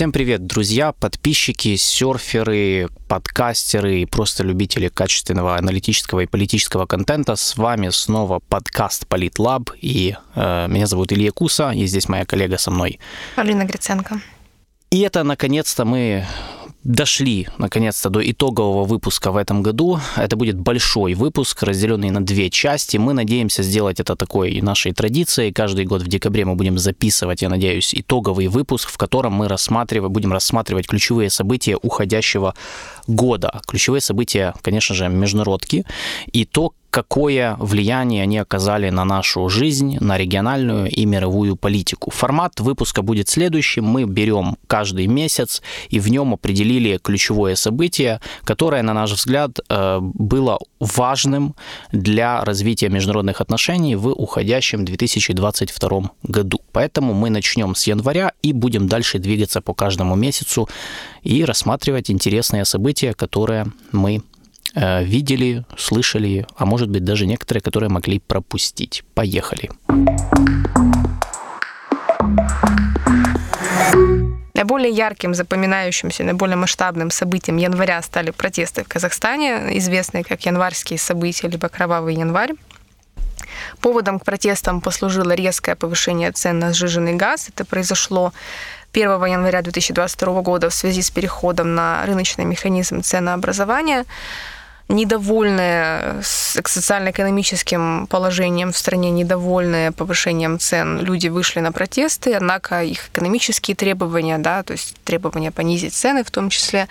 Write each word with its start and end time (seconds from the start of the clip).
Всем 0.00 0.12
привет, 0.12 0.46
друзья, 0.46 0.92
подписчики, 0.92 1.76
серферы, 1.76 2.88
подкастеры 3.06 4.00
и 4.00 4.06
просто 4.06 4.42
любители 4.42 4.88
качественного 4.88 5.58
аналитического 5.58 6.20
и 6.20 6.26
политического 6.26 6.86
контента. 6.86 7.36
С 7.36 7.54
вами 7.58 7.90
снова 7.90 8.38
подкаст 8.38 9.06
Политлаб, 9.06 9.68
и 9.78 10.16
э, 10.34 10.68
меня 10.68 10.86
зовут 10.86 11.12
Илья 11.12 11.32
Куса, 11.32 11.72
и 11.72 11.84
здесь 11.84 12.08
моя 12.08 12.24
коллега 12.24 12.56
со 12.56 12.70
мной. 12.70 12.98
Алина 13.36 13.66
Гриценко. 13.66 14.22
И 14.90 15.00
это, 15.00 15.22
наконец-то, 15.22 15.84
мы 15.84 16.24
дошли 16.84 17.48
наконец-то 17.58 18.10
до 18.10 18.30
итогового 18.30 18.84
выпуска 18.84 19.32
в 19.32 19.36
этом 19.36 19.62
году. 19.62 20.00
Это 20.16 20.36
будет 20.36 20.58
большой 20.58 21.14
выпуск, 21.14 21.62
разделенный 21.62 22.10
на 22.10 22.24
две 22.24 22.50
части. 22.50 22.96
Мы 22.96 23.12
надеемся 23.12 23.62
сделать 23.62 24.00
это 24.00 24.16
такой 24.16 24.60
нашей 24.60 24.92
традицией. 24.92 25.52
Каждый 25.52 25.84
год 25.84 26.02
в 26.02 26.08
декабре 26.08 26.44
мы 26.44 26.54
будем 26.54 26.78
записывать, 26.78 27.42
я 27.42 27.48
надеюсь, 27.48 27.94
итоговый 27.94 28.48
выпуск, 28.48 28.88
в 28.88 28.96
котором 28.96 29.34
мы 29.34 29.48
рассматриваем, 29.48 30.12
будем 30.12 30.32
рассматривать 30.32 30.86
ключевые 30.86 31.30
события 31.30 31.76
уходящего 31.76 32.54
года. 33.06 33.60
Ключевые 33.66 34.00
события, 34.00 34.54
конечно 34.62 34.94
же, 34.94 35.08
международки 35.08 35.84
и 36.32 36.44
то, 36.44 36.72
какое 36.90 37.56
влияние 37.58 38.22
они 38.22 38.38
оказали 38.38 38.90
на 38.90 39.04
нашу 39.04 39.48
жизнь, 39.48 39.98
на 40.00 40.18
региональную 40.18 40.90
и 40.90 41.06
мировую 41.06 41.56
политику. 41.56 42.10
Формат 42.10 42.60
выпуска 42.60 43.02
будет 43.02 43.28
следующим. 43.28 43.84
Мы 43.84 44.04
берем 44.04 44.56
каждый 44.66 45.06
месяц 45.06 45.62
и 45.88 46.00
в 46.00 46.08
нем 46.08 46.34
определили 46.34 46.98
ключевое 46.98 47.54
событие, 47.54 48.20
которое, 48.44 48.82
на 48.82 48.94
наш 48.94 49.12
взгляд, 49.12 49.60
э, 49.68 49.98
было 50.00 50.58
важным 50.80 51.54
для 51.92 52.44
развития 52.44 52.88
международных 52.88 53.40
отношений 53.40 53.96
в 53.96 54.08
уходящем 54.08 54.84
2022 54.84 56.10
году. 56.24 56.60
Поэтому 56.72 57.14
мы 57.14 57.30
начнем 57.30 57.74
с 57.74 57.86
января 57.86 58.32
и 58.42 58.52
будем 58.52 58.88
дальше 58.88 59.18
двигаться 59.18 59.60
по 59.60 59.74
каждому 59.74 60.16
месяцу 60.16 60.68
и 61.22 61.44
рассматривать 61.44 62.10
интересные 62.10 62.64
события, 62.64 63.12
которые 63.12 63.66
мы 63.92 64.22
видели, 64.74 65.64
слышали, 65.76 66.46
а 66.56 66.66
может 66.66 66.88
быть 66.88 67.04
даже 67.04 67.26
некоторые, 67.26 67.62
которые 67.62 67.90
могли 67.90 68.18
пропустить. 68.18 69.04
Поехали. 69.14 69.70
Наиболее 74.54 74.90
ярким, 74.90 75.34
запоминающимся, 75.34 76.22
наиболее 76.22 76.56
масштабным 76.56 77.10
событием 77.10 77.56
января 77.56 78.02
стали 78.02 78.30
протесты 78.30 78.84
в 78.84 78.88
Казахстане, 78.88 79.78
известные 79.78 80.22
как 80.22 80.44
январские 80.44 80.98
события, 80.98 81.48
либо 81.48 81.68
кровавый 81.70 82.14
январь. 82.14 82.52
Поводом 83.80 84.18
к 84.18 84.24
протестам 84.24 84.82
послужило 84.82 85.32
резкое 85.32 85.76
повышение 85.76 86.30
цен 86.32 86.58
на 86.58 86.74
сжиженный 86.74 87.14
газ. 87.14 87.48
Это 87.48 87.64
произошло 87.64 88.32
1 88.92 89.24
января 89.24 89.62
2022 89.62 90.42
года 90.42 90.68
в 90.68 90.74
связи 90.74 91.00
с 91.00 91.10
переходом 91.10 91.74
на 91.74 92.04
рыночный 92.04 92.44
механизм 92.44 93.02
ценообразования 93.02 94.04
недовольные 94.90 96.20
социально-экономическим 96.22 98.06
положением 98.08 98.72
в 98.72 98.76
стране, 98.76 99.10
недовольные 99.10 99.92
повышением 99.92 100.58
цен, 100.58 100.98
люди 101.00 101.28
вышли 101.28 101.60
на 101.60 101.72
протесты, 101.72 102.34
однако 102.34 102.82
их 102.82 103.08
экономические 103.08 103.76
требования, 103.76 104.38
да, 104.38 104.62
то 104.62 104.72
есть 104.72 104.96
требования 105.04 105.50
понизить 105.50 105.94
цены 105.94 106.24
в 106.24 106.30
том 106.30 106.50
числе, 106.50 106.88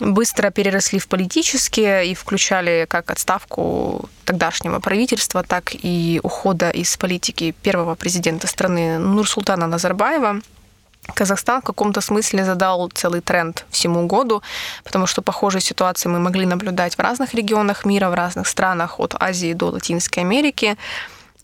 быстро 0.00 0.50
переросли 0.50 0.98
в 0.98 1.08
политические 1.08 2.08
и 2.08 2.14
включали 2.14 2.86
как 2.88 3.10
отставку 3.10 4.08
тогдашнего 4.24 4.78
правительства, 4.78 5.42
так 5.42 5.72
и 5.74 6.20
ухода 6.22 6.70
из 6.70 6.96
политики 6.96 7.54
первого 7.62 7.94
президента 7.94 8.46
страны 8.46 8.98
Нурсултана 8.98 9.66
Назарбаева– 9.66 10.40
Казахстан 11.14 11.60
в 11.60 11.64
каком-то 11.64 12.00
смысле 12.00 12.44
задал 12.44 12.88
целый 12.94 13.20
тренд 13.20 13.64
всему 13.70 14.06
году, 14.06 14.42
потому 14.84 15.06
что 15.06 15.22
похожие 15.22 15.60
ситуации 15.60 16.08
мы 16.08 16.18
могли 16.18 16.46
наблюдать 16.46 16.96
в 16.96 17.00
разных 17.00 17.34
регионах 17.34 17.84
мира, 17.84 18.08
в 18.08 18.14
разных 18.14 18.46
странах, 18.46 19.00
от 19.00 19.14
Азии 19.18 19.52
до 19.52 19.70
Латинской 19.70 20.22
Америки. 20.22 20.76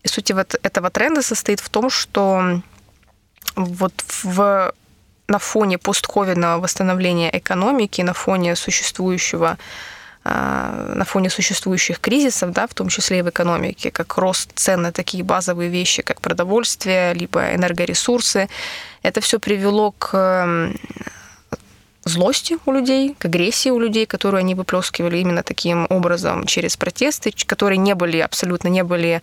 И 0.03 0.08
суть 0.08 0.30
вот 0.32 0.54
этого 0.62 0.91
тренда 0.91 1.22
состоит 1.22 1.60
в 1.60 1.69
том, 1.69 1.91
что 1.91 2.60
вот 3.56 3.92
в, 4.22 4.72
на 5.28 5.38
фоне 5.38 5.78
постковидного 5.78 6.60
восстановления 6.60 7.36
экономики, 7.36 8.03
на 8.03 8.12
фоне 8.12 8.56
существующего 8.56 9.58
на 10.24 11.04
фоне 11.04 11.28
существующих 11.28 12.00
кризисов, 12.00 12.52
да, 12.52 12.66
в 12.66 12.72
том 12.72 12.88
числе 12.88 13.18
и 13.18 13.22
в 13.22 13.28
экономике, 13.28 13.90
как 13.90 14.16
рост 14.16 14.50
цен 14.54 14.82
на 14.82 14.90
такие 14.90 15.22
базовые 15.22 15.68
вещи, 15.68 16.02
как 16.02 16.20
продовольствие, 16.22 17.12
либо 17.12 17.54
энергоресурсы, 17.54 18.48
это 19.02 19.20
все 19.20 19.38
привело 19.38 19.92
к 19.92 20.72
злости 22.04 22.56
у 22.64 22.72
людей, 22.72 23.14
к 23.18 23.26
агрессии 23.26 23.70
у 23.70 23.78
людей, 23.78 24.06
которую 24.06 24.40
они 24.40 24.54
выплескивали 24.54 25.18
именно 25.18 25.42
таким 25.42 25.86
образом 25.90 26.46
через 26.46 26.76
протесты, 26.76 27.32
которые 27.46 27.78
не 27.78 27.94
были 27.94 28.18
абсолютно 28.18 28.68
не 28.68 28.82
были 28.82 29.20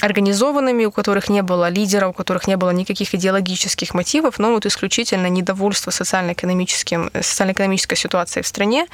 организованными, 0.00 0.84
у 0.84 0.90
которых 0.90 1.28
не 1.28 1.42
было 1.42 1.68
лидера, 1.68 2.08
у 2.08 2.12
которых 2.12 2.46
не 2.48 2.56
было 2.56 2.70
никаких 2.70 3.14
идеологических 3.14 3.94
мотивов, 3.94 4.38
но 4.38 4.52
вот 4.52 4.66
исключительно 4.66 5.28
недовольство 5.28 5.90
социально-экономическим, 5.90 7.10
социально-экономической 7.14 7.96
ситуацией 7.96 8.42
в 8.42 8.46
стране, 8.46 8.86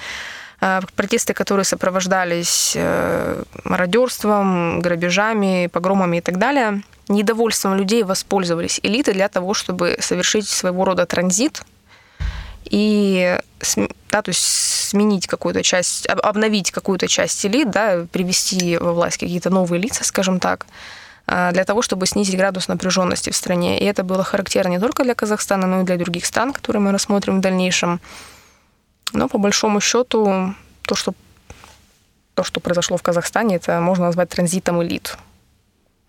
э, 0.60 0.80
протесты, 0.94 1.34
которые 1.34 1.64
сопровождались 1.64 2.72
э, 2.76 3.42
мародерством, 3.64 4.80
грабежами, 4.80 5.68
погромами 5.72 6.18
и 6.18 6.20
так 6.20 6.38
далее. 6.38 6.82
Недовольством 7.08 7.76
людей 7.76 8.02
воспользовались 8.02 8.80
элиты 8.82 9.12
для 9.12 9.28
того, 9.28 9.54
чтобы 9.54 9.96
совершить 10.00 10.48
своего 10.48 10.84
рода 10.84 11.06
транзит 11.06 11.62
и 12.64 13.38
да, 14.16 14.22
то 14.22 14.30
есть 14.30 14.40
сменить 14.88 15.26
какую-то 15.26 15.62
часть, 15.62 16.06
обновить 16.06 16.70
какую-то 16.70 17.06
часть 17.06 17.44
элит, 17.44 17.70
да, 17.70 18.06
привести 18.10 18.78
во 18.78 18.92
власть 18.92 19.18
какие-то 19.18 19.50
новые 19.50 19.80
лица, 19.80 20.04
скажем 20.04 20.40
так, 20.40 20.66
а, 21.26 21.52
для 21.52 21.64
того, 21.64 21.82
чтобы 21.82 22.06
снизить 22.06 22.36
градус 22.36 22.68
напряженности 22.68 23.28
в 23.30 23.36
стране. 23.36 23.78
И 23.78 23.84
это 23.84 24.04
было 24.04 24.24
характерно 24.24 24.70
не 24.70 24.78
только 24.78 25.04
для 25.04 25.14
Казахстана, 25.14 25.66
но 25.66 25.82
и 25.82 25.84
для 25.84 25.96
других 25.96 26.24
стран, 26.24 26.52
которые 26.54 26.80
мы 26.80 26.92
рассмотрим 26.92 27.38
в 27.38 27.40
дальнейшем. 27.42 28.00
Но 29.12 29.28
по 29.28 29.38
большому 29.38 29.80
счету 29.80 30.54
то, 30.82 30.94
что, 30.94 31.12
то, 32.34 32.42
что 32.42 32.60
произошло 32.60 32.96
в 32.96 33.02
Казахстане, 33.02 33.56
это 33.56 33.80
можно 33.80 34.06
назвать 34.06 34.30
транзитом 34.30 34.82
элит. 34.82 35.18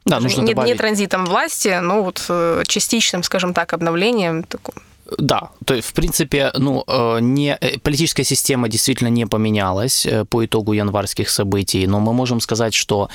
Да, 0.05 0.21
нужно 0.21 0.41
не, 0.43 0.53
добавить... 0.53 0.71
не 0.71 0.77
транзитом 0.77 1.25
власти, 1.25 1.79
но 1.81 2.03
вот 2.03 2.25
э, 2.29 2.63
частичным, 2.67 3.23
скажем 3.23 3.53
так, 3.53 3.73
обновлением, 3.73 4.43
таким 4.43 4.75
да, 5.17 5.49
то 5.65 5.73
есть, 5.73 5.87
в 5.87 5.93
принципе, 5.93 6.51
ну, 6.57 6.83
э, 6.87 7.19
не, 7.21 7.57
э, 7.61 7.79
политическая 7.79 8.23
система 8.23 8.67
действительно 8.67 9.09
не 9.09 9.25
поменялась 9.25 10.05
э, 10.05 10.25
по 10.25 10.45
итогу 10.45 10.73
январских 10.73 11.29
событий, 11.29 11.87
но 11.87 11.99
мы 11.99 12.13
можем 12.13 12.39
сказать, 12.41 12.73
что 12.73 13.09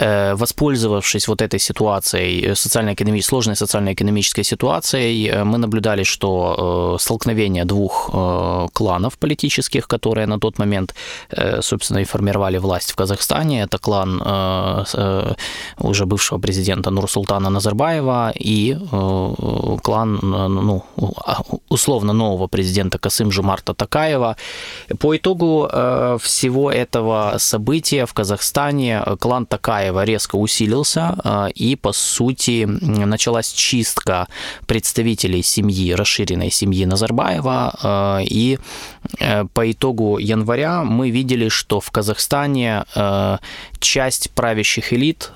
воспользовавшись 0.00 1.28
вот 1.28 1.42
этой 1.42 1.60
ситуацией, 1.60 2.54
социально-экономической, 2.54 3.28
сложной 3.28 3.56
социально-экономической 3.56 4.44
ситуацией, 4.44 5.44
мы 5.44 5.58
наблюдали, 5.58 6.04
что 6.04 6.96
столкновение 7.00 7.64
двух 7.64 8.10
кланов 8.72 9.18
политических, 9.18 9.86
которые 9.86 10.26
на 10.26 10.38
тот 10.38 10.58
момент, 10.58 10.94
собственно, 11.60 12.00
и 12.00 12.04
формировали 12.04 12.58
власть 12.58 12.92
в 12.92 12.96
Казахстане, 12.96 13.62
это 13.62 13.78
клан 13.78 14.20
уже 15.78 16.06
бывшего 16.06 16.40
президента 16.40 16.90
Нурсултана 16.90 17.50
Назарбаева 17.50 18.32
и 18.34 18.76
клан, 19.82 20.18
ну, 20.22 20.84
условно 21.68 22.12
нового 22.12 22.46
президента 22.46 22.98
Касым 22.98 23.30
Жумарта 23.30 23.74
Такаева. 23.74 24.36
По 24.98 25.16
итогу 25.16 25.68
э, 25.70 26.18
всего 26.20 26.70
этого 26.70 27.36
события 27.38 28.06
в 28.06 28.12
Казахстане 28.12 29.02
э, 29.04 29.16
клан 29.16 29.46
Такаева 29.46 30.04
резко 30.04 30.36
усилился, 30.36 31.16
э, 31.24 31.48
и, 31.54 31.76
по 31.76 31.92
сути, 31.92 32.64
началась 32.66 33.52
чистка 33.52 34.28
представителей 34.66 35.42
семьи, 35.42 35.94
расширенной 35.94 36.50
семьи 36.50 36.84
Назарбаева, 36.84 38.20
и 38.22 38.58
по 39.54 39.70
итогу 39.70 40.18
января 40.18 40.82
мы 40.82 41.10
видели, 41.10 41.48
что 41.48 41.80
в 41.80 41.90
Казахстане 41.90 42.84
часть 43.78 44.30
правящих 44.30 44.92
элит 44.92 45.32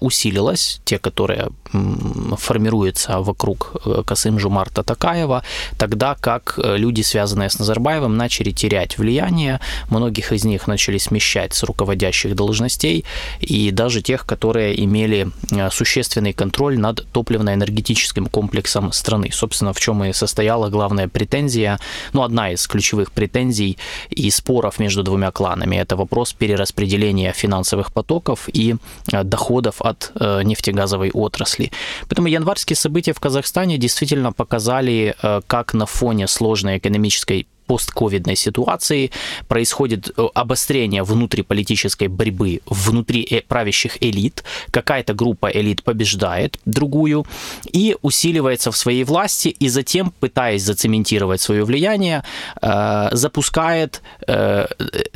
усилилась, 0.00 0.80
те, 0.84 0.98
которые 0.98 1.48
формируются 1.72 3.20
вокруг 3.20 3.72
Касым 4.06 4.38
Жумарта 4.38 4.82
Такаева, 4.82 5.29
Назарбаева, 5.30 5.42
тогда 5.78 6.16
как 6.20 6.58
люди, 6.58 7.02
связанные 7.02 7.48
с 7.48 7.58
Назарбаевым, 7.58 8.16
начали 8.16 8.50
терять 8.50 8.98
влияние, 8.98 9.60
многих 9.88 10.32
из 10.32 10.44
них 10.44 10.66
начали 10.66 10.98
смещать 10.98 11.54
с 11.54 11.62
руководящих 11.62 12.34
должностей, 12.34 13.04
и 13.40 13.70
даже 13.70 14.02
тех, 14.02 14.26
которые 14.26 14.84
имели 14.84 15.28
существенный 15.70 16.32
контроль 16.32 16.78
над 16.78 17.06
топливно-энергетическим 17.12 18.26
комплексом 18.26 18.92
страны. 18.92 19.30
Собственно, 19.32 19.72
в 19.72 19.80
чем 19.80 20.04
и 20.04 20.12
состояла 20.12 20.68
главная 20.68 21.08
претензия, 21.08 21.78
ну, 22.12 22.22
одна 22.22 22.50
из 22.52 22.66
ключевых 22.66 23.12
претензий 23.12 23.78
и 24.10 24.30
споров 24.30 24.78
между 24.78 25.02
двумя 25.02 25.30
кланами. 25.30 25.76
Это 25.76 25.96
вопрос 25.96 26.32
перераспределения 26.32 27.32
финансовых 27.32 27.92
потоков 27.92 28.48
и 28.52 28.76
э, 29.12 29.24
доходов 29.24 29.82
от 29.82 30.12
э, 30.14 30.42
нефтегазовой 30.42 31.10
отрасли. 31.10 31.70
Поэтому 32.08 32.28
январские 32.28 32.76
события 32.76 33.12
в 33.12 33.20
Казахстане 33.20 33.78
действительно 33.78 34.32
показали, 34.32 35.14
э, 35.19 35.19
как 35.46 35.74
на 35.74 35.86
фоне 35.86 36.26
сложной 36.26 36.78
экономической 36.78 37.46
постковидной 37.70 38.34
ситуации. 38.34 39.12
Происходит 39.46 40.10
э, 40.16 40.26
обострение 40.34 41.04
внутриполитической 41.04 42.08
борьбы 42.08 42.62
внутри 42.66 43.24
э, 43.30 43.42
правящих 43.42 44.02
элит, 44.02 44.42
какая-то 44.72 45.14
группа 45.14 45.46
элит 45.46 45.84
побеждает 45.84 46.58
другую 46.64 47.26
и 47.72 47.96
усиливается 48.02 48.72
в 48.72 48.76
своей 48.76 49.04
власти, 49.04 49.48
и 49.62 49.68
затем, 49.68 50.12
пытаясь 50.18 50.64
зацементировать 50.64 51.40
свое 51.40 51.64
влияние, 51.64 52.24
э, 52.60 53.08
запускает 53.12 54.02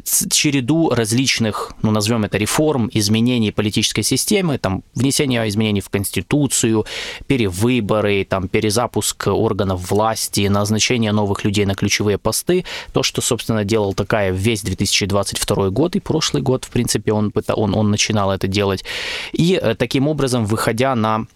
череду 0.05 0.91
различных, 0.91 1.73
ну, 1.83 1.91
назовем 1.91 2.25
это 2.25 2.39
реформ, 2.39 2.91
изменений 2.93 3.53
политической 3.53 4.03
системы, 4.03 4.59
там, 4.59 4.83
внесение 4.95 5.49
изменений 5.49 5.81
в 5.81 5.89
Конституцию, 5.89 6.85
перевыборы, 7.27 8.25
там, 8.25 8.49
перезапуск 8.49 9.27
органов 9.27 9.91
власти, 9.91 10.49
назначение 10.49 11.13
новых 11.13 11.45
людей 11.45 11.67
на 11.67 11.75
ключевые 11.75 12.19
посты, 12.19 12.44
посты. 12.45 12.65
То, 12.93 13.03
что, 13.03 13.21
собственно, 13.21 13.65
делал 13.65 13.95
такая 13.95 14.31
весь 14.33 14.63
2022 14.63 15.71
год 15.71 15.97
и 15.97 16.01
прошлый 16.01 16.43
год, 16.43 16.65
в 16.65 16.71
принципе, 16.71 17.13
он, 17.13 17.33
он, 17.49 17.75
он 17.75 17.91
начинал 17.91 18.31
это 18.33 18.47
делать. 18.47 18.85
И 19.33 19.59
э, 19.61 19.75
таким 19.75 20.09
образом, 20.09 20.47
выходя 20.47 20.95
на 20.95 21.27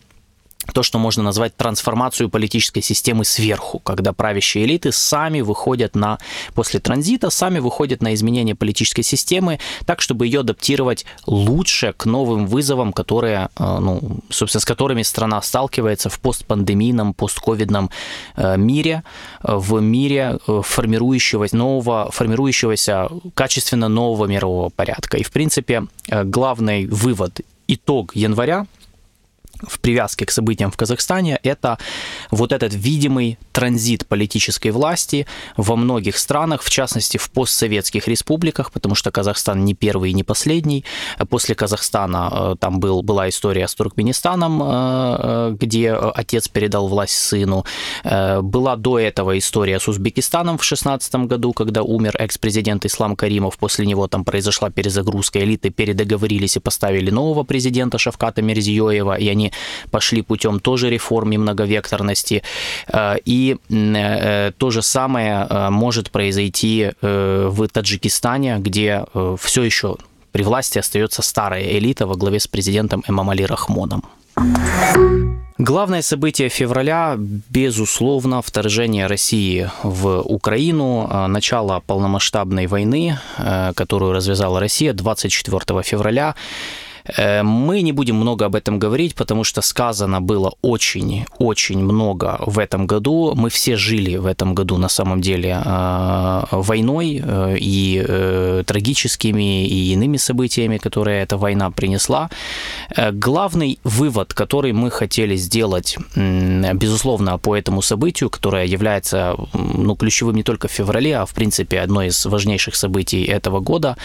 то, 0.72 0.82
что 0.82 0.98
можно 0.98 1.22
назвать 1.22 1.56
трансформацию 1.56 2.28
политической 2.28 2.80
системы 2.80 3.24
сверху, 3.24 3.78
когда 3.78 4.12
правящие 4.12 4.64
элиты 4.64 4.92
сами 4.92 5.40
выходят 5.40 5.96
на, 5.96 6.18
после 6.54 6.80
транзита, 6.80 7.30
сами 7.30 7.58
выходят 7.58 8.02
на 8.02 8.14
изменение 8.14 8.54
политической 8.54 9.02
системы, 9.02 9.58
так, 9.86 10.00
чтобы 10.00 10.26
ее 10.26 10.40
адаптировать 10.40 11.06
лучше 11.26 11.94
к 11.96 12.04
новым 12.06 12.46
вызовам, 12.46 12.92
которые, 12.92 13.48
э, 13.56 13.78
ну, 13.80 14.20
собственно, 14.30 14.60
с 14.60 14.64
которыми 14.64 15.02
страна 15.02 15.40
сталкивается 15.42 16.10
в 16.10 16.20
постпандемийном, 16.20 17.14
постковидном 17.14 17.90
э, 18.36 18.56
мире, 18.56 19.02
э, 19.42 19.56
в 19.56 19.80
мире 19.80 20.38
формирующегося 20.46 21.56
нового, 21.56 22.10
формирующегося 22.10 23.08
качественно 23.34 23.88
нового 23.88 24.26
мирового 24.26 24.68
порядка. 24.68 25.16
И, 25.16 25.22
в 25.22 25.30
принципе, 25.30 25.86
главный 26.08 26.86
вывод, 26.86 27.40
итог 27.66 28.14
января 28.14 28.66
в 29.62 29.80
привязке 29.80 30.26
к 30.26 30.30
событиям 30.30 30.70
в 30.70 30.76
Казахстане, 30.76 31.38
это 31.42 31.78
вот 32.30 32.52
этот 32.52 32.74
видимый 32.74 33.38
транзит 33.52 34.06
политической 34.06 34.70
власти 34.70 35.26
во 35.56 35.76
многих 35.76 36.16
странах, 36.18 36.62
в 36.62 36.70
частности 36.70 37.18
в 37.18 37.30
постсоветских 37.30 38.06
республиках, 38.08 38.70
потому 38.72 38.94
что 38.94 39.10
Казахстан 39.10 39.64
не 39.64 39.74
первый 39.74 40.10
и 40.10 40.14
не 40.14 40.22
последний. 40.22 40.84
После 41.28 41.54
Казахстана 41.54 42.30
э, 42.32 42.54
там 42.60 42.78
был, 42.78 43.02
была 43.02 43.28
история 43.28 43.66
с 43.66 43.74
Туркменистаном, 43.74 44.62
э, 44.62 44.66
э, 44.68 45.56
где 45.58 45.92
отец 45.92 46.48
передал 46.48 46.88
власть 46.88 47.16
сыну. 47.16 47.64
Была 48.04 48.76
до 48.76 48.98
этого 48.98 49.36
история 49.38 49.80
с 49.80 49.88
Узбекистаном 49.88 50.56
в 50.56 50.62
2016 50.62 51.14
году, 51.26 51.52
когда 51.52 51.82
умер 51.82 52.16
экс-президент 52.18 52.86
Ислам 52.86 53.16
Каримов. 53.16 53.58
После 53.58 53.86
него 53.86 54.06
там 54.06 54.24
произошла 54.24 54.70
перезагрузка 54.70 55.40
элиты, 55.40 55.70
передоговорились 55.70 56.56
и 56.56 56.60
поставили 56.60 57.10
нового 57.10 57.44
президента 57.44 57.98
Шавката 57.98 58.42
Мирзиёева, 58.42 59.16
и 59.16 59.28
они 59.28 59.47
пошли 59.90 60.22
путем 60.22 60.60
тоже 60.60 60.90
реформ 60.90 61.32
и 61.32 61.38
многовекторности. 61.38 62.42
Э, 62.88 63.16
и 63.24 63.56
э, 63.70 64.52
то 64.56 64.70
же 64.70 64.82
самое 64.82 65.46
э, 65.48 65.70
может 65.70 66.10
произойти 66.10 66.92
в 67.00 67.68
Таджикистане, 67.68 68.56
где 68.58 69.04
все 69.38 69.62
еще 69.62 69.96
при 70.32 70.42
власти 70.42 70.78
остается 70.78 71.22
старая 71.22 71.62
элита 71.62 72.06
во 72.06 72.16
главе 72.16 72.38
с 72.38 72.46
президентом 72.46 73.04
Эмамали 73.08 73.42
Рахмоном. 73.42 74.02
Главное 75.58 76.02
событие 76.02 76.48
февраля, 76.48 77.16
безусловно, 77.18 78.42
вторжение 78.42 79.06
России 79.06 79.68
в 79.82 80.20
Украину, 80.20 81.26
начало 81.28 81.82
полномасштабной 81.86 82.66
войны, 82.66 83.18
которую 83.74 84.12
развязала 84.12 84.60
Россия 84.60 84.92
24 84.92 85.82
февраля. 85.82 86.34
Э, 87.16 87.42
мы 87.42 87.82
не 87.82 87.92
будем 87.92 88.16
много 88.16 88.46
об 88.46 88.54
этом 88.54 88.78
говорить, 88.78 89.14
потому 89.14 89.44
что 89.44 89.62
сказано 89.62 90.20
было 90.20 90.52
очень-очень 90.62 91.78
много 91.78 92.38
в 92.46 92.58
этом 92.58 92.86
году. 92.86 93.32
Мы 93.34 93.50
все 93.50 93.76
жили 93.76 94.16
в 94.16 94.26
этом 94.26 94.54
году 94.54 94.78
на 94.78 94.88
самом 94.88 95.20
деле 95.20 95.62
э, 95.64 96.42
войной 96.50 97.22
э, 97.22 97.56
и 97.58 98.62
трагическими 98.66 99.66
и 99.66 99.92
иными 99.92 100.16
событиями, 100.16 100.78
которые 100.78 101.22
эта 101.22 101.36
война 101.36 101.70
принесла. 101.70 102.30
Главный 103.12 103.78
вывод, 103.84 104.34
который 104.34 104.72
мы 104.72 104.90
хотели 104.90 105.36
сделать, 105.36 105.96
безусловно, 106.14 107.38
по 107.38 107.56
этому 107.56 107.82
событию, 107.82 108.30
которое 108.30 108.66
является 108.66 109.36
ну, 109.52 109.96
ключевым 109.96 110.36
не 110.36 110.42
только 110.42 110.68
в 110.68 110.72
феврале, 110.72 111.16
а 111.18 111.26
в 111.26 111.34
принципе 111.34 111.80
одно 111.80 112.02
из 112.02 112.26
важнейших 112.26 112.74
событий 112.74 113.24
этого 113.24 113.60
года, 113.60 113.96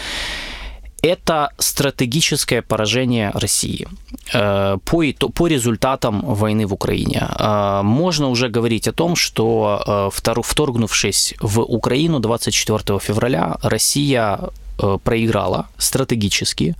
это 1.04 1.50
стратегическое 1.58 2.62
поражение 2.62 3.30
России 3.34 3.86
э, 4.34 4.78
по, 4.84 5.04
по 5.34 5.46
результатам 5.48 6.22
войны 6.22 6.66
в 6.66 6.72
Украине. 6.72 7.28
Э, 7.38 7.82
можно 7.82 8.28
уже 8.28 8.48
говорить 8.48 8.88
о 8.88 8.92
том, 8.92 9.16
что 9.16 10.10
э, 10.14 10.40
вторгнувшись 10.42 11.34
в 11.40 11.60
Украину 11.60 12.20
24 12.20 12.98
февраля, 12.98 13.56
Россия 13.62 14.38
проиграла 15.04 15.66
стратегически. 15.78 16.74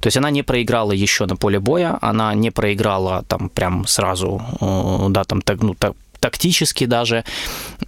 То 0.00 0.06
есть 0.06 0.16
она 0.16 0.30
не 0.30 0.44
проиграла 0.44 0.92
еще 0.92 1.26
на 1.26 1.36
поле 1.36 1.58
боя, 1.58 1.98
она 2.00 2.34
не 2.34 2.52
проиграла 2.52 3.24
там 3.26 3.48
прям 3.48 3.86
сразу, 3.86 4.40
да, 5.08 5.24
там, 5.24 5.42
так, 5.42 5.62
ну, 5.62 5.74
так, 5.74 5.94
тактически 6.20 6.84
даже, 6.84 7.24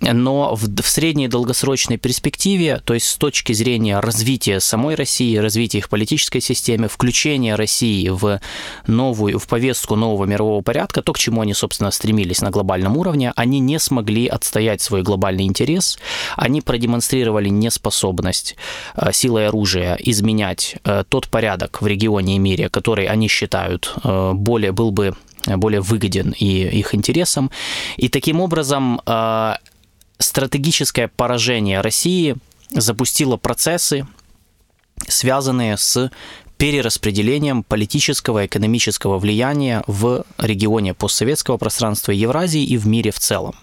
но 0.01 0.55
в, 0.55 0.83
в 0.83 0.89
средней 0.89 1.29
долгосрочной 1.29 1.99
перспективе, 1.99 2.81
то 2.85 2.95
есть 2.95 3.07
с 3.07 3.17
точки 3.17 3.53
зрения 3.53 4.01
развития 4.01 4.61
самой 4.61 4.95
России, 4.95 5.37
развития 5.37 5.79
их 5.79 5.89
политической 5.89 6.41
системы, 6.41 6.89
включения 6.89 7.55
России 7.55 8.09
в 8.09 8.41
новую, 8.87 9.39
в 9.39 9.47
повестку 9.47 9.97
нового 9.97 10.25
мирового 10.25 10.63
порядка, 10.63 11.03
то, 11.03 11.13
к 11.13 11.19
чему 11.19 11.43
они, 11.43 11.55
собственно, 11.55 11.91
стремились 11.91 12.41
на 12.41 12.51
глобальном 12.51 12.97
уровне, 12.97 13.33
они 13.37 13.61
не 13.61 13.79
смогли 13.79 14.27
отстоять 14.27 14.81
свой 14.81 15.03
глобальный 15.03 15.45
интерес, 15.45 15.99
они 16.37 16.61
продемонстрировали 16.61 17.49
неспособность 17.49 18.57
э, 18.97 19.13
силой 19.13 19.49
оружия 19.49 19.97
изменять 20.01 20.77
э, 20.85 21.05
тот 21.09 21.29
порядок 21.29 21.83
в 21.83 21.87
регионе 21.87 22.37
и 22.37 22.39
мире, 22.39 22.69
который 22.69 23.07
они 23.07 23.29
считают 23.29 23.95
э, 24.03 24.33
более 24.35 24.73
был 24.73 24.91
бы 24.91 25.15
более 25.47 25.81
выгоден 25.81 26.35
и 26.39 26.79
их 26.79 26.95
интересам. 26.95 27.51
И 27.97 28.09
таким 28.09 28.41
образом 28.41 29.01
э, 29.05 29.55
стратегическое 30.19 31.09
поражение 31.09 31.81
России 31.81 32.37
запустило 32.71 33.37
процессы, 33.37 34.07
связанные 35.09 35.77
с 35.77 36.11
перераспределением 36.63 37.65
политического 37.65 38.45
и 38.45 38.47
экономического 38.47 39.19
влияния 39.19 39.83
в 39.89 40.25
регионе 40.39 40.95
постсоветского 40.95 41.57
пространства 41.57 42.13
Евразии 42.13 42.63
и 42.63 42.77
в 42.77 42.87
мире 42.87 43.11
в 43.11 43.19
целом. 43.19 43.57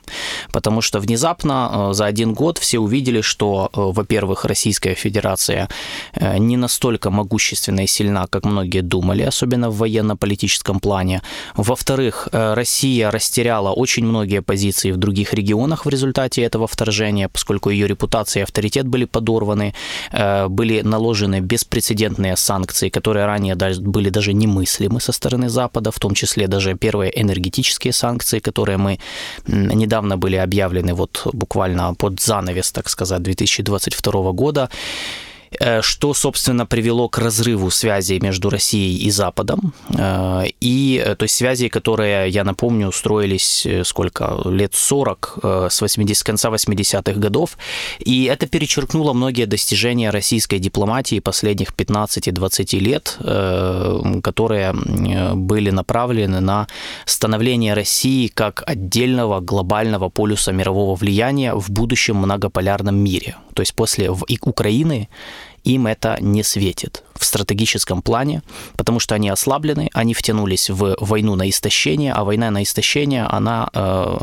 Потому 0.52 0.82
что 0.82 1.00
внезапно 1.00 1.70
э, 1.72 1.94
за 1.94 2.08
один 2.08 2.34
год 2.34 2.58
все 2.58 2.78
увидели, 2.80 3.22
что, 3.22 3.70
э, 3.72 3.80
во-первых, 3.80 4.44
Российская 4.44 4.96
Федерация 4.96 5.70
э, 6.14 6.38
не 6.40 6.58
настолько 6.58 7.10
могущественна 7.10 7.86
и 7.86 7.88
сильна, 7.88 8.28
как 8.28 8.44
многие 8.44 8.82
думали, 8.82 9.22
особенно 9.22 9.70
в 9.70 9.78
военно-политическом 9.78 10.82
плане. 10.82 11.22
Во-вторых, 11.56 12.28
Россия 12.34 13.12
растеряла 13.12 13.72
очень 13.72 14.04
многие 14.06 14.42
позиции 14.42 14.92
в 14.92 14.98
других 14.98 15.34
регионах 15.34 15.86
в 15.86 15.90
результате 15.90 16.42
этого 16.42 16.68
вторжения, 16.68 17.30
поскольку 17.30 17.70
ее 17.70 17.88
репутация 17.88 18.42
и 18.42 18.44
авторитет 18.44 18.88
были 18.88 19.06
подорваны, 19.06 19.74
были 20.50 20.82
наложены 20.82 21.40
беспрецедентные 21.40 22.36
санкции 22.36 22.89
санкции, 22.90 23.00
которые 23.02 23.26
ранее 23.26 23.56
были 23.82 24.10
даже 24.10 24.34
немыслимы 24.34 25.00
со 25.00 25.12
стороны 25.12 25.50
Запада, 25.50 25.92
в 25.92 26.00
том 26.00 26.14
числе 26.14 26.48
даже 26.48 26.76
первые 26.76 27.12
энергетические 27.22 27.94
санкции, 27.94 28.40
которые 28.40 28.78
мы 28.78 28.98
недавно 29.48 30.18
были 30.18 30.38
объявлены 30.38 30.94
вот 30.94 31.28
буквально 31.34 31.94
под 31.96 32.20
занавес, 32.20 32.72
так 32.72 32.90
сказать, 32.90 33.22
2022 33.22 34.32
года. 34.34 34.70
Э, 35.60 35.82
что, 35.82 36.14
собственно, 36.14 36.66
привело 36.66 37.10
к 37.10 37.18
разрыву 37.18 37.72
связей 37.72 38.20
между 38.20 38.50
Россией 38.50 38.98
и 38.98 39.12
Западом. 39.12 39.74
Э, 39.98 40.44
и, 40.62 41.02
э, 41.04 41.16
то 41.16 41.24
есть, 41.24 41.36
связи, 41.36 41.70
которые, 41.70 42.30
я 42.30 42.44
напомню, 42.44 42.92
строились 42.92 43.68
сколько, 43.84 44.42
лет 44.46 44.76
40, 44.76 45.40
с 45.70 45.82
80, 45.82 46.24
конца 46.24 46.50
80-х 46.50 47.20
годов. 47.20 47.58
И 48.00 48.26
это 48.26 48.48
перечеркнуло 48.48 49.14
многие 49.14 49.46
достижения 49.46 50.12
российской 50.12 50.60
дипломатии 50.60 51.20
последних 51.20 51.74
15-20 51.74 52.80
лет, 52.80 53.18
которые 54.24 54.74
были 55.36 55.72
направлены 55.72 56.40
на 56.40 56.68
становление 57.06 57.74
России 57.74 58.28
как 58.28 58.64
отдельного 58.66 59.40
глобального 59.40 60.10
полюса 60.10 60.52
мирового 60.52 60.96
влияния 60.96 61.54
в 61.54 61.70
будущем 61.72 62.18
многополярном 62.18 62.96
мире. 62.96 63.36
То 63.54 63.62
есть 63.62 63.74
после 63.74 64.10
Украины 64.10 65.10
им 65.64 65.88
это 65.88 66.18
не 66.20 66.44
светит 66.44 67.04
в 67.20 67.26
стратегическом 67.26 68.02
плане, 68.02 68.42
потому 68.78 69.00
что 69.00 69.16
они 69.16 69.30
ослаблены, 69.30 69.90
они 69.94 70.14
втянулись 70.14 70.70
в 70.70 70.96
войну 71.00 71.36
на 71.36 71.50
истощение, 71.50 72.14
а 72.14 72.24
война 72.24 72.50
на 72.50 72.64
истощение, 72.64 73.26
она 73.26 73.70
э, 73.74 74.18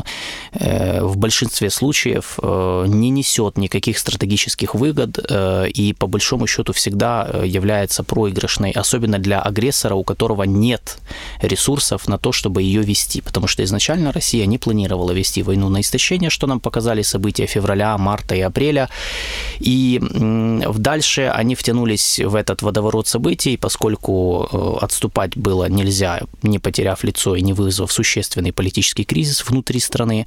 э, 0.52 1.02
в 1.02 1.16
большинстве 1.16 1.70
случаев 1.70 2.38
э, 2.42 2.84
не 2.88 3.10
несет 3.10 3.58
никаких 3.58 3.98
стратегических 3.98 4.74
выгод 4.74 5.18
э, 5.18 5.68
и 5.68 5.92
по 5.92 6.06
большому 6.06 6.46
счету 6.46 6.72
всегда 6.72 7.28
э, 7.30 7.46
является 7.46 8.02
проигрышной, 8.02 8.70
особенно 8.70 9.18
для 9.18 9.40
агрессора, 9.40 9.94
у 9.94 10.04
которого 10.04 10.44
нет 10.44 10.98
ресурсов 11.42 12.08
на 12.08 12.18
то, 12.18 12.32
чтобы 12.32 12.62
ее 12.62 12.82
вести, 12.82 13.20
потому 13.20 13.46
что 13.46 13.62
изначально 13.62 14.12
Россия 14.12 14.46
не 14.46 14.58
планировала 14.58 15.12
вести 15.12 15.42
войну 15.42 15.68
на 15.68 15.80
истощение, 15.80 16.30
что 16.30 16.46
нам 16.46 16.60
показали 16.60 17.02
события 17.02 17.46
февраля, 17.46 17.98
марта 17.98 18.34
и 18.34 18.40
апреля, 18.40 18.88
и 19.60 20.00
э, 20.02 20.72
дальше 20.78 21.30
они 21.34 21.54
втянулись 21.54 22.20
в 22.20 22.34
этот 22.34 22.62
водоворот 22.62 22.85
водоворот 22.86 23.08
событий, 23.08 23.56
поскольку 23.56 24.48
э, 24.52 24.84
отступать 24.84 25.36
было 25.36 25.68
нельзя, 25.68 26.20
не 26.42 26.58
потеряв 26.58 27.04
лицо 27.04 27.36
и 27.36 27.42
не 27.42 27.52
вызвав 27.52 27.92
существенный 27.92 28.52
политический 28.52 29.04
кризис 29.04 29.44
внутри 29.48 29.80
страны, 29.80 30.26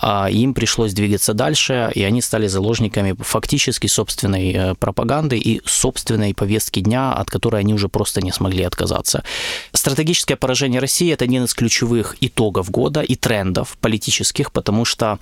а 0.00 0.28
им 0.30 0.54
пришлось 0.54 0.94
двигаться 0.94 1.34
дальше, 1.34 1.90
и 1.94 2.02
они 2.02 2.22
стали 2.22 2.48
заложниками 2.48 3.14
фактически 3.20 3.88
собственной 3.88 4.52
э, 4.52 4.74
пропаганды 4.74 5.38
и 5.38 5.60
собственной 5.66 6.34
повестки 6.34 6.80
дня, 6.80 7.12
от 7.12 7.30
которой 7.30 7.60
они 7.60 7.74
уже 7.74 7.88
просто 7.88 8.22
не 8.22 8.32
смогли 8.32 8.64
отказаться. 8.64 9.22
Стратегическое 9.72 10.36
поражение 10.36 10.80
России– 10.80 11.12
это 11.14 11.24
один 11.24 11.44
из 11.44 11.54
ключевых 11.54 12.16
итогов 12.20 12.70
года 12.70 13.02
и 13.02 13.16
трендов 13.16 13.76
политических, 13.80 14.50
потому 14.50 14.84
что 14.84 15.18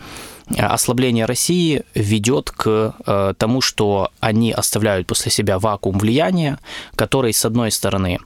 ослабление 0.58 1.26
России 1.26 1.82
ведет 1.94 2.50
к 2.50 2.94
э, 3.06 3.34
тому, 3.36 3.60
что 3.60 4.10
они 4.20 4.52
оставляют 4.52 5.06
после 5.06 5.30
себя 5.30 5.58
вакуум 5.58 5.98
влияния, 5.98 6.58
который, 6.94 7.32
с 7.32 7.44
одной 7.44 7.70
стороны, 7.70 8.18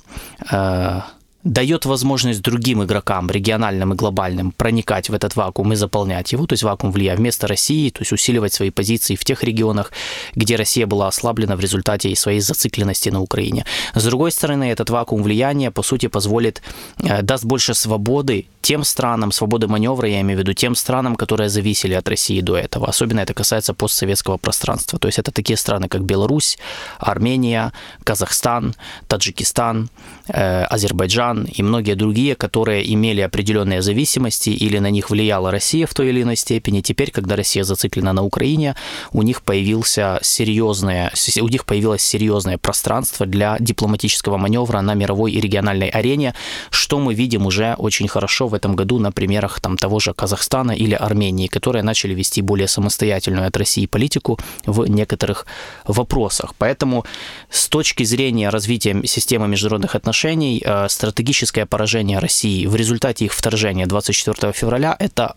дает 1.45 1.85
возможность 1.85 2.43
другим 2.43 2.83
игрокам, 2.83 3.31
региональным 3.31 3.93
и 3.93 3.97
глобальным, 3.97 4.51
проникать 4.53 5.11
в 5.11 5.15
этот 5.15 5.37
вакуум 5.37 5.75
и 5.75 5.77
заполнять 5.77 6.33
его, 6.33 6.47
то 6.47 6.55
есть 6.55 6.63
вакуум 6.63 6.93
влияя 6.93 7.17
вместо 7.17 7.47
России, 7.47 7.91
то 7.91 8.01
есть 8.01 8.13
усиливать 8.13 8.55
свои 8.55 8.71
позиции 8.71 9.15
в 9.15 9.25
тех 9.25 9.45
регионах, 9.45 9.93
где 10.35 10.57
Россия 10.57 10.87
была 10.87 11.09
ослаблена 11.09 11.57
в 11.57 11.61
результате 11.61 12.15
своей 12.17 12.41
зацикленности 12.41 13.11
на 13.11 13.21
Украине. 13.21 13.67
С 13.95 14.05
другой 14.05 14.33
стороны, 14.33 14.65
этот 14.65 14.91
вакуум 14.91 15.23
влияния, 15.23 15.71
по 15.71 15.83
сути, 15.83 16.09
позволит, 16.09 16.63
э, 16.99 17.23
даст 17.23 17.45
больше 17.45 17.75
свободы 17.75 18.47
тем 18.65 18.83
странам, 18.85 19.31
свободы 19.31 19.69
маневра, 19.69 20.09
я 20.09 20.23
имею 20.23 20.39
в 20.39 20.41
виду 20.41 20.55
тем 20.55 20.75
странам, 20.75 21.17
которые 21.17 21.51
зависели 21.51 21.93
от 21.93 22.09
России 22.09 22.41
до 22.41 22.57
этого. 22.57 22.89
Особенно 22.89 23.21
это 23.21 23.35
касается 23.35 23.75
постсоветского 23.75 24.39
пространства. 24.39 24.99
То 24.99 25.09
есть 25.09 25.19
это 25.19 25.31
такие 25.31 25.59
страны, 25.59 25.89
как 25.89 26.03
Беларусь, 26.03 26.57
Армения, 26.99 27.73
Казахстан, 28.05 28.75
Таджикистан, 29.07 29.91
э, 30.29 30.65
Азербайджан, 30.65 31.34
Иран 31.35 31.45
и 31.45 31.63
многие 31.63 31.95
другие, 31.95 32.35
которые 32.35 32.93
имели 32.93 33.21
определенные 33.21 33.83
зависимости 33.83 34.51
или 34.51 34.79
на 34.79 34.91
них 34.91 35.11
влияла 35.11 35.51
Россия 35.51 35.87
в 35.87 35.95
той 35.95 36.09
или 36.09 36.23
иной 36.23 36.37
степени. 36.37 36.81
Теперь, 36.81 37.11
когда 37.11 37.37
Россия 37.37 37.65
зациклена 37.65 38.13
на 38.13 38.23
Украине, 38.23 38.75
у 39.13 39.23
них, 39.23 39.43
появился 39.43 40.19
серьезное, 40.23 41.13
у 41.41 41.49
них 41.49 41.65
появилось 41.65 42.03
серьезное 42.03 42.59
пространство 42.59 43.27
для 43.27 43.57
дипломатического 43.61 44.37
маневра 44.37 44.81
на 44.81 44.95
мировой 44.95 45.33
и 45.33 45.41
региональной 45.41 45.89
арене, 45.89 46.35
что 46.71 46.99
мы 46.99 47.15
видим 47.15 47.47
уже 47.47 47.75
очень 47.79 48.09
хорошо 48.09 48.49
в 48.49 48.55
этом 48.55 48.77
году 48.77 48.99
на 48.99 49.13
примерах 49.13 49.61
там, 49.61 49.77
того 49.77 50.01
же 50.01 50.13
Казахстана 50.15 50.73
или 50.73 50.95
Армении, 50.95 51.47
которые 51.47 51.83
начали 51.83 52.15
вести 52.15 52.43
более 52.43 52.69
самостоятельную 52.69 53.47
от 53.47 53.57
России 53.57 53.87
политику 53.87 54.39
в 54.67 54.87
некоторых 54.87 55.47
вопросах. 55.87 56.55
Поэтому 56.59 57.05
с 57.51 57.69
точки 57.69 58.05
зрения 58.05 58.51
развития 58.51 59.03
системы 59.07 59.49
международных 59.49 59.95
отношений, 59.95 60.63
э, 60.65 60.89
стратегически 60.89 61.24
стратегическое 61.25 61.65
поражение 61.65 62.19
России 62.19 62.67
в 62.67 62.77
результате 62.77 63.25
их 63.25 63.33
вторжения 63.33 63.87
24 63.87 64.53
февраля– 64.53 64.95
это 64.99 65.37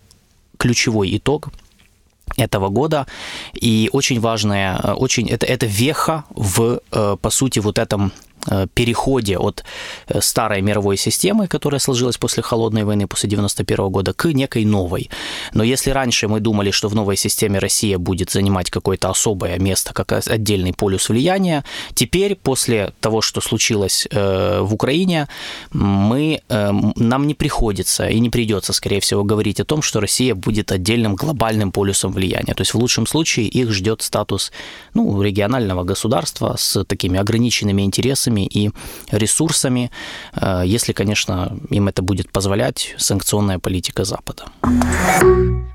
ключевой 0.58 1.16
итог 1.16 1.48
этого 2.36 2.68
года. 2.68 3.06
И 3.54 3.88
очень 3.92 4.20
важная, 4.20 4.76
очень, 4.76 5.30
это, 5.30 5.46
это 5.46 5.66
веха 5.66 6.24
в, 6.30 6.80
э, 6.92 7.16
по 7.20 7.30
сути, 7.30 7.60
вот 7.60 7.78
этом 7.78 8.12
Э, 8.37 8.37
переходе 8.74 9.38
от 9.38 9.64
э, 10.08 10.20
старой 10.20 10.62
мировой 10.62 10.96
системы, 10.96 11.48
которая 11.48 11.80
сложилась 11.80 12.16
после 12.16 12.42
Холодной 12.42 12.84
войны, 12.84 13.06
после 13.06 13.30
91 13.30 13.88
года, 13.88 14.12
к 14.12 14.24
некой 14.32 14.64
новой. 14.64 15.10
Но 15.54 15.64
если 15.64 15.90
раньше 15.90 16.28
мы 16.28 16.40
думали, 16.40 16.70
что 16.70 16.88
в 16.88 16.94
новой 16.94 17.16
системе 17.16 17.58
Россия 17.58 17.98
будет 17.98 18.30
занимать 18.30 18.70
какое-то 18.70 19.10
особое 19.10 19.58
место, 19.58 19.92
как 19.92 20.12
отдельный 20.12 20.72
полюс 20.72 21.08
влияния, 21.08 21.64
теперь, 21.94 22.34
после 22.34 22.92
того, 23.00 23.20
что 23.20 23.40
случилось 23.40 24.06
э, 24.10 24.60
в 24.60 24.74
Украине, 24.74 25.28
мы, 25.72 26.40
нам 26.48 27.26
не 27.26 27.34
приходится 27.34 28.08
и 28.08 28.20
не 28.20 28.30
придется, 28.30 28.72
скорее 28.72 29.00
всего, 29.00 29.24
говорить 29.24 29.60
о 29.60 29.64
том, 29.64 29.82
что 29.82 30.00
Россия 30.00 30.34
будет 30.34 30.72
отдельным 30.72 31.14
глобальным 31.14 31.72
полюсом 31.72 32.12
влияния. 32.12 32.54
То 32.54 32.62
есть 32.62 32.74
в 32.74 32.78
лучшем 32.78 33.06
случае 33.06 33.46
их 33.46 33.70
ждет 33.72 34.02
статус 34.02 34.52
ну, 34.94 35.22
регионального 35.22 35.84
государства 35.84 36.56
с 36.58 36.84
такими 36.84 37.18
ограниченными 37.18 37.82
интересами, 37.82 38.27
средствами 38.28 38.46
и 38.46 38.70
ресурсами, 39.10 39.90
э, 40.34 40.62
если, 40.66 40.92
конечно, 40.92 41.56
им 41.70 41.88
это 41.88 42.02
будет 42.02 42.30
позволять 42.30 42.94
санкционная 42.98 43.58
политика 43.58 44.04
Запада. 44.04 44.44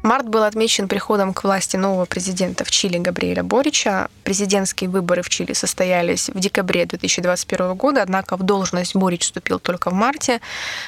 Март 0.04 0.28
был 0.28 0.44
отмечен 0.44 0.88
приходом 0.88 1.34
к 1.34 1.44
власти 1.46 1.78
нового 1.78 2.06
президента 2.06 2.64
в 2.64 2.72
Чили 2.72 2.98
Габриэля 2.98 3.44
Борича. 3.44 4.08
Президентские 4.24 4.90
выборы 4.90 5.22
в 5.22 5.30
Чили 5.30 5.54
состоялись 5.54 6.30
в 6.30 6.40
декабре 6.40 6.86
2021 6.86 7.76
года, 7.76 8.02
однако 8.02 8.36
в 8.38 8.44
должность 8.44 8.96
Борич 8.96 9.22
вступил 9.22 9.60
только 9.60 9.90
в 9.90 9.94
марте. 9.94 10.40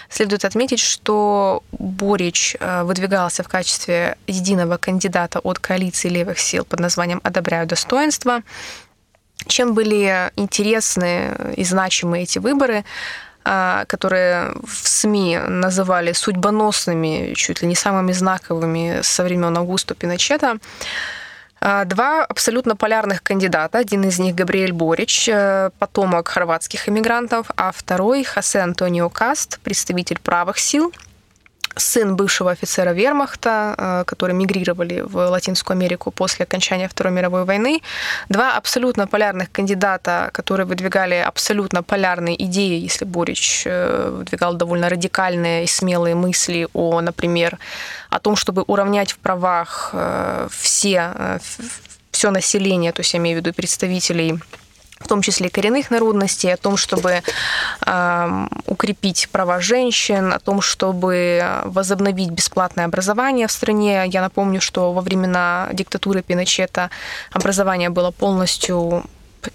Следует 0.10 0.46
отметить, 0.46 0.80
что 0.80 1.62
Борич 1.72 2.58
э, 2.60 2.84
выдвигался 2.84 3.44
в 3.44 3.48
качестве 3.48 4.18
единого 4.28 4.78
кандидата 4.78 5.40
от 5.40 5.60
коалиции 5.60 6.10
левых 6.10 6.38
сил 6.40 6.66
под 6.66 6.80
названием 6.80 7.22
«Одобряю 7.24 7.68
достоинство». 7.68 8.42
Чем 9.48 9.74
были 9.74 10.32
интересны 10.36 11.54
и 11.56 11.64
значимы 11.64 12.22
эти 12.22 12.40
выборы? 12.40 12.84
А, 13.48 13.86
которые 13.86 14.54
в 14.64 14.88
СМИ 14.88 15.38
называли 15.48 16.14
судьбоносными, 16.14 17.36
чуть 17.36 17.62
ли 17.62 17.68
не 17.68 17.76
самыми 17.76 18.12
знаковыми 18.12 19.02
со 19.04 19.24
времен 19.24 19.56
Аугуста 19.56 19.94
Пиночета. 19.94 20.58
А, 21.62 21.86
два 21.86 22.26
абсолютно 22.26 22.76
полярных 22.76 23.22
кандидата. 23.22 23.78
Один 23.78 24.04
из 24.04 24.18
них 24.18 24.34
Габриэль 24.34 24.74
Борич, 24.74 25.30
э, 25.30 25.70
потомок 25.78 26.28
хорватских 26.28 26.90
иммигрантов, 26.90 27.52
а 27.56 27.72
второй 27.72 28.24
Хосе 28.24 28.62
Антонио 28.62 29.10
Каст, 29.10 29.60
представитель 29.60 30.20
правых 30.20 30.58
сил– 30.58 30.92
сын 31.76 32.16
бывшего 32.16 32.52
офицера 32.52 32.94
вермахта, 32.94 33.76
э, 33.78 34.04
которые 34.06 34.36
мигрировали 34.36 35.02
в 35.02 35.16
Латинскую 35.30 35.76
Америку 35.76 36.12
после 36.12 36.44
окончания 36.44 36.88
Второй 36.88 37.14
мировой 37.14 37.46
войны. 37.46 37.82
Два 38.30 38.58
абсолютно 38.58 39.08
полярных 39.08 39.52
кандидата, 39.52 40.30
которые 40.34 40.66
выдвигали 40.66 41.16
абсолютно 41.16 41.84
полярные 41.84 42.42
идеи, 42.46 42.80
если 42.80 43.06
Борич 43.06 43.64
э, 43.66 44.10
выдвигал 44.12 44.56
довольно 44.56 44.90
радикальные 44.90 45.64
и 45.64 45.68
смелые 45.68 46.16
мысли 46.16 46.68
о, 46.74 47.02
например, 47.02 47.58
о 48.10 48.20
том, 48.20 48.36
чтобы 48.36 48.64
уравнять 48.68 49.12
в 49.12 49.18
правах 49.18 49.90
э, 49.94 50.48
все, 50.52 51.40
все 52.12 52.32
население, 52.32 52.92
то 52.92 53.02
есть 53.02 53.14
я 53.14 53.20
имею 53.20 53.38
в 53.38 53.42
виду 53.42 53.54
представителей 53.54 54.40
в 55.00 55.08
том 55.08 55.22
числе 55.22 55.50
коренных 55.50 55.92
народностей, 55.92 56.54
о 56.54 56.58
том, 56.58 56.78
чтобы 56.78 57.22
э, 57.86 58.48
укрепить 58.66 59.30
права 59.32 59.60
женщин, 59.60 60.34
о 60.34 60.40
том, 60.40 60.62
чтобы 60.62 61.62
возобновить 61.66 62.30
бесплатное 62.30 62.86
образование 62.86 63.48
в 63.48 63.52
стране. 63.52 64.06
Я 64.08 64.22
напомню, 64.22 64.62
что 64.62 64.94
во 64.94 65.02
времена 65.02 65.70
диктатуры 65.74 66.22
Пиночета 66.22 66.90
образование 67.32 67.90
было 67.90 68.12
полностью 68.12 69.04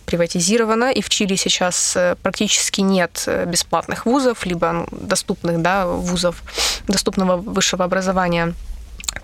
приватизировано, 0.06 0.92
и 0.92 1.00
в 1.00 1.09
Чили 1.09 1.37
сейчас 1.37 1.97
э, 1.97 2.16
практически 2.23 2.80
нет 2.82 3.26
бесплатных 3.47 4.06
вузов, 4.06 4.47
либо 4.47 4.87
доступных 4.92 5.62
да, 5.62 5.87
вузов, 5.87 6.42
доступного 6.87 7.37
высшего 7.37 7.85
образования 7.85 8.54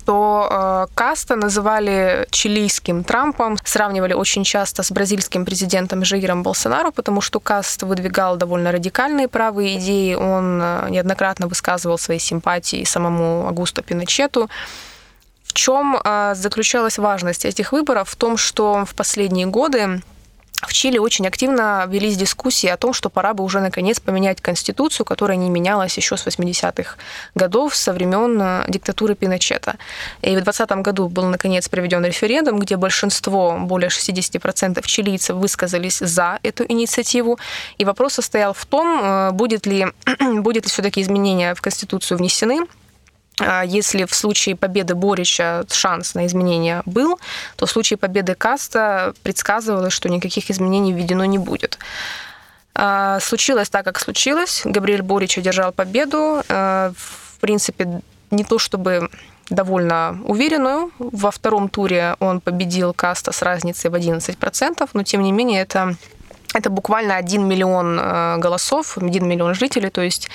что 0.06 0.48
э, 0.50 0.86
Каста 0.94 1.36
называли 1.36 2.26
чилийским 2.30 3.04
Трампом, 3.04 3.56
сравнивали 3.64 4.14
очень 4.14 4.44
часто 4.44 4.82
с 4.82 4.90
бразильским 4.92 5.44
президентом 5.44 6.04
Жаиром 6.04 6.42
Болсонару, 6.42 6.92
потому 6.92 7.20
что 7.20 7.40
Каст 7.40 7.82
выдвигал 7.82 8.36
довольно 8.36 8.72
радикальные 8.72 9.28
правые 9.28 9.78
идеи, 9.78 10.14
он 10.14 10.60
э, 10.62 10.86
неоднократно 10.90 11.48
высказывал 11.48 11.98
свои 11.98 12.18
симпатии 12.18 12.84
самому 12.84 13.48
Агусту 13.48 13.82
Пиночету. 13.82 14.48
В 15.42 15.52
чем 15.52 15.98
э, 16.02 16.34
заключалась 16.36 16.98
важность 16.98 17.44
этих 17.44 17.72
выборов? 17.72 18.08
В 18.08 18.16
том, 18.16 18.36
что 18.36 18.84
в 18.84 18.94
последние 18.94 19.46
годы 19.46 20.02
в 20.66 20.72
Чили 20.72 20.98
очень 20.98 21.26
активно 21.26 21.86
велись 21.88 22.16
дискуссии 22.16 22.68
о 22.68 22.76
том, 22.76 22.92
что 22.92 23.10
пора 23.10 23.34
бы 23.34 23.44
уже 23.44 23.60
наконец 23.60 24.00
поменять 24.00 24.40
конституцию, 24.40 25.06
которая 25.06 25.36
не 25.36 25.50
менялась 25.50 25.96
еще 25.96 26.16
с 26.16 26.26
80-х 26.26 26.96
годов, 27.34 27.74
со 27.74 27.92
времен 27.92 28.40
э, 28.40 28.64
диктатуры 28.68 29.14
Пиночета. 29.14 29.76
И 30.22 30.30
в 30.30 30.42
2020 30.42 30.70
году 30.82 31.08
был 31.08 31.24
наконец 31.24 31.68
проведен 31.68 32.04
референдум, 32.04 32.58
где 32.58 32.76
большинство, 32.76 33.58
более 33.60 33.88
60% 33.88 34.86
чилийцев 34.86 35.36
высказались 35.36 35.98
за 35.98 36.38
эту 36.42 36.64
инициативу. 36.68 37.38
И 37.78 37.84
вопрос 37.84 38.14
состоял 38.14 38.52
в 38.52 38.64
том, 38.66 39.00
э, 39.02 39.30
будет 39.32 39.66
ли, 39.66 39.86
будет 40.40 40.64
ли 40.64 40.70
все-таки 40.70 41.00
изменения 41.00 41.54
в 41.54 41.60
конституцию 41.60 42.18
внесены, 42.18 42.66
если 43.66 44.04
в 44.04 44.14
случае 44.14 44.56
победы 44.56 44.94
Борича 44.94 45.64
шанс 45.70 46.14
на 46.14 46.26
изменения 46.26 46.82
был, 46.86 47.18
то 47.56 47.66
в 47.66 47.70
случае 47.70 47.98
победы 47.98 48.34
Каста 48.34 49.14
предсказывалось, 49.22 49.92
что 49.92 50.08
никаких 50.08 50.50
изменений 50.50 50.92
введено 50.92 51.24
не 51.24 51.38
будет. 51.38 51.78
А, 52.74 53.20
случилось 53.20 53.70
так, 53.70 53.84
как 53.84 53.98
случилось. 53.98 54.62
Габриэль 54.64 55.02
Борич 55.02 55.38
одержал 55.38 55.72
победу. 55.72 56.42
А, 56.48 56.92
в 56.96 57.38
принципе, 57.40 58.02
не 58.30 58.44
то 58.44 58.58
чтобы 58.58 59.08
довольно 59.48 60.18
уверенную. 60.24 60.90
Во 60.98 61.30
втором 61.30 61.68
туре 61.68 62.16
он 62.20 62.40
победил 62.40 62.92
Каста 62.92 63.32
с 63.32 63.42
разницей 63.42 63.90
в 63.90 63.94
11%, 63.94 64.88
но 64.92 65.02
тем 65.04 65.22
не 65.22 65.32
менее 65.32 65.62
это, 65.62 65.96
это 66.56 66.70
буквально 66.70 67.16
1 67.16 67.46
миллион 67.46 68.40
голосов, 68.40 68.96
1 68.98 69.28
миллион 69.28 69.54
жителей, 69.54 69.90
то 69.90 70.00
есть 70.00 70.28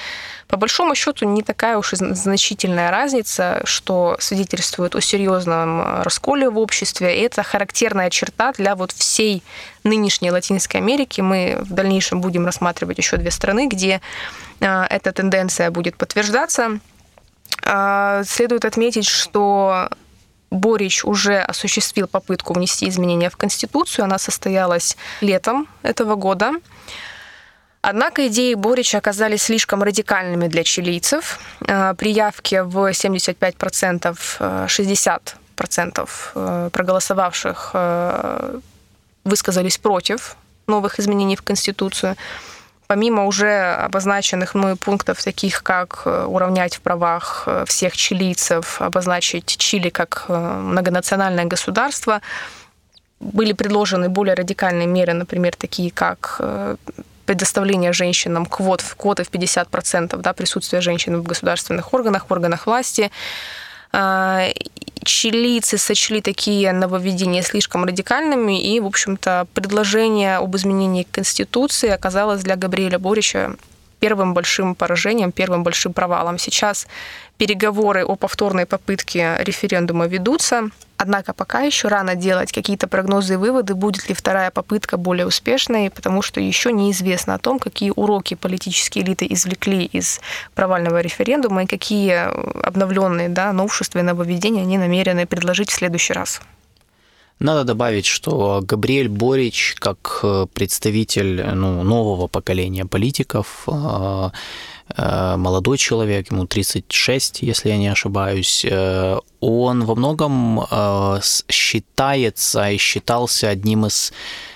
по 0.52 0.58
большому 0.58 0.96
счету 0.96 1.26
не 1.26 1.44
такая 1.44 1.78
уж 1.78 1.94
и 1.94 1.96
значительная 1.96 2.92
разница, 2.92 3.62
что 3.64 4.18
свидетельствует 4.20 4.96
о 4.96 5.02
серьезном 5.02 5.80
э, 5.80 6.04
расколе 6.04 6.50
в 6.50 6.60
обществе. 6.60 7.18
И 7.18 7.22
это 7.22 7.42
характерная 7.42 8.10
черта 8.10 8.52
для 8.52 8.76
вот 8.76 8.92
всей 8.92 9.44
нынешней 9.86 10.30
Латинской 10.30 10.82
Америки. 10.82 11.22
Мы 11.22 11.58
в 11.62 11.72
дальнейшем 11.72 12.20
будем 12.20 12.46
рассматривать 12.46 12.98
еще 12.98 13.16
две 13.16 13.32
страны, 13.32 13.70
где 13.70 14.02
э, 14.60 14.84
эта 14.90 15.14
тенденция 15.14 15.72
будет 15.72 15.96
подтверждаться. 15.96 16.80
А, 17.64 18.24
следует 18.26 18.66
отметить, 18.66 19.08
что 19.08 19.88
Борич 20.52 21.06
уже 21.06 21.40
осуществил 21.40 22.08
попытку 22.08 22.54
внести 22.54 22.88
изменения 22.90 23.30
в 23.30 23.38
Конституцию. 23.38 24.06
Она 24.06 24.18
состоялась 24.18 24.98
летом 25.22 25.68
этого 25.82 26.16
года. 26.16 26.52
Однако 27.82 28.28
идеи 28.28 28.54
Борича 28.54 29.00
оказались 29.00 29.44
слишком 29.44 29.82
радикальными 29.82 30.48
для 30.48 30.64
чилийцев. 30.64 31.40
Э, 31.68 31.96
при 31.98 32.12
явке 32.12 32.64
в 32.64 32.92
75%, 32.92 34.16
60% 34.68 35.30
э, 35.56 36.06
э, 36.36 36.70
проголосовавших 36.72 37.76
высказались 39.24 39.78
против 39.78 40.36
новых 40.68 41.00
изменений 41.00 41.36
в 41.36 41.42
Конституцию. 41.42 42.16
Помимо 42.92 43.26
уже 43.26 43.74
обозначенных 43.86 44.54
мной 44.54 44.76
пунктов, 44.76 45.24
таких 45.24 45.64
как 45.64 46.06
уравнять 46.06 46.76
в 46.76 46.82
правах 46.82 47.48
всех 47.66 47.96
чилийцев, 47.96 48.82
обозначить 48.82 49.46
Чили 49.46 49.88
как 49.88 50.26
многонациональное 50.28 51.46
государство, 51.46 52.22
были 53.22 53.54
предложены 53.54 54.10
более 54.10 54.34
радикальные 54.34 54.88
меры, 54.88 55.14
например, 55.14 55.56
такие 55.56 55.90
как 55.90 56.42
предоставление 57.26 57.94
женщинам 57.94 58.46
квот, 58.46 58.84
квоты 58.98 59.24
в 59.24 59.32
50% 59.32 60.18
да, 60.18 60.34
присутствия 60.34 60.82
женщин 60.82 61.16
в 61.22 61.24
государственных 61.24 61.94
органах, 61.94 62.26
в 62.28 62.34
органах 62.34 62.66
власти. 62.66 63.10
А, 63.94 64.48
чилийцы 65.04 65.78
сочли 65.78 66.22
такие 66.22 66.72
нововведения 66.72 67.42
слишком 67.42 67.86
радикальными, 67.86 68.62
и, 68.62 68.80
в 68.80 68.86
общем-то, 68.86 69.48
предложение 69.54 70.38
об 70.38 70.56
изменении 70.56 71.08
Конституции 71.12 71.90
оказалось 71.90 72.44
для 72.44 72.56
Габриэля 72.56 73.00
Борича 73.00 73.56
первым 74.00 74.34
большим 74.34 74.76
поражением, 74.76 75.32
первым 75.32 75.64
большим 75.64 75.94
провалом. 75.94 76.40
Сейчас 76.40 76.88
переговоры 77.38 78.04
о 78.04 78.16
повторной 78.16 78.66
попытке 78.66 79.36
референдума 79.40 80.08
ведутся. 80.08 80.70
Однако 81.02 81.34
пока 81.34 81.62
еще 81.62 81.88
рано 81.88 82.14
делать 82.14 82.52
какие-то 82.52 82.88
прогнозы 82.88 83.34
и 83.34 83.38
выводы, 83.38 83.74
будет 83.74 84.08
ли 84.08 84.14
вторая 84.14 84.52
попытка 84.52 84.98
более 84.98 85.26
успешной, 85.26 85.90
потому 85.90 86.22
что 86.22 86.40
еще 86.40 86.72
неизвестно 86.72 87.34
о 87.34 87.40
том, 87.40 87.58
какие 87.58 87.92
уроки 87.96 88.36
политические 88.36 89.04
элиты 89.04 89.26
извлекли 89.28 89.86
из 89.86 90.22
провального 90.54 91.02
референдума 91.02 91.64
и 91.64 91.66
какие 91.66 92.30
обновленные 92.68 93.30
да, 93.30 93.52
новшества 93.52 93.98
и 93.98 94.04
нововведения 94.04 94.62
они 94.62 94.78
намерены 94.78 95.26
предложить 95.26 95.72
в 95.72 95.74
следующий 95.74 96.14
раз. 96.14 96.40
Надо 97.40 97.64
добавить, 97.64 98.06
что 98.06 98.62
Габриэль 98.62 99.10
Борич, 99.10 99.76
как 99.80 100.20
э, 100.22 100.46
представитель 100.54 101.44
ну, 101.56 101.82
нового 101.82 102.28
поколения 102.28 102.86
политиков, 102.86 103.64
э, 103.66 103.72
э, 103.74 104.30
молодой 104.98 105.78
человек, 105.78 106.32
ему 106.32 106.46
36, 106.46 107.42
если 107.42 107.70
я 107.70 107.78
не 107.78 107.88
ошибаюсь, 107.88 108.66
он 109.40 109.86
во 109.86 109.96
многом 109.96 110.62
считается 111.50 112.70
и 112.70 112.78
считался 112.78 113.50
одним 113.50 113.86
из 113.86 114.14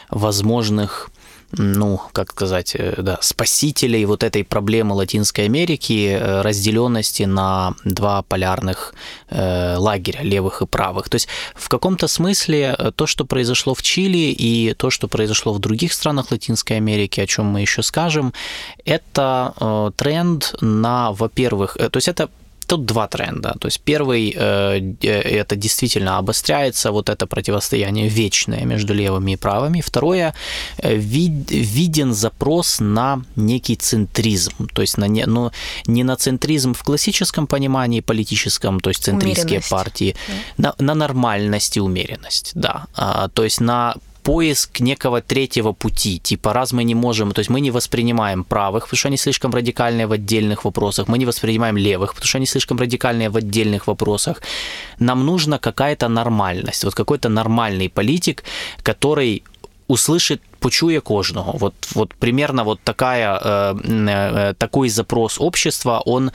возможных 0.09 1.09
ну, 1.51 2.01
как 2.11 2.31
сказать, 2.31 2.75
э, 2.75 2.95
да, 3.01 3.17
спасителей 3.21 4.05
вот 4.05 4.23
этой 4.23 4.43
проблемы 4.43 4.95
Латинской 4.95 5.45
Америки, 5.45 6.17
э, 6.19 6.41
разделенности 6.41 7.23
на 7.23 7.75
два 7.83 8.21
полярных 8.23 8.93
э, 9.29 9.75
лагеря, 9.77 10.21
левых 10.21 10.61
и 10.61 10.65
правых. 10.65 11.09
То 11.09 11.15
есть 11.15 11.27
в 11.55 11.69
каком-то 11.69 12.07
смысле 12.07 12.77
то, 12.95 13.07
что 13.07 13.25
произошло 13.25 13.73
в 13.73 13.81
Чили 13.81 14.31
и 14.31 14.73
то, 14.73 14.89
что 14.89 15.07
произошло 15.07 15.53
в 15.53 15.59
других 15.59 15.93
странах 15.93 16.31
Латинской 16.31 16.77
Америки, 16.77 17.19
о 17.21 17.27
чем 17.27 17.45
мы 17.45 17.61
еще 17.61 17.83
скажем, 17.83 18.33
это 18.83 19.93
тренд 19.95 20.55
на, 20.61 21.11
во-первых, 21.11 21.77
то 21.77 21.97
есть 21.97 22.07
это 22.07 22.29
Тут 22.67 22.85
два 22.85 23.07
тренда. 23.07 23.55
То 23.59 23.67
есть 23.67 23.81
первый 23.81 24.33
э, 24.35 24.95
это 25.01 25.55
действительно 25.55 26.17
обостряется 26.17 26.91
вот 26.91 27.09
это 27.09 27.27
противостояние 27.27 28.07
вечное 28.07 28.65
между 28.65 28.93
левыми 28.93 29.31
и 29.31 29.35
правыми. 29.37 29.81
Второе 29.81 30.33
э, 30.77 30.95
вид, 30.95 31.51
виден 31.51 32.13
запрос 32.13 32.79
на 32.79 33.21
некий 33.35 33.75
центризм, 33.75 34.67
то 34.73 34.81
есть 34.81 34.97
на 34.97 35.07
не, 35.07 35.25
ну, 35.25 35.51
не 35.87 36.03
на 36.03 36.15
центризм 36.15 36.73
в 36.73 36.83
классическом 36.83 37.47
понимании 37.47 38.01
политическом, 38.01 38.79
то 38.79 38.89
есть 38.89 39.03
центристские 39.03 39.61
партии, 39.69 40.15
да. 40.57 40.73
на, 40.77 40.85
на 40.85 40.95
нормальность 40.95 41.77
и 41.77 41.81
умеренность, 41.81 42.51
да. 42.55 42.85
А, 42.95 43.27
то 43.27 43.43
есть 43.43 43.61
на 43.61 43.95
поиск 44.25 44.79
некого 44.79 45.21
третьего 45.21 45.71
пути, 45.71 46.19
типа 46.19 46.51
раз 46.51 46.73
мы 46.73 46.83
не 46.83 46.95
можем, 46.95 47.31
то 47.31 47.39
есть 47.39 47.51
мы 47.51 47.61
не 47.61 47.71
воспринимаем 47.71 48.43
правых, 48.43 48.85
потому 48.85 48.97
что 48.97 49.07
они 49.07 49.17
слишком 49.17 49.53
радикальные 49.53 50.07
в 50.07 50.11
отдельных 50.11 50.65
вопросах, 50.65 51.07
мы 51.07 51.19
не 51.19 51.25
воспринимаем 51.25 51.77
левых, 51.77 52.13
потому 52.13 52.27
что 52.27 52.37
они 52.39 52.47
слишком 52.47 52.79
радикальные 52.79 53.29
в 53.29 53.37
отдельных 53.37 53.87
вопросах. 53.87 54.41
Нам 54.99 55.25
нужна 55.25 55.59
какая-то 55.59 56.07
нормальность, 56.09 56.83
вот 56.83 56.95
какой-то 56.95 57.29
нормальный 57.29 57.87
политик, 57.87 58.43
который 58.83 59.43
услышит 59.87 60.41
почує 60.59 60.99
кожного. 60.99 61.51
Вот, 61.57 61.73
вот 61.95 62.13
примерно 62.13 62.63
вот 62.63 62.79
такая, 62.83 63.39
э, 63.45 63.75
э, 64.07 64.53
такой 64.57 64.89
запрос 64.89 65.37
общества, 65.41 66.01
он 66.05 66.31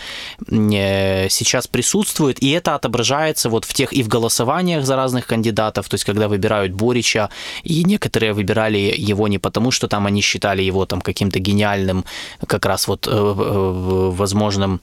э, 0.53 1.29
сейчас 1.29 1.67
присутствует, 1.67 2.43
и 2.43 2.51
это 2.51 2.75
отображается 2.75 3.49
вот 3.49 3.65
в 3.65 3.73
тех 3.73 3.93
и 3.93 4.03
в 4.03 4.09
голосованиях 4.09 4.85
за 4.85 4.97
разных 4.97 5.27
кандидатов, 5.27 5.89
то 5.89 5.95
есть 5.95 6.05
когда 6.05 6.29
выбирают 6.29 6.73
Борича, 6.73 7.29
и 7.65 7.85
некоторые 7.85 8.33
выбирали 8.33 8.95
его 9.11 9.29
не 9.29 9.39
потому, 9.39 9.71
что 9.71 9.89
там 9.89 10.07
они 10.07 10.23
считали 10.23 10.63
его 10.63 10.87
там 10.87 11.01
каким-то 11.01 11.39
гениальным, 11.39 12.05
как 12.47 12.67
раз 12.67 12.89
вот 12.89 13.09
возможным 13.11 14.81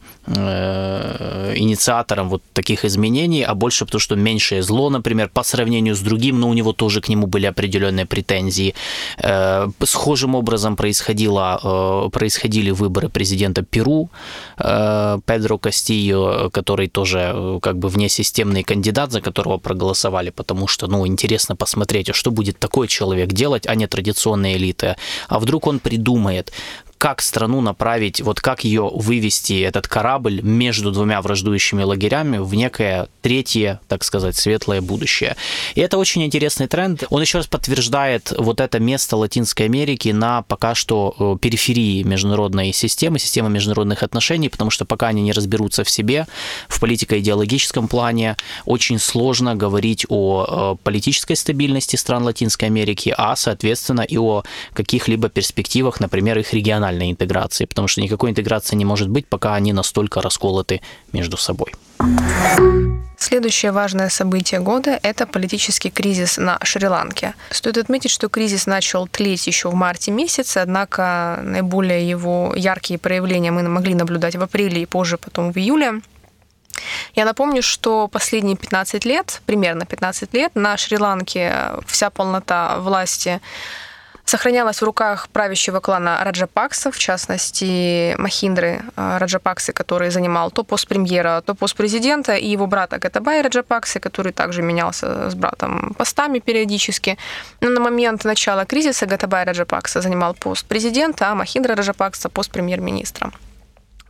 инициатором 1.55 2.29
вот 2.29 2.41
таких 2.53 2.85
изменений, 2.85 3.43
а 3.43 3.55
больше 3.55 3.85
потому, 3.85 3.99
что 3.99 4.15
меньшее 4.15 4.61
зло, 4.61 4.89
например, 4.89 5.29
по 5.33 5.43
сравнению 5.43 5.95
с 5.95 5.99
другим, 5.99 6.39
но 6.39 6.49
у 6.49 6.53
него 6.53 6.73
тоже 6.73 7.01
к 7.01 7.09
нему 7.09 7.27
были 7.27 7.45
определенные 7.47 8.05
претензии. 8.05 8.73
Э, 9.27 9.67
схожим 9.83 10.35
образом 10.35 10.75
происходило, 10.75 11.59
э, 11.63 12.09
происходили 12.09 12.71
выборы 12.71 13.09
президента 13.09 13.61
Перу 13.61 14.09
э, 14.57 15.19
Педро 15.25 15.57
Кастио, 15.57 16.49
который 16.49 16.87
тоже 16.87 17.59
как 17.61 17.77
бы 17.77 17.89
внесистемный 17.89 18.63
кандидат, 18.63 19.11
за 19.11 19.19
которого 19.19 19.57
проголосовали, 19.57 20.29
потому 20.29 20.67
что, 20.67 20.87
ну, 20.87 21.05
интересно 21.05 21.55
посмотреть, 21.57 22.09
а 22.09 22.13
что 22.13 22.31
будет 22.31 22.59
такой 22.59 22.87
человек 22.87 23.33
делать, 23.33 23.67
а 23.67 23.75
не 23.75 23.87
традиционные 23.87 24.55
элиты. 24.55 24.95
А 25.27 25.39
вдруг 25.39 25.67
он 25.67 25.79
придумает, 25.79 26.53
как 26.97 27.21
страну 27.21 27.61
направить, 27.61 28.21
вот 28.21 28.41
как 28.41 28.63
ее 28.63 28.89
вывести, 28.93 29.61
этот 29.61 29.87
корабль, 29.87 30.41
между 30.41 30.91
двумя 30.91 31.21
враждующими 31.21 31.83
лагерями 31.83 32.37
в 32.37 32.53
некое 32.53 33.07
третье, 33.21 33.79
так 33.87 34.03
сказать, 34.03 34.35
светлое 34.35 34.81
будущее. 34.81 35.35
И 35.75 35.81
это 35.81 35.97
очень 35.97 36.23
интересный 36.23 36.67
тренд. 36.67 37.03
Он 37.09 37.21
еще 37.21 37.39
раз 37.39 37.47
подтверждает 37.47 38.33
вот 38.37 38.61
это 38.61 38.79
место 38.79 39.17
Латинской 39.17 39.65
Америки 39.65 40.09
на 40.09 40.41
пока 40.43 40.75
что 40.75 41.15
э, 41.19 41.37
периферии 41.41 42.03
международной 42.03 42.73
системы, 42.73 43.19
системы 43.19 43.49
международных 43.49 44.03
отношений, 44.03 44.49
потому 44.49 44.71
что 44.71 44.85
пока 44.85 45.07
они 45.07 45.21
не 45.21 45.33
разберутся 45.33 45.83
в 45.83 45.89
себе, 45.89 46.27
в 46.67 46.79
политико-идеологическом 46.79 47.87
плане, 47.87 48.37
очень 48.65 48.99
сложно 48.99 49.55
говорить 49.55 50.05
о 50.09 50.75
э, 50.79 50.83
политической 50.83 51.35
стабильности 51.35 51.95
стран 51.95 52.23
Латинской 52.23 52.67
Америки, 52.67 53.13
а, 53.17 53.35
соответственно, 53.35 54.01
и 54.01 54.17
о 54.17 54.43
каких-либо 54.73 55.29
перспективах, 55.29 55.99
например, 55.99 56.39
их 56.39 56.53
региональной 56.87 57.11
интеграции, 57.11 57.65
потому 57.65 57.87
что 57.87 58.01
никакой 58.01 58.29
интеграции 58.29 58.75
не 58.75 58.85
может 58.85 59.09
быть, 59.09 59.27
пока 59.27 59.55
они 59.55 59.73
настолько 59.73 60.21
расколоты 60.21 60.81
между 61.13 61.37
собой. 61.37 61.73
Следующее 63.19 63.71
важное 63.71 64.09
событие 64.09 64.59
года– 64.59 64.99
это 65.03 65.25
политический 65.25 65.89
кризис 65.89 66.37
на 66.37 66.59
Шри-Ланке. 66.63 67.33
Стоит 67.49 67.77
отметить, 67.77 68.11
что 68.11 68.29
кризис 68.29 68.67
начал 68.67 69.07
тлеть 69.07 69.47
еще 69.47 69.69
в 69.69 69.73
марте 69.73 70.11
месяце, 70.11 70.59
однако 70.59 71.39
наиболее 71.43 72.07
его 72.07 72.53
яркие 72.55 72.99
проявления 72.99 73.51
мы 73.51 73.63
могли 73.63 73.95
наблюдать 73.95 74.35
в 74.35 74.43
апреле 74.43 74.81
и 74.81 74.85
позже, 74.85 75.17
потом 75.17 75.51
в 75.51 75.57
июле. 75.57 76.01
Я 77.15 77.25
напомню, 77.25 77.63
что 77.63 78.07
последние 78.07 78.55
15 78.55 79.05
лет, 79.05 79.41
примерно 79.47 79.85
15 79.85 80.33
лет, 80.35 80.55
на 80.55 80.77
Шри-Ланке 80.77 81.53
вся 81.87 82.09
полнота 82.09 82.77
власти 82.79 83.41
сохранялась 84.29 84.81
в 84.81 84.85
руках 84.85 85.29
правящего 85.29 85.79
клана 85.79 86.19
Раджапакса, 86.23 86.91
в 86.91 86.97
частности 86.97 88.15
Махиндры 88.17 88.81
э, 88.95 89.17
Раджапаксы, 89.17 89.73
который 89.73 90.09
занимал 90.09 90.51
то 90.51 90.63
пост 90.63 90.87
премьера, 90.87 91.41
то 91.45 91.55
пост 91.55 91.75
президента, 91.75 92.35
и 92.35 92.47
его 92.47 92.67
брата 92.67 92.97
Гатабай 92.97 93.41
Раджапаксы, 93.41 93.99
который 93.99 94.33
также 94.33 94.61
менялся 94.61 95.29
с 95.29 95.35
братом 95.35 95.93
постами 95.97 96.39
периодически. 96.39 97.17
Но 97.61 97.69
на 97.69 97.79
момент 97.79 98.25
начала 98.25 98.65
кризиса 98.65 99.05
Гатабай 99.05 99.45
Раджапакса 99.45 100.01
занимал 100.01 100.33
пост 100.33 100.65
президента, 100.65 101.31
а 101.31 101.35
Махиндра 101.35 101.75
Раджапакса 101.75 102.29
пост 102.29 102.51
премьер-министра. 102.51 103.31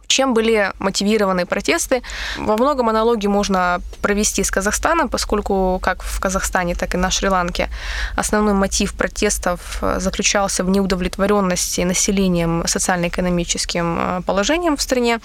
Чем 0.08 0.34
были 0.34 0.72
мотивированы 0.80 1.46
протесты? 1.46 2.02
Во 2.38 2.56
многом 2.58 2.90
аналогию 2.90 3.32
можно 3.32 3.82
провести 4.02 4.44
с 4.44 4.52
Казахстаном, 4.52 5.10
поскольку 5.10 5.80
как 5.82 6.04
в 6.04 6.20
Казахстане, 6.20 6.76
так 6.76 6.96
и 6.96 6.98
на 6.98 7.12
Шри-Ланке 7.12 7.70
основной 8.16 8.54
мотив 8.54 8.94
протестов 8.94 9.80
э, 9.82 10.00
заключался 10.00 10.64
в 10.64 10.70
неудовлетворенности 10.70 11.82
населением 11.82 12.64
социально-экономическим 12.66 13.98
э, 14.00 14.22
положением 14.26 14.78
в 14.78 14.82
стране. 14.82 15.20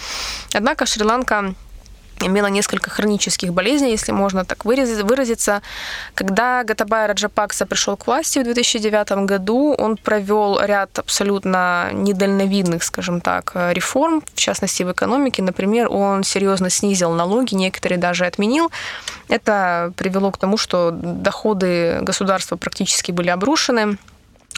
Однако 0.53 0.87
Шри-Ланка 0.87 1.55
имела 2.27 2.47
несколько 2.47 2.91
хронических 2.91 3.53
болезней, 3.53 3.91
если 3.91 4.13
можно 4.13 4.45
так 4.45 4.65
выразиться. 4.65 5.63
Когда 6.15 6.65
Гатабай 6.65 7.07
Раджапакса 7.07 7.67
пришел 7.67 7.97
к 7.97 8.07
власти 8.07 8.39
в 8.39 8.45
2009 8.45 9.27
году, 9.27 9.75
он 9.79 9.97
провел 9.97 10.61
ряд 10.61 10.99
абсолютно 10.99 11.91
недальновидных, 11.93 12.83
скажем 12.83 13.21
так, 13.21 13.53
реформ, 13.55 14.23
в 14.35 14.39
частности 14.39 14.83
в 14.83 14.93
экономике. 14.93 15.43
Например, 15.43 15.89
он 15.91 16.25
серьезно 16.25 16.71
снизил 16.71 17.13
налоги, 17.13 17.55
некоторые 17.55 17.99
даже 17.99 18.27
отменил. 18.27 18.71
Это 19.29 19.93
привело 19.97 20.31
к 20.31 20.39
тому, 20.39 20.57
что 20.57 20.91
доходы 20.93 21.99
государства 22.03 22.57
практически 22.57 23.13
были 23.13 23.29
обрушены. 23.31 23.97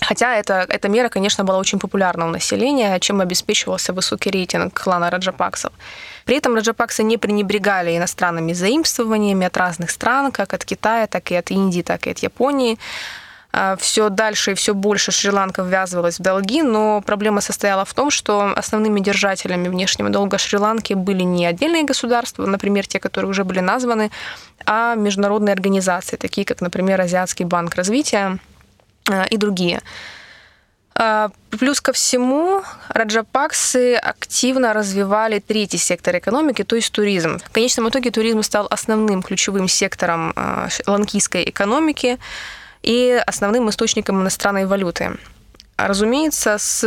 Хотя 0.09 0.37
эта, 0.37 0.67
эта 0.69 0.89
мера, 0.89 1.09
конечно, 1.09 1.45
была 1.45 1.59
очень 1.59 1.79
популярна 1.79 2.27
у 2.27 2.31
населения, 2.31 2.99
чем 3.01 3.21
обеспечивался 3.21 3.93
высокий 3.93 4.31
рейтинг 4.31 4.83
клана 4.83 5.11
Раджапаксов. 5.11 5.73
При 6.27 6.37
этом 6.37 6.55
Раджапаксы 6.55 7.03
не 7.03 7.17
пренебрегали 7.17 7.97
иностранными 7.97 8.53
заимствованиями 8.53 9.47
от 9.47 9.57
разных 9.57 9.91
стран, 9.91 10.31
как 10.33 10.53
от 10.55 10.65
Китая, 10.65 11.07
так 11.07 11.31
и 11.31 11.35
от 11.35 11.51
Индии, 11.51 11.83
так 11.83 12.07
и 12.07 12.11
от 12.11 12.19
Японии. 12.19 12.79
А, 13.53 13.77
все 13.77 14.09
дальше 14.09 14.53
и 14.53 14.55
все 14.55 14.75
больше 14.75 15.13
Шри-Ланка 15.13 15.63
ввязывалась 15.63 16.19
в 16.19 16.23
долги, 16.23 16.63
но 16.63 17.01
проблема 17.01 17.41
состояла 17.41 17.85
в 17.85 17.95
том, 17.95 18.11
что 18.11 18.53
основными 18.57 19.01
держателями 19.01 19.69
внешнего 19.69 20.11
долга 20.11 20.39
Шри-Ланки 20.39 20.95
были 20.95 21.23
не 21.23 21.47
отдельные 21.47 21.85
государства, 21.85 22.45
например, 22.47 22.87
те, 22.87 22.99
которые 22.99 23.31
уже 23.31 23.45
были 23.45 23.61
названы, 23.61 24.11
а 24.67 24.97
международные 24.97 25.53
организации, 25.53 26.17
такие 26.17 26.45
как, 26.45 26.61
например, 26.61 27.01
Азиатский 27.01 27.45
банк 27.45 27.75
развития 27.77 28.39
и 29.31 29.37
другие. 29.37 29.81
А, 30.97 31.31
плюс 31.51 31.81
ко 31.81 31.93
всему, 31.93 32.63
Раджапаксы 32.89 33.97
активно 33.97 34.73
развивали 34.73 35.41
третий 35.41 35.79
сектор 35.79 36.17
экономики, 36.17 36.63
то 36.63 36.77
есть 36.77 36.93
туризм. 36.93 37.39
В 37.39 37.51
конечном 37.51 37.89
итоге 37.89 38.11
туризм 38.11 38.43
стал 38.43 38.69
основным 38.71 39.23
ключевым 39.23 39.67
сектором 39.67 40.33
а, 40.37 40.69
ланкийской 40.87 41.49
экономики 41.51 42.19
и 42.83 43.21
основным 43.27 43.69
источником 43.71 44.23
иностранной 44.23 44.67
валюты. 44.67 45.17
Разумеется, 45.77 46.57
с, 46.59 46.85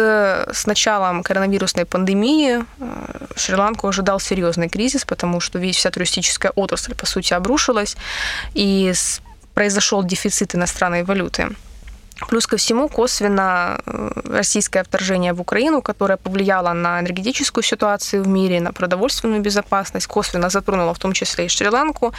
с 0.53 0.65
началом 0.65 1.21
коронавирусной 1.21 1.85
пандемии 1.85 2.63
а, 2.79 3.27
Шри-Ланку 3.35 3.89
ожидал 3.89 4.21
серьезный 4.21 4.69
кризис, 4.69 5.03
потому 5.03 5.41
что 5.41 5.59
весь 5.59 5.75
вся 5.75 5.91
туристическая 5.91 6.53
отрасль, 6.55 6.95
по 6.95 7.05
сути, 7.05 7.33
обрушилась, 7.33 7.97
и 8.53 8.93
произошел 9.53 10.01
дефицит 10.01 10.55
иностранной 10.55 11.03
валюты. 11.03 11.49
Плюс 12.29 12.47
ко 12.47 12.57
всему 12.57 12.89
косвенно 12.89 13.79
э, 13.85 14.09
российское 14.25 14.83
вторжение 14.83 15.33
в 15.33 15.41
Украину, 15.41 15.81
которое 15.81 16.17
повлияло 16.17 16.73
на 16.73 16.99
энергетическую 16.99 17.63
ситуацию 17.63 18.23
в 18.23 18.27
мире, 18.27 18.59
на 18.59 18.73
продовольственную 18.73 19.41
безопасность, 19.41 20.07
косвенно 20.07 20.49
затронуло 20.49 20.93
в 20.93 20.99
том 20.99 21.13
числе 21.13 21.45
и 21.45 21.49
Шри-Ланку. 21.49 22.13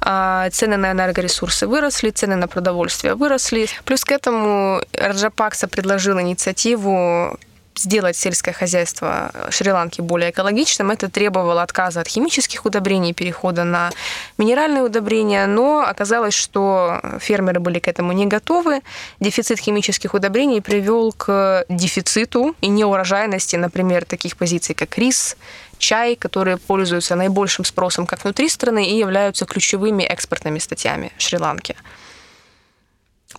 А, 0.00 0.50
цены 0.50 0.76
на 0.76 0.92
энергоресурсы 0.92 1.66
выросли, 1.66 2.10
цены 2.10 2.36
на 2.36 2.48
продовольствие 2.48 3.14
выросли. 3.14 3.68
Плюс 3.84 4.04
к 4.04 4.12
этому 4.12 4.82
Раджапакса 4.92 5.68
предложил 5.68 6.20
инициативу 6.20 7.38
сделать 7.80 8.16
сельское 8.16 8.52
хозяйство 8.52 9.32
Шри-Ланки 9.50 10.00
более 10.00 10.30
экологичным, 10.30 10.90
это 10.90 11.08
требовало 11.08 11.62
отказа 11.62 12.00
от 12.00 12.08
химических 12.08 12.64
удобрений, 12.64 13.12
перехода 13.12 13.64
на 13.64 13.90
минеральные 14.38 14.82
удобрения, 14.82 15.46
но 15.46 15.80
оказалось, 15.80 16.34
что 16.34 17.00
фермеры 17.20 17.60
были 17.60 17.78
к 17.78 17.88
этому 17.88 18.12
не 18.12 18.26
готовы. 18.26 18.80
Дефицит 19.20 19.58
химических 19.58 20.14
удобрений 20.14 20.60
привел 20.60 21.12
к 21.12 21.64
дефициту 21.68 22.54
и 22.60 22.68
неурожайности, 22.68 23.56
например, 23.56 24.04
таких 24.04 24.36
позиций, 24.36 24.74
как 24.74 24.96
рис, 24.98 25.36
чай, 25.78 26.16
которые 26.16 26.58
пользуются 26.58 27.16
наибольшим 27.16 27.64
спросом 27.64 28.06
как 28.06 28.24
внутри 28.24 28.48
страны 28.48 28.86
и 28.86 28.98
являются 28.98 29.46
ключевыми 29.46 30.02
экспортными 30.02 30.58
статьями 30.58 31.12
Шри-Ланки. 31.18 31.76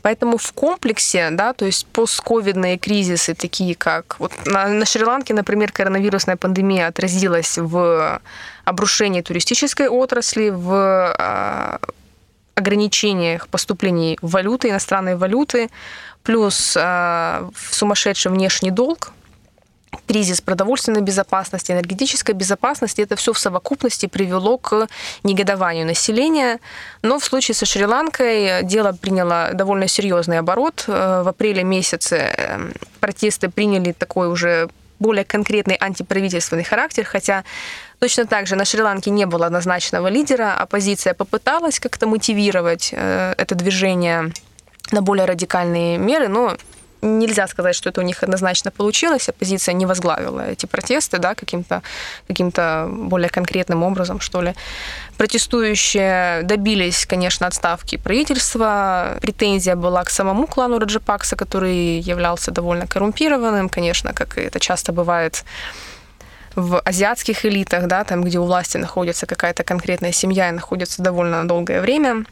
Поэтому 0.01 0.37
в 0.37 0.51
комплексе, 0.53 1.29
да, 1.31 1.53
то 1.53 1.65
есть 1.65 1.85
постковидные 1.87 2.77
кризисы, 2.77 3.33
такие 3.33 3.75
как 3.75 4.19
вот 4.19 4.31
на, 4.45 4.67
на 4.67 4.85
Шри-Ланке, 4.85 5.33
например, 5.33 5.71
коронавирусная 5.71 6.37
пандемия 6.37 6.87
отразилась 6.87 7.57
в 7.57 8.21
обрушении 8.65 9.21
туристической 9.21 9.89
отрасли, 9.89 10.49
в 10.49 11.13
э, 11.17 11.77
ограничениях 12.55 13.47
поступлений 13.47 14.17
валюты, 14.21 14.69
иностранной 14.69 15.15
валюты, 15.15 15.69
плюс 16.23 16.75
э, 16.77 17.49
сумасшедший 17.71 18.31
внешний 18.31 18.71
долг, 18.71 19.11
кризис 20.07 20.41
продовольственной 20.41 21.01
безопасности, 21.01 21.71
энергетической 21.71 22.33
безопасности, 22.33 23.01
это 23.01 23.15
все 23.15 23.33
в 23.33 23.39
совокупности 23.39 24.07
привело 24.07 24.57
к 24.57 24.87
негодованию 25.23 25.85
населения. 25.85 26.59
Но 27.01 27.19
в 27.19 27.25
случае 27.25 27.55
со 27.55 27.65
Шри-Ланкой 27.65 28.63
дело 28.63 28.91
приняло 28.93 29.51
довольно 29.53 29.87
серьезный 29.87 30.39
оборот. 30.39 30.85
Э, 30.87 31.23
в 31.23 31.27
апреле 31.27 31.63
месяце 31.63 32.15
э, 32.15 32.71
протесты 32.99 33.49
приняли 33.49 33.91
такой 33.91 34.27
уже 34.27 34.69
более 34.99 35.25
конкретный 35.25 35.77
антиправительственный 35.79 36.63
характер, 36.63 37.05
хотя 37.05 37.43
точно 37.99 38.25
так 38.25 38.47
же 38.47 38.55
на 38.55 38.65
Шри-Ланке 38.65 39.09
не 39.09 39.25
было 39.25 39.47
однозначного 39.47 40.07
лидера, 40.09 40.53
оппозиция 40.53 41.13
попыталась 41.13 41.79
как-то 41.79 42.07
мотивировать 42.07 42.89
э, 42.93 43.33
это 43.37 43.55
движение 43.55 44.31
на 44.91 45.01
более 45.01 45.25
радикальные 45.25 45.97
меры, 45.97 46.27
но 46.27 46.55
нельзя 47.01 47.47
сказать, 47.47 47.75
что 47.75 47.89
это 47.89 48.01
у 48.01 48.03
них 48.03 48.23
однозначно 48.23 48.71
получилось. 48.71 49.29
Оппозиция 49.29 49.73
не 49.73 49.85
возглавила 49.85 50.41
эти 50.41 50.65
протесты 50.65 51.17
да, 51.17 51.35
каким-то 51.35 51.81
каким 52.27 52.51
более 53.09 53.29
конкретным 53.29 53.83
образом, 53.83 54.19
что 54.19 54.41
ли. 54.41 54.53
Протестующие 55.17 56.43
добились, 56.43 57.05
конечно, 57.05 57.47
отставки 57.47 57.97
правительства. 57.97 59.17
Претензия 59.21 59.75
была 59.75 60.03
к 60.03 60.09
самому 60.09 60.47
клану 60.47 60.79
Раджапакса, 60.79 61.35
который 61.35 61.99
являлся 61.99 62.51
довольно 62.51 62.87
коррумпированным, 62.87 63.69
конечно, 63.69 64.13
как 64.13 64.37
это 64.37 64.59
часто 64.59 64.91
бывает 64.91 65.43
в 66.55 66.81
азиатских 66.81 67.45
элитах, 67.45 67.87
да, 67.87 68.03
там, 68.03 68.23
где 68.23 68.39
у 68.39 68.43
власти 68.43 68.77
находится 68.77 69.25
какая-то 69.25 69.63
конкретная 69.63 70.11
семья 70.11 70.49
и 70.49 70.51
находится 70.51 71.01
довольно 71.01 71.47
долгое 71.47 71.81
время. 71.81 72.25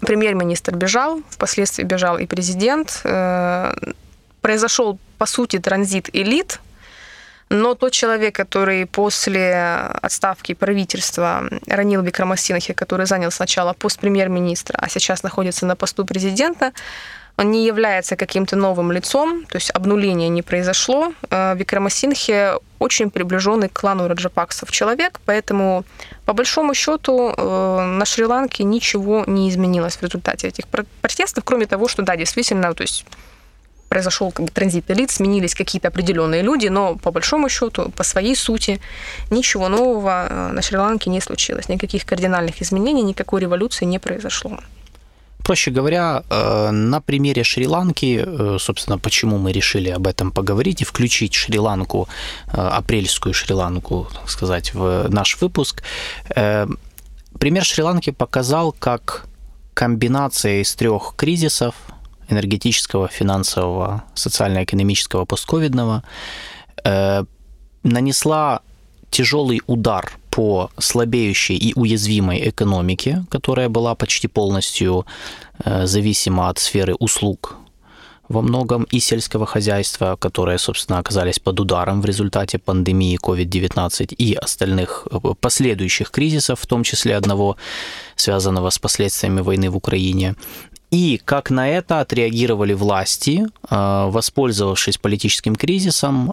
Премьер-министр 0.00 0.76
бежал, 0.76 1.22
впоследствии 1.30 1.84
бежал 1.84 2.18
и 2.18 2.26
президент. 2.26 3.00
Э, 3.04 3.72
произошел 4.40 4.98
по 5.18 5.26
сути, 5.26 5.58
транзит 5.58 6.10
элит, 6.12 6.60
но 7.48 7.74
тот 7.74 7.92
человек, 7.92 8.34
который 8.34 8.86
после 8.86 9.54
отставки 10.02 10.54
правительства 10.54 11.44
Ранил 11.66 12.02
Викрамасинхи, 12.02 12.72
который 12.72 13.06
занял 13.06 13.30
сначала 13.30 13.72
пост 13.74 14.00
премьер-министра, 14.00 14.76
а 14.78 14.88
сейчас 14.88 15.22
находится 15.22 15.66
на 15.66 15.76
посту 15.76 16.04
президента, 16.04 16.72
он 17.42 17.50
не 17.50 17.66
является 17.66 18.16
каким-то 18.16 18.56
новым 18.56 18.92
лицом, 18.92 19.44
то 19.46 19.56
есть 19.56 19.70
обнуление 19.70 20.28
не 20.28 20.42
произошло. 20.42 21.12
Э, 21.30 21.54
Викрамасинхе 21.56 22.58
очень 22.78 23.10
приближенный 23.10 23.68
к 23.68 23.80
клану 23.80 24.08
Раджапаксов 24.08 24.70
человек, 24.70 25.20
поэтому 25.26 25.84
по 26.24 26.32
большому 26.32 26.74
счету 26.74 27.34
э, 27.36 27.98
на 27.98 28.04
Шри-Ланке 28.04 28.64
ничего 28.64 29.24
не 29.26 29.48
изменилось 29.48 29.96
в 29.96 30.02
результате 30.02 30.48
этих 30.48 30.66
протестов, 31.00 31.44
кроме 31.44 31.66
того, 31.66 31.88
что 31.88 32.02
да, 32.02 32.16
действительно, 32.16 32.74
то 32.74 32.82
есть 32.82 33.04
произошел 33.88 34.32
как 34.32 34.46
бы 34.46 34.50
транзит 34.50 34.90
элит, 34.90 35.10
сменились 35.10 35.54
какие-то 35.54 35.88
определенные 35.88 36.42
люди, 36.42 36.68
но 36.68 36.94
по 36.96 37.10
большому 37.10 37.48
счету, 37.48 37.90
по 37.96 38.04
своей 38.04 38.36
сути, 38.36 38.80
ничего 39.30 39.68
нового 39.68 40.26
э, 40.30 40.52
на 40.52 40.62
Шри-Ланке 40.62 41.10
не 41.10 41.20
случилось, 41.20 41.68
никаких 41.68 42.06
кардинальных 42.06 42.62
изменений, 42.62 43.02
никакой 43.02 43.40
революции 43.40 43.84
не 43.86 43.98
произошло. 43.98 44.58
Проще 45.44 45.70
говоря, 45.70 46.22
э, 46.30 46.70
на 46.70 47.00
примере 47.00 47.42
Шри-Ланки, 47.42 48.24
э, 48.24 48.58
собственно, 48.58 48.98
почему 48.98 49.38
мы 49.38 49.52
решили 49.52 49.90
об 49.90 50.06
этом 50.06 50.30
поговорить 50.30 50.82
и 50.82 50.84
включить 50.84 51.34
Шри-Ланку, 51.34 52.08
апрельскую 52.46 53.34
Шри-Ланку, 53.34 54.08
так 54.12 54.30
сказать, 54.30 54.74
в 54.74 55.08
наш 55.08 55.40
выпуск. 55.40 55.82
Пример 57.38 57.64
Шри-Ланки 57.64 58.10
показал, 58.10 58.72
как 58.72 59.26
комбинация 59.74 60.60
из 60.60 60.74
трех 60.74 61.14
кризисов 61.16 61.74
энергетического, 62.28 63.08
финансового, 63.08 64.04
социально-экономического, 64.14 65.24
постковидного, 65.24 66.02
э, 66.84 67.24
нанесла 67.82 68.60
тяжелый 69.10 69.60
удар 69.66 70.12
по 70.32 70.70
слабеющей 70.78 71.56
и 71.56 71.74
уязвимой 71.74 72.48
экономике, 72.48 73.24
которая 73.28 73.68
была 73.68 73.94
почти 73.94 74.28
полностью 74.28 75.04
э, 75.64 75.86
зависима 75.86 76.48
от 76.48 76.58
сферы 76.58 76.94
услуг 76.94 77.56
во 78.28 78.40
многом 78.40 78.84
и 78.84 78.98
сельского 78.98 79.44
хозяйства, 79.44 80.16
которые, 80.18 80.56
собственно, 80.56 80.98
оказались 80.98 81.38
под 81.38 81.60
ударом 81.60 82.00
в 82.00 82.06
результате 82.06 82.58
пандемии 82.58 83.18
COVID-19 83.22 84.14
и 84.14 84.34
остальных 84.34 85.06
э, 85.10 85.34
последующих 85.38 86.10
кризисов, 86.10 86.60
в 86.60 86.66
том 86.66 86.82
числе 86.82 87.14
одного, 87.16 87.56
связанного 88.16 88.70
с 88.70 88.78
последствиями 88.78 89.42
войны 89.42 89.68
в 89.68 89.76
Украине. 89.76 90.34
И 90.90 91.20
как 91.22 91.50
на 91.50 91.68
это 91.68 92.00
отреагировали 92.00 92.72
власти, 92.72 93.44
э, 93.70 94.08
воспользовавшись 94.10 94.96
политическим 94.96 95.56
кризисом, 95.56 96.32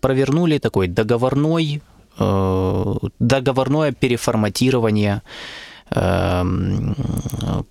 провернули 0.00 0.56
такой 0.58 0.88
договорной, 0.88 1.82
договорное 2.18 3.92
переформатирование 3.92 5.22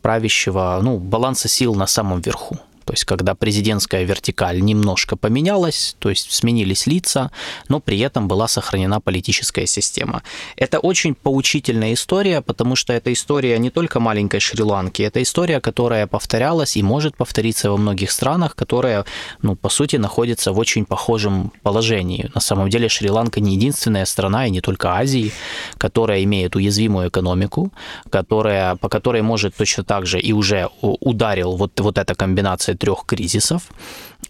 правящего, 0.01 0.79
ну, 0.81 0.97
баланса 0.99 1.47
сил 1.47 1.75
на 1.75 1.87
самом 1.87 2.21
верху. 2.21 2.57
То 2.85 2.93
есть, 2.93 3.05
когда 3.05 3.35
президентская 3.35 4.03
вертикаль 4.03 4.61
немножко 4.61 5.15
поменялась, 5.15 5.95
то 5.99 6.09
есть 6.09 6.31
сменились 6.31 6.87
лица, 6.87 7.31
но 7.69 7.79
при 7.79 7.99
этом 7.99 8.27
была 8.27 8.47
сохранена 8.47 8.99
политическая 8.99 9.67
система. 9.67 10.23
Это 10.55 10.79
очень 10.79 11.15
поучительная 11.15 11.93
история, 11.93 12.41
потому 12.41 12.75
что 12.75 12.93
это 12.93 13.11
история 13.11 13.57
не 13.59 13.69
только 13.69 13.99
маленькой 13.99 14.39
Шри-Ланки, 14.39 15.01
это 15.01 15.21
история, 15.21 15.59
которая 15.59 16.07
повторялась 16.07 16.77
и 16.77 16.83
может 16.83 17.15
повториться 17.15 17.71
во 17.71 17.77
многих 17.77 18.11
странах, 18.11 18.55
которые, 18.55 19.05
ну, 19.41 19.55
по 19.55 19.69
сути, 19.69 19.97
находятся 19.97 20.51
в 20.51 20.59
очень 20.59 20.85
похожем 20.85 21.51
положении. 21.63 22.29
На 22.35 22.41
самом 22.41 22.69
деле 22.69 22.89
Шри-Ланка 22.89 23.39
не 23.39 23.55
единственная 23.55 24.05
страна, 24.05 24.47
и 24.47 24.51
не 24.51 24.61
только 24.61 24.93
Азии, 24.93 25.31
которая 25.77 26.23
имеет 26.23 26.55
уязвимую 26.55 27.09
экономику, 27.09 27.71
которая, 28.09 28.75
по 28.75 28.89
которой 28.89 29.21
может 29.21 29.55
точно 29.55 29.83
так 29.83 30.05
же 30.05 30.19
и 30.19 30.33
уже 30.33 30.69
ударил 30.81 31.55
вот, 31.55 31.79
вот 31.79 31.97
эта 31.97 32.15
комбинация 32.15 32.72
трех 32.75 33.05
кризисов, 33.05 33.63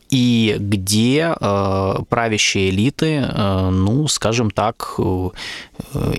и 0.10 0.58
где 0.60 1.36
э, 1.40 1.96
правящие 2.10 2.70
элиты, 2.70 3.26
э, 3.28 3.70
ну, 3.70 4.08
скажем 4.08 4.52
так, 4.52 4.96
э, 5.00 5.30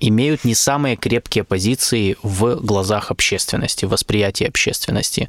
имеют 0.00 0.44
не 0.44 0.54
самые 0.54 0.96
крепкие 0.96 1.44
позиции 1.44 2.16
в 2.22 2.56
глазах 2.56 3.10
общественности, 3.10 3.84
в 3.84 3.90
восприятии 3.90 4.46
общественности. 4.46 5.28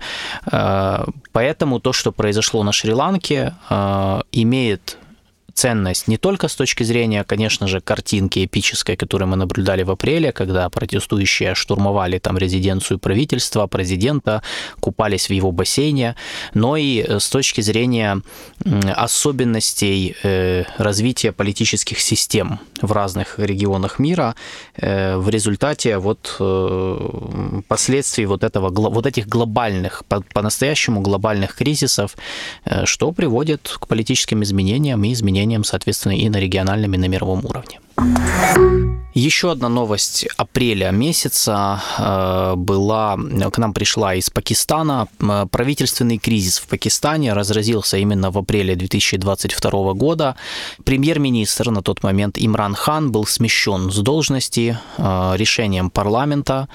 Э, 0.52 1.06
поэтому 1.32 1.80
то, 1.80 1.94
что 1.94 2.12
произошло 2.12 2.64
на 2.64 2.72
Шри-Ланке, 2.72 3.54
э, 3.70 4.22
имеет 4.32 4.98
ценность 5.56 6.08
не 6.08 6.18
только 6.18 6.50
с 6.50 6.56
точки 6.56 6.84
зрения, 6.84 7.24
конечно 7.24 7.68
же, 7.68 7.80
картинки 7.80 8.46
эпической, 8.46 8.98
которую 8.98 9.30
мы 9.30 9.38
наблюдали 9.38 9.84
в 9.84 9.92
апреле, 9.92 10.32
когда 10.32 10.70
протестующие 10.70 11.56
штурмовали 11.56 12.20
там 12.20 12.38
резиденцию 12.38 13.00
правительства, 13.00 13.66
президента, 13.68 14.42
купались 14.82 15.30
в 15.30 15.34
его 15.34 15.52
бассейне, 15.52 16.16
но 16.54 16.76
и 16.76 17.00
э, 17.02 17.20
с 17.20 17.30
точки 17.30 17.62
зрения 17.62 18.22
особенностей 18.96 20.16
э, 20.24 20.66
развития 20.78 21.32
политических 21.32 22.02
систем 22.02 22.60
в 22.82 22.92
разных 22.92 23.40
регионах 23.40 23.98
мира 23.98 24.36
э, 24.76 25.16
в 25.18 25.30
результате 25.30 25.98
вот 25.98 26.42
последствий 27.68 28.26
вот 28.26 28.44
этого 28.44 28.70
вот 28.70 29.06
этих 29.06 29.28
глобальных 29.28 30.04
по-настоящему 30.34 31.02
глобальных 31.02 31.56
кризисов, 31.56 32.16
что 32.84 33.12
приводит 33.12 33.78
к 33.80 33.88
политическим 33.88 34.44
изменениям 34.44 35.04
и 35.04 35.14
изменениям 35.14 35.45
изменениям, 35.46 35.64
соответственно, 35.64 36.14
и 36.14 36.30
на 36.30 36.38
региональном, 36.38 36.94
и 36.94 36.98
на 36.98 37.08
мировом 37.08 37.46
уровне. 37.46 37.80
Еще 39.16 39.50
одна 39.50 39.70
новость 39.70 40.28
апреля 40.36 40.92
месяца 40.92 41.82
э, 41.98 42.56
была, 42.58 43.16
к 43.50 43.58
нам 43.58 43.74
пришла 43.74 44.14
из 44.14 44.30
Пакистана. 44.30 45.08
Правительственный 45.52 46.18
кризис 46.18 46.58
в 46.58 46.68
Пакистане 46.68 47.32
разразился 47.32 47.96
именно 47.96 48.30
в 48.30 48.38
апреле 48.38 48.76
2022 48.76 49.94
года. 49.94 50.36
Премьер-министр 50.84 51.72
на 51.72 51.82
тот 51.82 52.04
момент 52.04 52.36
Имран 52.38 52.76
Хан 52.76 53.10
был 53.10 53.26
смещен 53.26 53.90
с 53.90 54.00
должности 54.00 54.78
э, 54.98 55.34
решением 55.38 55.90
парламента, 55.90 56.68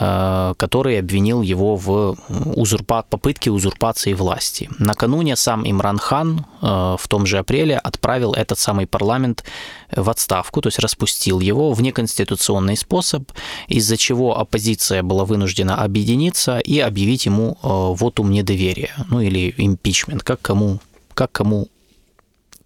э, 0.00 0.54
который 0.56 0.98
обвинил 0.98 1.42
его 1.42 1.76
в 1.76 2.16
узурпа... 2.56 3.04
попытке 3.08 3.52
узурпации 3.52 4.14
власти. 4.14 4.68
Накануне 4.80 5.36
сам 5.36 5.62
Имран 5.64 5.98
Хан 5.98 6.44
в 6.60 7.08
том 7.08 7.26
же 7.26 7.38
апреле 7.38 7.76
отправил 7.76 8.32
этот 8.32 8.58
самый 8.58 8.86
парламент 8.86 9.44
в 9.92 10.10
отставку, 10.10 10.60
то 10.60 10.68
есть 10.68 10.78
распустил 10.78 11.40
его 11.40 11.72
в 11.72 11.83
неконституционный 11.84 12.76
способ, 12.76 13.30
из-за 13.68 13.96
чего 13.96 14.38
оппозиция 14.38 15.02
была 15.02 15.24
вынуждена 15.24 15.84
объединиться 15.84 16.58
и 16.58 16.80
объявить 16.80 17.26
ему 17.26 17.56
э, 17.62 17.68
вотум 18.00 18.30
недоверия, 18.30 18.90
ну 19.10 19.20
или 19.20 19.54
импичмент, 19.58 20.22
как 20.22 20.40
кому, 20.40 20.80
как 21.14 21.30
кому 21.32 21.68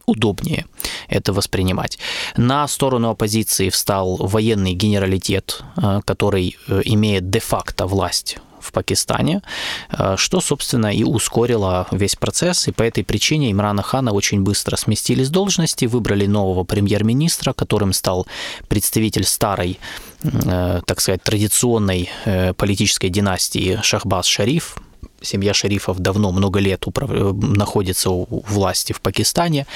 удобнее 0.07 0.65
это 1.09 1.33
воспринимать. 1.33 1.99
На 2.37 2.67
сторону 2.69 3.11
оппозиции 3.11 3.69
встал 3.69 4.17
военный 4.17 4.73
генералитет, 4.73 5.63
э, 5.77 6.01
который 6.05 6.57
э, 6.69 6.81
имеет 6.85 7.31
де-факто 7.31 7.87
власть 7.87 8.39
в 8.61 8.73
Пакистане, 8.73 9.43
э, 9.91 10.17
что, 10.17 10.41
собственно, 10.41 10.95
и 10.95 11.05
ускорило 11.05 11.87
весь 11.91 12.17
процесс. 12.17 12.69
И 12.69 12.73
по 12.73 12.83
этой 12.83 13.05
причине 13.05 13.51
Имрана 13.51 13.83
Хана 13.83 14.13
очень 14.13 14.43
быстро 14.43 14.77
сместили 14.77 15.25
с 15.25 15.31
должности, 15.31 15.87
выбрали 15.87 16.27
нового 16.27 16.65
премьер-министра, 16.65 17.53
которым 17.53 17.93
стал 17.93 18.27
представитель 18.69 19.25
старой, 19.25 19.79
э, 20.23 20.81
так 20.85 21.01
сказать, 21.01 21.23
традиционной 21.23 22.11
э, 22.25 22.53
политической 22.55 23.09
династии 23.09 23.81
Шахбаз 23.83 24.27
Шариф, 24.27 24.77
семья 25.21 25.55
шерифов 25.55 25.99
давно, 25.99 26.33
много 26.33 26.61
лет 26.61 26.87
управ... 26.87 27.11
находится 27.11 28.11
у 28.11 28.45
власти 28.49 28.93
в 28.93 29.01
Пакистане. 29.01 29.67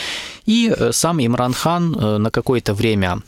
И 0.46 0.74
сам 0.92 1.24
Имран 1.24 1.52
Хан 1.52 2.22
на 2.22 2.30
какое-то 2.30 2.74
время 2.74 3.22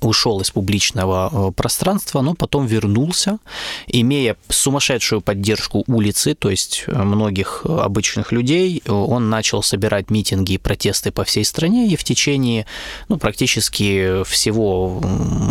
ушел 0.00 0.40
из 0.40 0.50
публичного 0.50 1.30
э, 1.32 1.52
пространства, 1.52 2.20
но 2.20 2.34
потом 2.34 2.66
вернулся, 2.66 3.38
имея 3.86 4.36
сумасшедшую 4.48 5.20
поддержку 5.20 5.84
улицы, 5.86 6.34
то 6.34 6.50
есть 6.50 6.84
э, 6.86 7.02
многих 7.02 7.64
обычных 7.64 8.32
людей. 8.32 8.82
Он 8.88 9.30
начал 9.30 9.62
собирать 9.62 10.10
митинги 10.10 10.52
и 10.52 10.58
протесты 10.58 11.10
по 11.10 11.24
всей 11.24 11.44
стране, 11.44 11.88
и 11.88 11.96
в 11.96 12.04
течение 12.04 12.66
ну, 13.08 13.18
практически 13.18 14.22
всего 14.24 15.00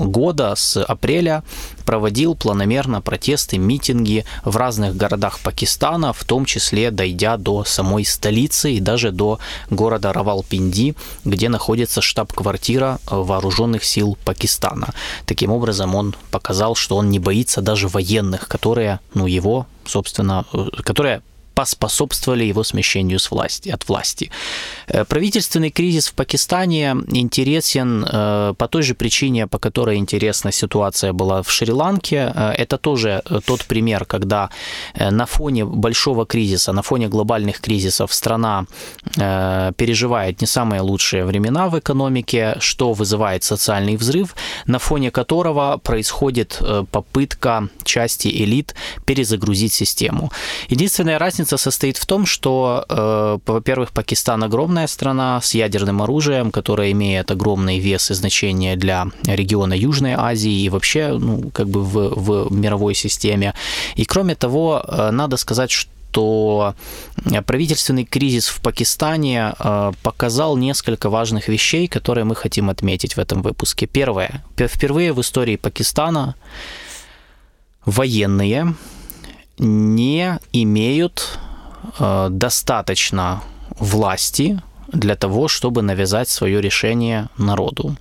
года, 0.05 0.53
с 0.55 0.81
апреля, 0.83 1.43
проводил 1.89 2.35
планомерно 2.35 3.01
протесты, 3.01 3.57
митинги 3.57 4.23
в 4.45 4.57
разных 4.57 4.95
городах 4.95 5.39
Пакистана, 5.39 6.13
в 6.13 6.23
том 6.23 6.45
числе 6.45 6.91
дойдя 6.91 7.35
до 7.35 7.63
самой 7.63 8.05
столицы 8.05 8.73
и 8.73 8.79
даже 8.79 9.11
до 9.11 9.39
города 9.71 10.13
Равалпинди, 10.13 10.93
где 11.25 11.49
находится 11.49 12.01
штаб-квартира 12.01 12.99
вооруженных 13.09 13.83
сил 13.83 14.19
Пакистана. 14.23 14.89
Таким 15.25 15.51
образом, 15.51 15.95
он 15.95 16.15
показал, 16.29 16.75
что 16.75 16.95
он 16.95 17.09
не 17.09 17.17
боится 17.17 17.59
даже 17.59 17.87
военных, 17.87 18.47
которые, 18.47 18.99
ну, 19.15 19.25
его, 19.25 19.65
собственно, 19.87 20.45
э, 20.53 20.67
которые 20.83 21.23
поспособствовали 21.59 22.45
его 22.45 22.63
смещению 22.63 23.19
с 23.19 23.31
власти, 23.31 23.67
от 23.69 23.89
власти. 23.89 24.31
Э, 24.87 25.03
правительственный 25.03 25.71
кризис 25.71 26.07
в 26.07 26.13
Пакистане 26.13 26.95
интересен 27.11 28.05
э, 28.05 28.53
по 28.57 28.67
той 28.67 28.83
же 28.83 28.93
причине, 28.93 29.45
по 29.45 29.59
которой 29.59 29.97
интересна 29.97 30.53
ситуация 30.53 31.11
была 31.11 31.41
в 31.41 31.51
Шри-Ланке. 31.51 32.33
Это 32.57 32.77
тоже 32.77 33.21
тот 33.45 33.65
пример, 33.65 34.05
когда 34.05 34.49
на 35.11 35.25
фоне 35.25 35.65
большого 35.65 36.25
кризиса, 36.25 36.71
на 36.71 36.81
фоне 36.81 37.09
глобальных 37.09 37.59
кризисов 37.59 38.13
страна 38.13 38.65
переживает 39.77 40.41
не 40.41 40.47
самые 40.47 40.81
лучшие 40.81 41.25
времена 41.25 41.67
в 41.67 41.77
экономике, 41.77 42.55
что 42.59 42.93
вызывает 42.93 43.43
социальный 43.43 43.97
взрыв, 43.97 44.35
на 44.65 44.79
фоне 44.79 45.11
которого 45.11 45.77
происходит 45.77 46.61
попытка 46.91 47.67
части 47.83 48.29
элит 48.29 48.75
перезагрузить 49.05 49.73
систему. 49.73 50.31
Единственная 50.69 51.19
разница 51.19 51.48
состоит 51.57 51.97
в 51.97 52.05
том, 52.05 52.25
что, 52.25 52.85
э, 52.89 53.37
во-первых, 53.45 53.91
Пакистан 53.91 54.43
огромная 54.43 54.87
страна 54.87 55.41
с 55.41 55.53
ядерным 55.53 56.01
оружием, 56.01 56.51
которая 56.51 56.91
имеет 56.91 57.31
огромный 57.31 57.79
вес 57.79 58.11
и 58.11 58.13
значение 58.13 58.75
для 58.75 59.07
региона 59.25 59.73
Южной 59.73 60.13
Азии 60.13 60.63
и 60.63 60.69
вообще, 60.69 61.17
ну, 61.17 61.49
как 61.51 61.67
бы 61.67 61.83
в, 61.83 62.47
в 62.47 62.51
мировой 62.51 62.95
системе. 62.95 63.53
И 63.95 64.05
кроме 64.05 64.35
того, 64.35 64.83
э, 64.87 65.11
надо 65.11 65.37
сказать, 65.37 65.71
что 65.71 65.91
то 66.11 66.73
правительственный 67.45 68.03
кризис 68.03 68.47
в 68.47 68.61
Пакистане 68.61 69.53
э, 69.59 69.91
показал 70.01 70.57
несколько 70.57 71.09
важных 71.09 71.47
вещей, 71.47 71.87
которые 71.87 72.25
мы 72.25 72.35
хотим 72.35 72.69
отметить 72.69 73.15
в 73.15 73.19
этом 73.19 73.41
выпуске. 73.41 73.85
Первое. 73.85 74.43
Впервые 74.57 75.13
в 75.13 75.21
истории 75.21 75.55
Пакистана 75.55 76.35
военные 77.85 78.73
не 79.59 80.39
имеют 80.51 81.39
э, 81.99 82.27
достаточно 82.31 83.43
власти 83.77 84.61
для 84.93 85.15
того, 85.15 85.47
чтобы 85.47 85.81
навязать 85.81 86.29
свое 86.29 86.61
решение 86.61 87.29
народу. 87.37 87.95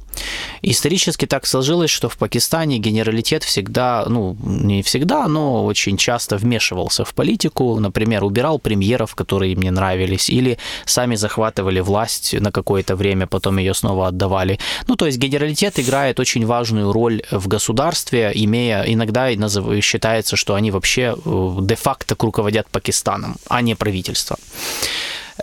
Исторически 0.63 1.27
так 1.27 1.47
сложилось, 1.47 1.91
что 1.91 2.09
в 2.09 2.17
Пакистане 2.17 2.79
генералитет 2.79 3.45
всегда, 3.45 4.05
ну, 4.09 4.37
не 4.43 4.83
всегда, 4.83 5.29
но 5.29 5.65
очень 5.65 5.97
часто 5.97 6.37
вмешивался 6.37 7.05
в 7.05 7.15
политику, 7.15 7.79
например, 7.79 8.25
убирал 8.25 8.59
премьеров, 8.59 9.15
которые 9.15 9.53
им 9.53 9.63
не 9.63 9.71
нравились, 9.71 10.29
или 10.31 10.59
сами 10.85 11.15
захватывали 11.15 11.81
власть 11.81 12.35
на 12.41 12.51
какое-то 12.51 12.97
время, 12.97 13.27
потом 13.27 13.59
ее 13.59 13.75
снова 13.75 14.09
отдавали. 14.09 14.59
Ну, 14.89 14.97
то 14.97 15.07
есть 15.07 15.19
генералитет 15.19 15.79
играет 15.79 16.19
очень 16.21 16.47
важную 16.47 16.93
роль 16.93 17.23
в 17.31 17.47
государстве, 17.49 18.33
имея, 18.35 18.83
иногда 18.83 19.29
считается, 19.81 20.37
что 20.37 20.55
они 20.55 20.71
вообще 20.71 21.15
э, 21.25 21.57
де-факто 21.61 22.17
руководят 22.19 22.69
Пакистаном, 22.71 23.37
а 23.49 23.63
не 23.63 23.75
правительство. 23.75 24.37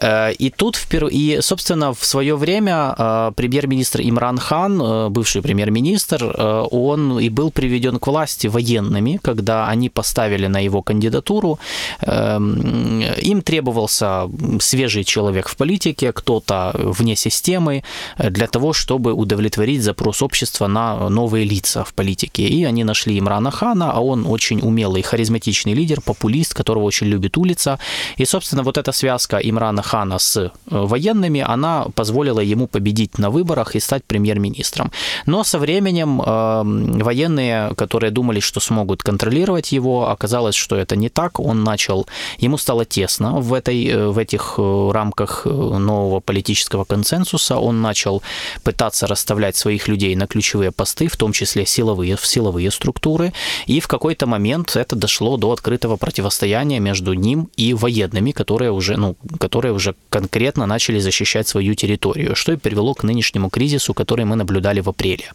Э, 0.02 0.32
и 0.34 0.50
тут, 0.50 0.80
и, 1.12 1.40
собственно, 1.42 1.94
в 1.94 2.06
свое 2.06 2.36
время 2.36 2.96
э, 2.98 3.32
премьер-министр 3.36 4.02
Имран 4.02 4.38
Хан, 4.38 4.82
э, 4.82 5.10
бывший 5.10 5.42
премьер-министр, 5.42 6.36
он 6.72 7.20
и 7.20 7.30
был 7.30 7.52
приведен 7.52 8.00
к 8.00 8.08
власти 8.08 8.48
военными, 8.48 9.20
когда 9.22 9.68
они 9.68 9.90
поставили 9.90 10.48
на 10.48 10.60
его 10.60 10.82
кандидатуру. 10.82 11.60
Эм, 12.02 13.02
им 13.02 13.42
требовался 13.42 14.30
свежий 14.60 15.04
человек 15.04 15.48
в 15.48 15.56
политике, 15.56 16.12
кто-то 16.12 16.72
вне 16.76 17.16
системы, 17.16 17.84
для 18.18 18.48
того, 18.48 18.74
чтобы 18.74 19.14
удовлетворить 19.14 19.82
запрос 19.82 20.22
общества 20.22 20.68
на 20.68 21.10
новые 21.10 21.46
лица 21.46 21.84
в 21.84 21.94
политике. 21.94 22.44
И 22.48 22.64
они 22.66 22.84
нашли 22.84 23.18
Имрана 23.20 23.52
Хана, 23.52 23.92
а 23.92 24.00
он 24.00 24.26
очень 24.28 24.62
умелый, 24.62 25.02
харизматичный 25.02 25.74
лидер, 25.74 26.02
популист, 26.02 26.54
которого 26.54 26.84
очень 26.84 27.08
любит 27.08 27.38
улица. 27.38 27.80
И, 28.18 28.26
собственно, 28.26 28.64
вот 28.64 28.78
эта 28.78 28.92
связка 28.92 29.38
Имрана 29.38 29.84
Хана 29.86 30.20
с 30.20 30.38
э, 30.38 30.50
военными, 30.66 31.46
она 31.48 31.86
позволила 31.96 32.40
ему 32.40 32.68
победить 32.68 33.20
на 33.20 33.30
выборах 33.30 33.76
и 33.76 33.80
стать 33.80 34.04
премьер-министром. 34.04 34.92
Но 35.28 35.44
со 35.44 35.60
временем 35.60 36.22
э, 36.22 37.04
военные, 37.04 37.76
которые 37.76 38.12
думали, 38.12 38.40
что 38.40 38.60
смогут 38.60 39.04
контролировать 39.04 39.72
его, 39.72 40.10
оказалось, 40.10 40.56
что 40.56 40.76
это 40.76 40.96
не 40.96 41.10
так. 41.10 41.40
Он 41.40 41.64
начал, 41.64 42.08
ему 42.40 42.58
стало 42.58 42.86
тесно 42.86 43.40
в, 43.40 43.54
этой, 43.54 43.86
э, 43.86 44.08
в 44.08 44.18
этих 44.18 44.56
рамках 44.58 45.46
нового 45.46 46.20
политического 46.20 46.84
консенсуса. 46.84 47.58
Он 47.58 47.82
начал 47.82 48.24
пытаться 48.64 49.08
расставлять 49.08 49.56
своих 49.56 49.88
людей 49.88 50.16
на 50.16 50.26
ключевые 50.26 50.72
посты, 50.72 51.08
в 51.08 51.16
том 51.16 51.32
числе 51.32 51.66
силовые, 51.66 52.16
в 52.16 52.26
силовые 52.26 52.72
структуры. 52.72 53.34
И 53.68 53.80
в 53.80 53.88
какой-то 53.88 54.26
момент 54.26 54.76
это 54.76 54.96
дошло 54.96 55.38
до 55.38 55.52
открытого 55.52 55.98
противостояния 55.98 56.80
между 56.80 57.14
ним 57.14 57.50
и 57.56 57.74
военными, 57.74 58.32
которые 58.32 58.72
уже, 58.72 58.98
ну, 58.98 59.16
которые 59.40 59.75
уже 59.76 59.96
конкретно 60.10 60.66
начали 60.66 61.00
защищать 61.00 61.48
свою 61.48 61.76
территорию, 61.76 62.36
что 62.36 62.54
и 62.54 62.58
привело 62.58 62.94
к 62.94 63.04
нынешнему 63.04 63.50
кризису, 63.50 63.94
который 63.94 64.26
мы 64.26 64.36
наблюдали 64.36 64.80
в 64.82 64.90
апреле. 64.90 65.32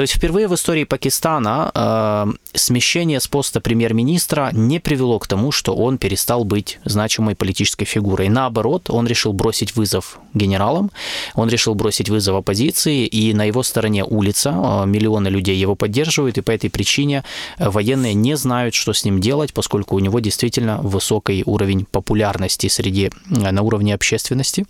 То 0.00 0.04
есть 0.04 0.14
впервые 0.14 0.48
в 0.48 0.54
истории 0.54 0.84
Пакистана 0.84 1.70
э, 1.74 2.32
смещение 2.54 3.20
с 3.20 3.28
поста 3.28 3.60
премьер-министра 3.60 4.48
не 4.50 4.80
привело 4.80 5.18
к 5.18 5.26
тому, 5.26 5.52
что 5.52 5.76
он 5.76 5.98
перестал 5.98 6.44
быть 6.44 6.78
значимой 6.86 7.34
политической 7.34 7.84
фигурой. 7.84 8.30
Наоборот, 8.30 8.88
он 8.88 9.06
решил 9.06 9.34
бросить 9.34 9.76
вызов 9.76 10.18
генералам, 10.32 10.90
он 11.34 11.50
решил 11.50 11.74
бросить 11.74 12.08
вызов 12.08 12.34
оппозиции, 12.34 13.04
и 13.04 13.34
на 13.34 13.44
его 13.44 13.62
стороне 13.62 14.02
улица, 14.02 14.54
э, 14.56 14.86
миллионы 14.86 15.28
людей 15.28 15.58
его 15.58 15.74
поддерживают, 15.74 16.38
и 16.38 16.40
по 16.40 16.50
этой 16.50 16.70
причине 16.70 17.22
военные 17.58 18.14
не 18.14 18.38
знают, 18.38 18.74
что 18.74 18.94
с 18.94 19.04
ним 19.04 19.20
делать, 19.20 19.52
поскольку 19.52 19.96
у 19.96 19.98
него 19.98 20.20
действительно 20.20 20.78
высокий 20.80 21.42
уровень 21.44 21.84
популярности 21.84 22.68
среди 22.68 23.10
на 23.28 23.60
уровне 23.60 23.94
общественности 23.94 24.64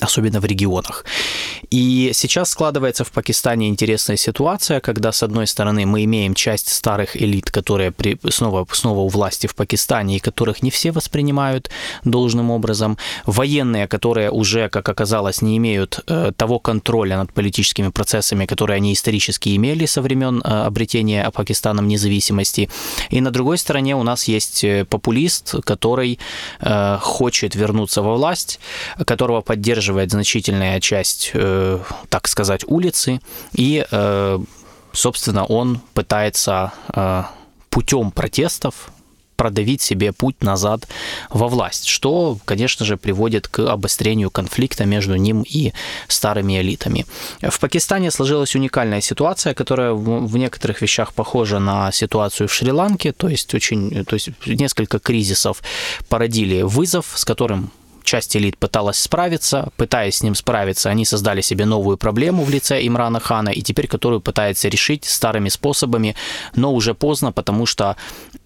особенно 0.00 0.40
в 0.40 0.44
регионах. 0.44 1.04
И 1.70 2.10
сейчас 2.14 2.50
складывается 2.50 3.04
в 3.04 3.12
Пакистане 3.12 3.68
интересная 3.68 4.16
ситуация, 4.16 4.80
когда, 4.80 5.12
с 5.12 5.22
одной 5.22 5.46
стороны, 5.46 5.86
мы 5.86 6.04
имеем 6.04 6.34
часть 6.34 6.68
старых 6.68 7.16
элит, 7.16 7.50
которые 7.50 7.90
при, 7.90 8.18
снова, 8.28 8.66
снова 8.72 9.00
у 9.00 9.08
власти 9.08 9.46
в 9.46 9.54
Пакистане, 9.54 10.16
и 10.16 10.20
которых 10.20 10.62
не 10.62 10.70
все 10.70 10.92
воспринимают 10.92 11.70
должным 12.04 12.50
образом, 12.50 12.98
военные, 13.26 13.86
которые 13.86 14.30
уже, 14.30 14.68
как 14.68 14.88
оказалось, 14.88 15.42
не 15.42 15.56
имеют 15.56 16.00
э, 16.06 16.32
того 16.36 16.58
контроля 16.58 17.16
над 17.16 17.32
политическими 17.32 17.88
процессами, 17.88 18.46
которые 18.46 18.76
они 18.76 18.92
исторически 18.92 19.56
имели 19.56 19.86
со 19.86 20.02
времен 20.02 20.40
э, 20.44 20.48
обретения 20.48 21.30
Пакистаном 21.30 21.88
независимости. 21.88 22.68
И 23.10 23.20
на 23.20 23.30
другой 23.30 23.58
стороне 23.58 23.96
у 23.96 24.02
нас 24.02 24.28
есть 24.28 24.64
э, 24.64 24.84
популист, 24.84 25.54
который 25.64 26.18
э, 26.60 26.98
хочет 27.00 27.54
вернуться 27.54 28.02
во 28.02 28.14
власть, 28.14 28.60
которого 29.04 29.40
поддерживает 29.40 29.83
поддерживает 29.84 30.10
значительная 30.10 30.80
часть, 30.80 31.30
э, 31.34 31.78
так 32.08 32.28
сказать, 32.28 32.64
улицы, 32.66 33.20
и, 33.58 33.84
э, 33.90 34.38
собственно, 34.92 35.44
он 35.44 35.80
пытается 35.94 36.72
э, 36.96 37.24
путем 37.68 38.10
протестов 38.10 38.90
продавить 39.36 39.82
себе 39.82 40.12
путь 40.12 40.44
назад 40.44 40.88
во 41.30 41.48
власть, 41.48 41.86
что, 41.86 42.38
конечно 42.44 42.86
же, 42.86 42.96
приводит 42.96 43.48
к 43.48 43.72
обострению 43.72 44.30
конфликта 44.30 44.86
между 44.86 45.16
ним 45.16 45.42
и 45.42 45.72
старыми 46.08 46.60
элитами. 46.60 47.04
В 47.42 47.58
Пакистане 47.58 48.10
сложилась 48.10 48.56
уникальная 48.56 49.00
ситуация, 49.00 49.54
которая 49.54 49.92
в 49.92 50.36
некоторых 50.36 50.82
вещах 50.82 51.12
похожа 51.12 51.58
на 51.58 51.92
ситуацию 51.92 52.46
в 52.46 52.52
Шри-Ланке, 52.52 53.12
то 53.12 53.28
есть 53.28 53.54
очень, 53.54 54.04
то 54.04 54.14
есть 54.14 54.30
несколько 54.46 54.98
кризисов 54.98 55.62
породили 56.08 56.62
вызов, 56.62 57.12
с 57.14 57.24
которым 57.24 57.70
часть 58.04 58.36
элит 58.36 58.56
пыталась 58.58 58.98
справиться, 58.98 59.70
пытаясь 59.76 60.16
с 60.16 60.22
ним 60.22 60.34
справиться, 60.34 60.90
они 60.90 61.04
создали 61.04 61.40
себе 61.40 61.64
новую 61.64 61.96
проблему 61.96 62.44
в 62.44 62.50
лице 62.50 62.86
Имрана 62.86 63.20
Хана, 63.20 63.50
и 63.50 63.62
теперь 63.62 63.88
которую 63.88 64.20
пытается 64.20 64.68
решить 64.68 65.04
старыми 65.04 65.48
способами, 65.48 66.14
но 66.54 66.72
уже 66.72 66.94
поздно, 66.94 67.32
потому 67.32 67.66
что 67.66 67.96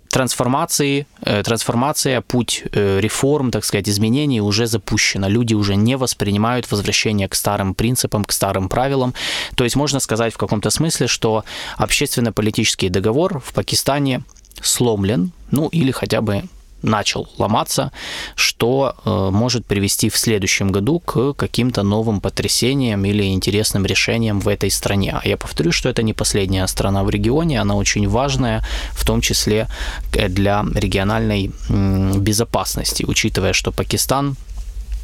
трансформации, 0.09 1.07
э, 1.23 1.42
трансформация, 1.42 2.21
путь 2.21 2.64
э, 2.73 3.01
реформ, 3.01 3.51
так 3.51 3.64
сказать, 3.64 3.88
изменений 3.88 4.40
уже 4.40 4.66
запущена. 4.66 5.29
Люди 5.29 5.55
уже 5.55 5.77
не 5.77 5.97
воспринимают 5.97 6.71
возвращение 6.71 7.29
к 7.29 7.35
старым 7.35 7.75
принципам, 7.75 8.25
к 8.25 8.33
старым 8.33 8.68
правилам. 8.68 9.14
То 9.55 9.64
есть 9.64 9.77
можно 9.77 10.01
сказать 10.01 10.35
в 10.35 10.38
каком-то 10.38 10.71
смысле, 10.71 11.07
что 11.07 11.44
общественно-политический 11.77 12.88
договор 12.88 13.40
в 13.40 13.53
Пакистане 13.53 14.23
сломлен, 14.62 15.33
ну 15.51 15.68
или 15.68 15.90
хотя 15.90 16.21
бы 16.21 16.44
начал 16.83 17.29
ломаться, 17.38 17.93
что 18.35 18.95
э, 19.05 19.31
может 19.33 19.67
привести 19.67 20.09
в 20.09 20.17
следующем 20.17 20.73
году 20.73 21.01
к 21.01 21.35
каким-то 21.35 21.83
новым 21.83 22.21
потрясениям 22.21 23.05
или 23.05 23.25
интересным 23.25 23.87
решениям 23.87 24.41
в 24.41 24.49
этой 24.49 24.71
стране. 24.71 25.19
А 25.23 25.27
я 25.29 25.37
повторю, 25.37 25.73
что 25.73 25.88
это 25.88 26.03
не 26.03 26.12
последняя 26.12 26.67
страна 26.67 27.05
в 27.05 27.11
регионе, 27.11 27.61
она 27.61 27.75
очень 27.75 28.09
важная, 28.09 28.64
в 28.93 29.05
том 29.05 29.21
числе 29.21 29.69
для 30.12 30.64
региональной 30.75 31.51
безопасности, 31.69 33.05
учитывая, 33.05 33.53
что 33.53 33.73
Пакистан 33.73 34.37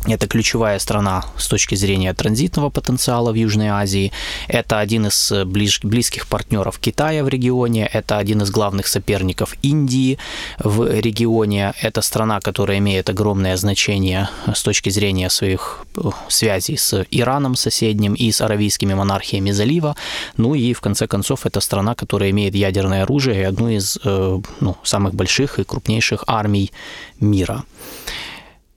Это 0.07 0.27
ключевая 0.27 0.79
страна 0.81 1.25
с 1.39 1.49
точки 1.49 1.77
зрения 1.77 2.13
транзитного 2.13 2.69
потенциала 2.69 3.33
в 3.33 3.37
Южной 3.37 3.69
Азии. 3.69 4.13
Это 4.49 4.79
один 4.79 5.07
из 5.07 5.33
ближ, 5.47 5.81
близких 5.83 6.27
партнеров 6.27 6.79
Китая 6.79 7.25
в 7.25 7.29
регионе. 7.29 7.89
Это 7.91 8.19
один 8.19 8.43
из 8.43 8.51
главных 8.51 8.87
соперников 8.87 9.57
Индии 9.63 10.19
в 10.59 11.01
регионе. 11.01 11.73
Это 11.81 12.03
страна, 12.03 12.41
которая 12.41 12.79
имеет 12.79 13.09
огромное 13.09 13.57
значение 13.57 14.29
с 14.55 14.63
точки 14.63 14.91
зрения 14.91 15.31
своих 15.31 15.87
э, 15.97 16.03
связей 16.29 16.77
с 16.77 17.07
Ираном 17.11 17.57
соседним 17.57 18.13
и 18.13 18.31
с 18.31 18.43
аравийскими 18.43 18.93
монархиями 18.93 19.53
залива. 19.53 19.97
Ну 20.37 20.55
и 20.55 20.75
в 20.75 20.83
конце 20.83 21.07
концов 21.07 21.47
это 21.47 21.61
страна, 21.61 21.95
которая 21.95 22.31
имеет 22.31 22.55
ядерное 22.55 23.05
оружие 23.05 23.41
и 23.41 23.45
одну 23.45 23.71
из 23.71 23.99
э, 24.05 24.41
ну, 24.61 24.77
самых 24.83 25.15
больших 25.15 25.59
и 25.59 25.65
крупнейших 25.65 26.25
армий 26.27 26.73
мира. 27.21 27.65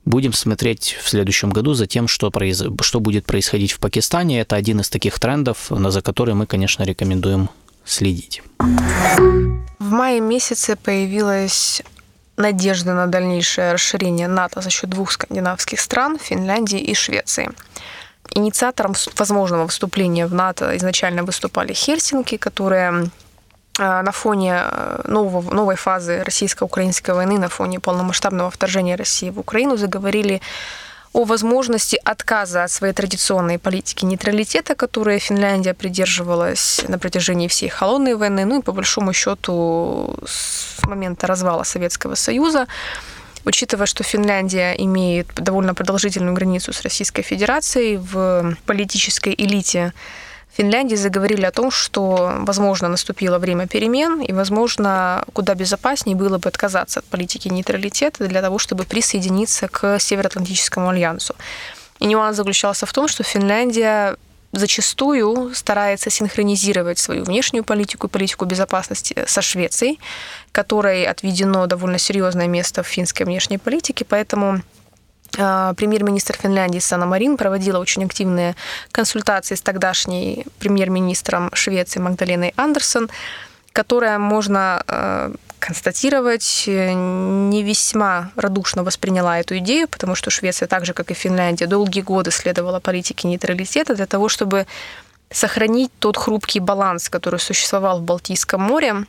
Будем 0.08 0.32
смотреть 0.32 0.98
в 1.04 1.10
следующем 1.10 1.50
году 1.50 1.74
за 1.74 1.86
тем, 1.86 2.08
что, 2.08 2.32
произ... 2.32 2.64
что 2.80 3.00
будет 3.02 3.26
происходить 3.26 3.74
в 3.74 3.80
Пакистане. 3.80 4.40
Это 4.40 4.56
один 4.56 4.80
из 4.80 4.90
таких 4.90 5.20
трендов, 5.20 5.68
за 5.70 6.02
который 6.02 6.34
мы, 6.34 6.46
конечно, 6.46 6.84
рекомендуем 6.84 7.50
следить. 7.84 8.42
В 8.58 9.92
мае 9.92 10.22
месяце 10.22 10.78
появилась 10.78 11.82
надежда 12.38 12.94
на 12.94 13.08
дальнейшее 13.08 13.74
расширение 13.74 14.30
НАТО 14.30 14.62
за 14.62 14.70
счет 14.70 14.90
двух 14.90 15.12
скандинавских 15.12 15.82
стран, 15.82 16.18
Финляндии 16.18 16.80
и 16.80 16.94
Швеции. 16.94 17.50
Инициатором 18.34 18.94
возможного 19.18 19.68
вступления 19.68 20.26
в 20.26 20.34
НАТО 20.34 20.78
изначально 20.78 21.24
выступали 21.24 21.74
Хельсинки, 21.74 22.38
которые 22.38 23.10
на 23.78 24.12
фоне 24.12 24.62
э, 24.64 25.02
нового, 25.06 25.54
новой 25.54 25.76
фазы 25.76 26.24
российско-украинской 26.24 27.12
войны, 27.12 27.38
на 27.38 27.50
фоне 27.50 27.80
полномасштабного 27.80 28.50
вторжения 28.50 28.96
России 28.96 29.30
в 29.30 29.40
Украину 29.40 29.78
заговорили 29.78 30.42
о 31.14 31.24
возможности 31.24 32.00
отказа 32.04 32.64
от 32.64 32.72
своей 32.72 32.94
традиционной 32.94 33.58
политики 33.58 34.06
нейтралитета, 34.06 34.76
которой 34.76 35.20
Финляндия 35.20 35.74
придерживалась 35.74 36.82
на 36.88 37.00
протяжении 37.00 37.48
всей 37.48 37.70
холодной 37.70 38.16
войны, 38.16 38.46
ну 38.46 38.60
и 38.60 38.62
по 38.62 38.72
большому 38.72 39.14
счету 39.14 40.16
с 40.26 40.84
момента 40.84 41.28
развала 41.28 41.64
Советского 41.64 42.16
Союза, 42.16 42.68
учитывая, 43.46 43.88
что 43.88 44.04
Финляндия 44.04 44.74
имеет 44.78 45.28
довольно 45.36 45.74
продолжительную 45.74 46.36
границу 46.36 46.74
с 46.74 46.82
Российской 46.82 47.24
Федерацией 47.24 47.98
в 47.98 48.56
политической 48.66 49.34
элите 49.38 49.94
Финляндии 50.58 50.96
заговорили 50.96 51.46
о 51.46 51.52
том, 51.52 51.70
что, 51.70 52.34
возможно, 52.40 52.88
наступило 52.88 53.38
время 53.38 53.68
перемен, 53.68 54.22
и, 54.22 54.34
возможно, 54.34 55.24
куда 55.34 55.54
безопаснее 55.54 56.16
было 56.16 56.40
бы 56.40 56.50
отказаться 56.50 57.00
от 57.00 57.06
политики 57.06 57.48
нейтралитета 57.48 58.28
для 58.28 58.42
того, 58.42 58.58
чтобы 58.58 58.84
присоединиться 58.84 59.68
к 59.68 60.00
Североатлантическому 60.00 60.90
альянсу. 60.90 61.36
И 62.00 62.08
нюанс 62.08 62.38
заключался 62.38 62.88
в 62.88 62.92
том, 62.92 63.08
что 63.08 63.24
Финляндия 63.24 64.16
зачастую 64.52 65.54
старается 65.54 66.10
синхронизировать 66.10 66.98
свою 66.98 67.24
внешнюю 67.24 67.64
политику 67.64 68.08
и 68.08 68.10
политику 68.10 68.46
безопасности 68.46 69.26
со 69.28 69.44
Швецией, 69.44 70.00
которой 70.52 71.06
отведено 71.06 71.68
довольно 71.68 72.00
серьезное 72.00 72.48
место 72.48 72.82
в 72.82 72.88
финской 72.88 73.28
внешней 73.28 73.60
политике, 73.60 74.06
поэтому 74.06 74.62
премьер-министр 75.32 76.38
Финляндии 76.38 76.80
Санна 76.80 77.06
Марин 77.06 77.38
проводила 77.38 77.80
очень 77.80 78.04
активные 78.06 78.56
консультации 78.92 79.56
с 79.56 79.62
тогдашней 79.62 80.46
премьер-министром 80.60 81.50
Швеции 81.54 82.00
Магдаленой 82.00 82.54
Андерсон, 82.58 83.10
которая, 83.74 84.18
можно 84.18 84.84
а, 84.88 85.32
констатировать, 85.60 86.64
не 86.68 87.64
весьма 87.64 88.32
радушно 88.36 88.84
восприняла 88.84 89.40
эту 89.40 89.58
идею, 89.58 89.88
потому 89.88 90.16
что 90.16 90.30
Швеция, 90.30 90.68
так 90.68 90.86
же 90.86 90.94
как 90.94 91.12
и 91.12 91.14
Финляндия, 91.14 91.68
долгие 91.68 92.02
годы 92.02 92.32
следовала 92.32 92.80
политике 92.80 93.28
нейтралитета 93.28 93.96
для 93.96 94.06
того, 94.06 94.30
чтобы 94.30 94.66
сохранить 95.30 95.92
тот 96.00 96.18
хрупкий 96.18 96.60
баланс, 96.60 97.10
который 97.10 97.40
существовал 97.40 98.00
в 98.00 98.04
Балтийском 98.04 98.62
море, 98.62 99.06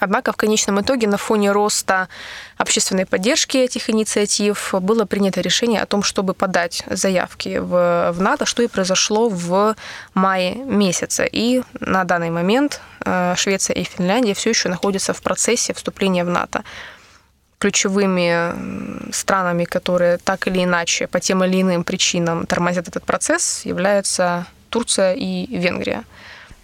Однако 0.00 0.32
в 0.32 0.36
конечном 0.36 0.80
итоге 0.80 1.06
на 1.06 1.16
фоне 1.16 1.52
роста 1.52 2.08
общественной 2.56 3.06
поддержки 3.06 3.56
этих 3.58 3.90
инициатив 3.90 4.74
было 4.80 5.04
принято 5.04 5.40
решение 5.40 5.82
о 5.82 5.86
том, 5.86 6.02
чтобы 6.02 6.34
подать 6.34 6.82
заявки 6.86 7.58
в, 7.58 8.12
в 8.12 8.20
НАТО, 8.20 8.46
что 8.46 8.62
и 8.62 8.66
произошло 8.66 9.28
в 9.28 9.76
мае 10.14 10.54
месяце. 10.54 11.28
И 11.30 11.62
на 11.80 12.04
данный 12.04 12.30
момент 12.30 12.80
э, 13.04 13.34
Швеция 13.36 13.76
и 13.76 13.84
Финляндия 13.84 14.34
все 14.34 14.50
еще 14.50 14.68
находятся 14.68 15.12
в 15.12 15.22
процессе 15.22 15.74
вступления 15.74 16.24
в 16.24 16.28
НАТО 16.28 16.64
ключевыми 17.58 19.12
странами, 19.12 19.64
которые 19.64 20.16
так 20.16 20.48
или 20.48 20.64
иначе 20.64 21.06
по 21.06 21.20
тем 21.20 21.44
или 21.44 21.60
иным 21.60 21.84
причинам 21.84 22.46
тормозят 22.46 22.88
этот 22.88 23.04
процесс, 23.04 23.66
являются 23.66 24.46
Турция 24.70 25.12
и 25.12 25.46
Венгрия. 25.58 26.04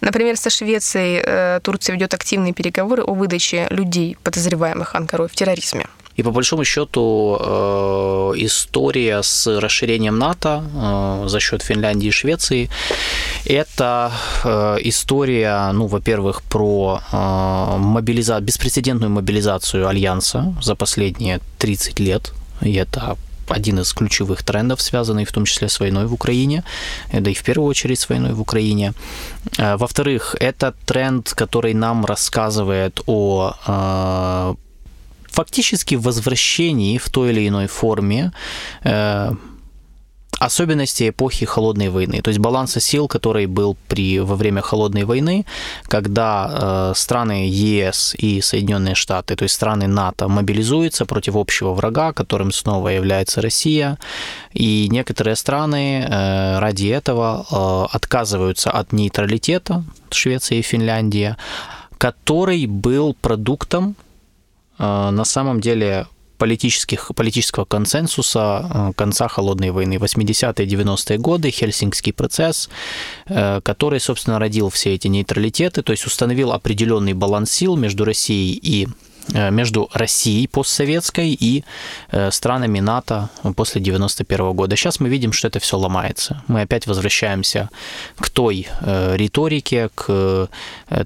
Например, 0.01 0.37
со 0.37 0.49
Швецией 0.49 1.21
э, 1.23 1.59
Турция 1.63 1.95
ведет 1.95 2.13
активные 2.13 2.53
переговоры 2.53 3.03
о 3.03 3.13
выдаче 3.13 3.67
людей, 3.69 4.17
подозреваемых 4.23 4.95
Анкарой 4.95 5.27
в 5.27 5.35
терроризме. 5.35 5.85
И 6.15 6.23
по 6.23 6.31
большому 6.31 6.63
счету 6.63 7.37
э, 7.39 8.33
история 8.37 9.21
с 9.21 9.59
расширением 9.59 10.17
НАТО 10.17 10.63
э, 10.73 11.27
за 11.27 11.39
счет 11.39 11.61
Финляндии 11.61 12.07
и 12.07 12.11
Швеции 12.11 12.69
это 13.45 14.11
история, 14.83 15.71
ну, 15.73 15.87
во-первых, 15.87 16.41
про 16.41 16.99
мобилиза... 17.77 18.39
беспрецедентную 18.41 19.09
мобилизацию 19.09 19.87
Альянса 19.87 20.53
за 20.61 20.75
последние 20.75 21.39
30 21.57 21.99
лет. 21.99 22.33
И 22.61 22.73
это 22.73 23.15
один 23.51 23.79
из 23.79 23.93
ключевых 23.93 24.43
трендов, 24.43 24.81
связанный 24.81 25.25
в 25.25 25.31
том 25.31 25.45
числе 25.45 25.67
с 25.67 25.79
войной 25.79 26.05
в 26.05 26.13
Украине, 26.13 26.63
э, 27.11 27.21
да 27.21 27.31
и 27.31 27.33
в 27.33 27.43
первую 27.43 27.69
очередь 27.69 27.99
с 27.99 28.09
войной 28.09 28.33
в 28.33 28.41
Украине. 28.41 28.93
Э, 29.57 29.77
во-вторых, 29.77 30.35
это 30.39 30.73
тренд, 30.85 31.33
который 31.33 31.73
нам 31.73 32.05
рассказывает 32.05 33.01
о 33.05 33.53
э, 33.67 34.55
фактически 35.31 35.95
возвращении 35.95 36.97
в 36.97 37.09
той 37.09 37.29
или 37.29 37.47
иной 37.47 37.67
форме 37.67 38.31
особенности 40.39 41.09
эпохи 41.09 41.45
холодной 41.45 41.89
войны, 41.89 42.21
то 42.21 42.29
есть 42.29 42.39
баланса 42.39 42.79
сил, 42.79 43.07
который 43.07 43.47
был 43.47 43.75
при, 43.87 44.19
во 44.19 44.35
время 44.35 44.61
холодной 44.61 45.03
войны, 45.03 45.45
когда 45.87 46.91
э, 46.91 46.93
страны 46.95 47.47
ЕС 47.49 48.15
и 48.17 48.41
Соединенные 48.41 48.95
Штаты, 48.95 49.35
то 49.35 49.43
есть 49.43 49.55
страны 49.55 49.87
НАТО, 49.87 50.27
мобилизуются 50.27 51.05
против 51.05 51.35
общего 51.35 51.73
врага, 51.73 52.13
которым 52.13 52.51
снова 52.51 52.89
является 52.89 53.41
Россия, 53.41 53.97
и 54.53 54.87
некоторые 54.91 55.35
страны 55.35 56.05
э, 56.07 56.59
ради 56.59 56.87
этого 56.87 57.45
э, 57.51 57.95
отказываются 57.95 58.69
от 58.71 58.93
нейтралитета, 58.93 59.83
Швеция 60.11 60.59
и 60.59 60.61
Финляндия, 60.61 61.37
который 61.97 62.67
был 62.67 63.15
продуктом 63.21 63.95
э, 64.77 65.09
на 65.11 65.25
самом 65.25 65.61
деле 65.61 66.05
политических, 66.37 67.11
политического 67.15 67.65
консенсуса 67.65 68.69
э, 68.73 68.93
конца 68.95 69.27
холодной 69.27 69.71
войны. 69.71 69.95
80-е, 69.95 70.65
90-е 70.65 71.17
годы, 71.17 71.51
Хельсингский 71.51 72.13
процесс, 72.13 72.69
э, 73.25 73.61
который, 73.61 73.99
собственно, 73.99 74.39
родил 74.39 74.69
все 74.69 74.93
эти 74.93 75.07
нейтралитеты, 75.07 75.81
то 75.81 75.91
есть 75.91 76.05
установил 76.05 76.51
определенный 76.51 77.13
баланс 77.13 77.51
сил 77.51 77.75
между 77.75 78.05
Россией 78.05 78.59
и 78.61 78.87
э, 79.33 79.51
между 79.51 79.89
Россией 79.93 80.47
постсоветской 80.47 81.37
и 81.39 81.63
странами 82.31 82.79
НАТО 82.79 83.29
после 83.55 83.81
91 83.81 84.53
года. 84.53 84.75
Сейчас 84.75 84.99
мы 84.99 85.09
видим, 85.09 85.33
что 85.33 85.47
это 85.47 85.59
все 85.59 85.77
ломается. 85.77 86.43
Мы 86.47 86.61
опять 86.61 86.87
возвращаемся 86.87 87.69
к 88.17 88.29
той 88.29 88.67
риторике, 88.81 89.89
к 89.95 90.49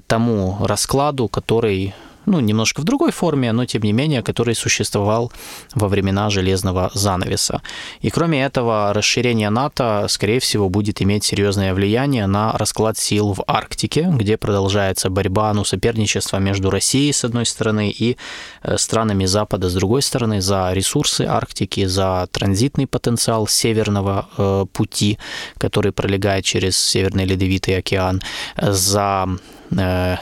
тому 0.06 0.58
раскладу, 0.60 1.28
который 1.28 1.94
ну, 2.26 2.40
немножко 2.40 2.80
в 2.80 2.84
другой 2.84 3.10
форме, 3.10 3.52
но 3.52 3.64
тем 3.66 3.82
не 3.82 3.92
менее, 3.92 4.22
который 4.22 4.54
существовал 4.54 5.32
во 5.74 5.88
времена 5.88 6.30
железного 6.30 6.90
занавеса. 6.94 7.62
И 8.00 8.10
кроме 8.10 8.44
этого, 8.44 8.92
расширение 8.92 9.50
НАТО, 9.50 10.06
скорее 10.08 10.38
всего, 10.38 10.68
будет 10.68 11.02
иметь 11.02 11.24
серьезное 11.24 11.74
влияние 11.74 12.26
на 12.26 12.52
расклад 12.52 12.98
сил 12.98 13.32
в 13.32 13.44
Арктике, 13.46 14.08
где 14.12 14.36
продолжается 14.36 15.10
борьба, 15.10 15.52
ну, 15.54 15.64
соперничество 15.64 16.38
между 16.38 16.70
Россией, 16.70 17.12
с 17.12 17.24
одной 17.24 17.46
стороны, 17.46 17.90
и 17.90 18.16
э, 18.62 18.76
странами 18.78 19.24
Запада, 19.24 19.68
с 19.68 19.74
другой 19.74 20.02
стороны, 20.02 20.40
за 20.40 20.72
ресурсы 20.72 21.22
Арктики, 21.22 21.86
за 21.86 22.28
транзитный 22.30 22.86
потенциал 22.86 23.46
северного 23.46 24.28
э, 24.38 24.66
пути, 24.72 25.18
который 25.58 25.92
пролегает 25.92 26.44
через 26.44 26.78
Северный 26.78 27.24
Ледовитый 27.24 27.76
океан, 27.76 28.22
за 28.56 29.02
Э, 29.12 29.36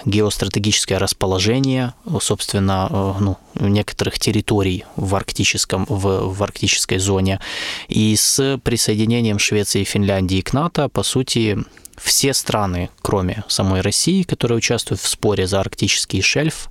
геостратегическое 0.05 0.99
расположение, 0.99 1.95
собственно, 2.21 2.89
э, 2.91 3.15
ну, 3.21 3.37
некоторых 3.55 4.19
территорий 4.19 4.85
в, 4.97 5.15
арктическом, 5.15 5.87
в, 5.89 6.35
в 6.35 6.43
арктической 6.43 6.99
зоне. 6.99 7.41
И 7.89 8.15
с 8.17 8.59
присоединением 8.63 9.39
Швеции 9.39 9.85
Финляндии 9.85 10.41
к 10.41 10.53
НАТО, 10.53 10.89
по 10.89 11.03
сути, 11.03 11.59
все 11.97 12.33
страны, 12.33 12.91
кроме 13.03 13.45
самой 13.49 13.81
России, 13.81 14.23
которые 14.23 14.59
участвуют 14.59 15.01
в 15.01 15.09
споре 15.09 15.47
за 15.47 15.61
арктический 15.61 16.23
шельф, 16.23 16.69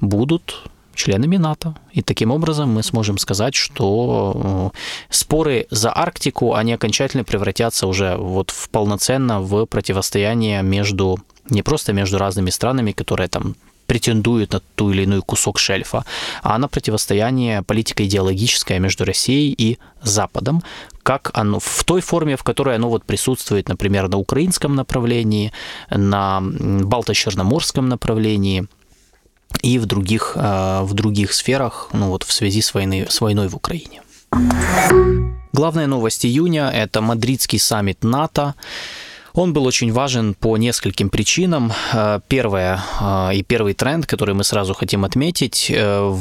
будут 0.00 0.62
членами 0.94 1.36
НАТО. 1.36 1.74
И 1.92 2.02
таким 2.02 2.30
образом 2.30 2.70
мы 2.70 2.82
сможем 2.82 3.18
сказать, 3.18 3.54
что 3.54 4.70
э, 4.72 4.76
споры 5.10 5.66
за 5.70 5.96
Арктику, 5.96 6.54
они 6.54 6.72
окончательно 6.72 7.24
превратятся 7.24 7.86
уже 7.86 8.16
вот 8.16 8.50
в 8.50 8.68
полноценно 8.68 9.40
в 9.40 9.66
противостояние 9.66 10.62
между 10.62 11.18
не 11.50 11.62
просто 11.62 11.92
между 11.92 12.18
разными 12.18 12.50
странами, 12.50 12.92
которые 12.92 13.28
там 13.28 13.54
претендуют 13.86 14.52
на 14.52 14.60
ту 14.74 14.90
или 14.90 15.04
иной 15.04 15.20
кусок 15.20 15.58
шельфа, 15.58 16.04
а 16.42 16.58
на 16.58 16.68
противостояние 16.68 17.62
политико-идеологическое 17.62 18.78
между 18.78 19.04
Россией 19.04 19.54
и 19.58 19.78
Западом, 20.02 20.62
как 21.02 21.30
оно 21.34 21.58
в 21.58 21.84
той 21.84 22.00
форме, 22.00 22.36
в 22.36 22.42
которой 22.42 22.76
оно 22.76 22.88
вот 22.88 23.04
присутствует, 23.04 23.68
например, 23.68 24.08
на 24.08 24.16
украинском 24.16 24.74
направлении, 24.74 25.52
на 25.90 26.40
Балто-Черноморском 26.40 27.82
направлении 27.82 28.66
и 29.62 29.78
в 29.78 29.86
других, 29.86 30.32
э, 30.36 30.80
в 30.82 30.94
других 30.94 31.32
сферах, 31.32 31.90
ну 31.92 32.08
вот 32.08 32.22
в 32.22 32.32
связи 32.32 32.62
с, 32.62 32.74
войной, 32.74 33.06
с 33.10 33.20
войной 33.20 33.48
в 33.48 33.56
Украине. 33.56 34.00
Главная 35.52 35.86
новость 35.86 36.24
июня– 36.24 36.70
это 36.74 37.02
мадридский 37.02 37.58
саммит 37.58 38.02
НАТО. 38.04 38.54
Он 39.34 39.52
был 39.52 39.64
очень 39.64 39.92
важен 39.92 40.34
по 40.34 40.56
нескольким 40.56 41.08
причинам. 41.08 41.72
Э, 41.92 42.20
первое 42.28 42.82
э, 43.00 43.34
и 43.34 43.42
первый 43.42 43.74
тренд, 43.74 44.06
который 44.06 44.34
мы 44.34 44.44
сразу 44.44 44.74
хотим 44.74 45.04
отметить, 45.04 45.70
э, 45.74 46.16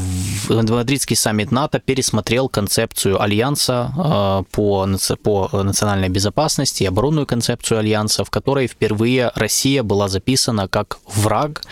Мадридский 0.49 1.15
саммит 1.15 1.51
НАТО 1.51 1.79
пересмотрел 1.79 2.47
концепцию 2.47 3.21
Альянса 3.21 4.45
по, 4.51 4.85
по 5.23 5.63
национальной 5.63 6.09
безопасности, 6.09 6.83
оборонную 6.83 7.25
концепцию 7.25 7.79
Альянса, 7.79 8.23
в 8.23 8.29
которой 8.29 8.67
впервые 8.67 9.31
Россия 9.35 9.83
была 9.83 10.07
записана 10.07 10.67
как 10.67 10.99
враг, 11.05 11.63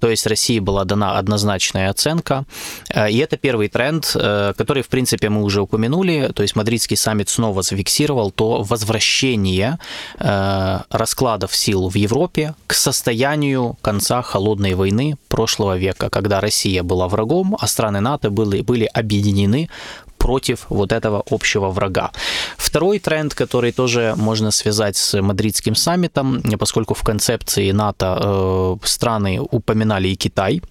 то 0.00 0.10
есть 0.10 0.26
России 0.26 0.58
была 0.58 0.84
дана 0.84 1.18
однозначная 1.18 1.90
оценка. 1.90 2.44
И 2.94 3.18
это 3.18 3.36
первый 3.36 3.68
тренд, 3.68 4.06
который, 4.12 4.82
в 4.82 4.88
принципе, 4.88 5.28
мы 5.28 5.42
уже 5.42 5.62
упомянули, 5.62 6.30
то 6.34 6.42
есть 6.42 6.56
Мадридский 6.56 6.96
саммит 6.96 7.28
снова 7.28 7.62
зафиксировал 7.62 8.30
то 8.30 8.62
возвращение 8.62 9.78
раскладов 10.90 11.54
сил 11.54 11.88
в 11.88 11.96
Европе 11.96 12.54
к 12.66 12.74
состоянию 12.74 13.76
конца 13.82 14.22
холодной 14.22 14.74
войны 14.74 15.16
прошлого 15.28 15.76
века, 15.76 16.10
когда 16.10 16.40
Россия 16.40 16.82
была 16.82 17.08
врагом, 17.08 17.56
а 17.60 17.66
страны 17.66 18.00
НАТО 18.00 18.30
были, 18.30 18.62
были 18.62 18.84
объединены 18.84 19.68
против 20.18 20.66
вот 20.68 20.92
этого 20.92 21.22
общего 21.30 21.68
врага. 21.68 22.10
Второй 22.56 23.00
тренд, 23.00 23.34
который 23.34 23.72
тоже 23.72 24.14
можно 24.16 24.52
связать 24.52 24.96
с 24.96 25.20
мадридским 25.20 25.74
саммитом, 25.74 26.42
поскольку 26.58 26.94
в 26.94 27.02
концепции 27.02 27.72
НАТО 27.72 28.18
э, 28.20 28.86
страны 28.86 29.40
упоминали 29.40 30.08
и 30.08 30.14
Китай, 30.14 30.62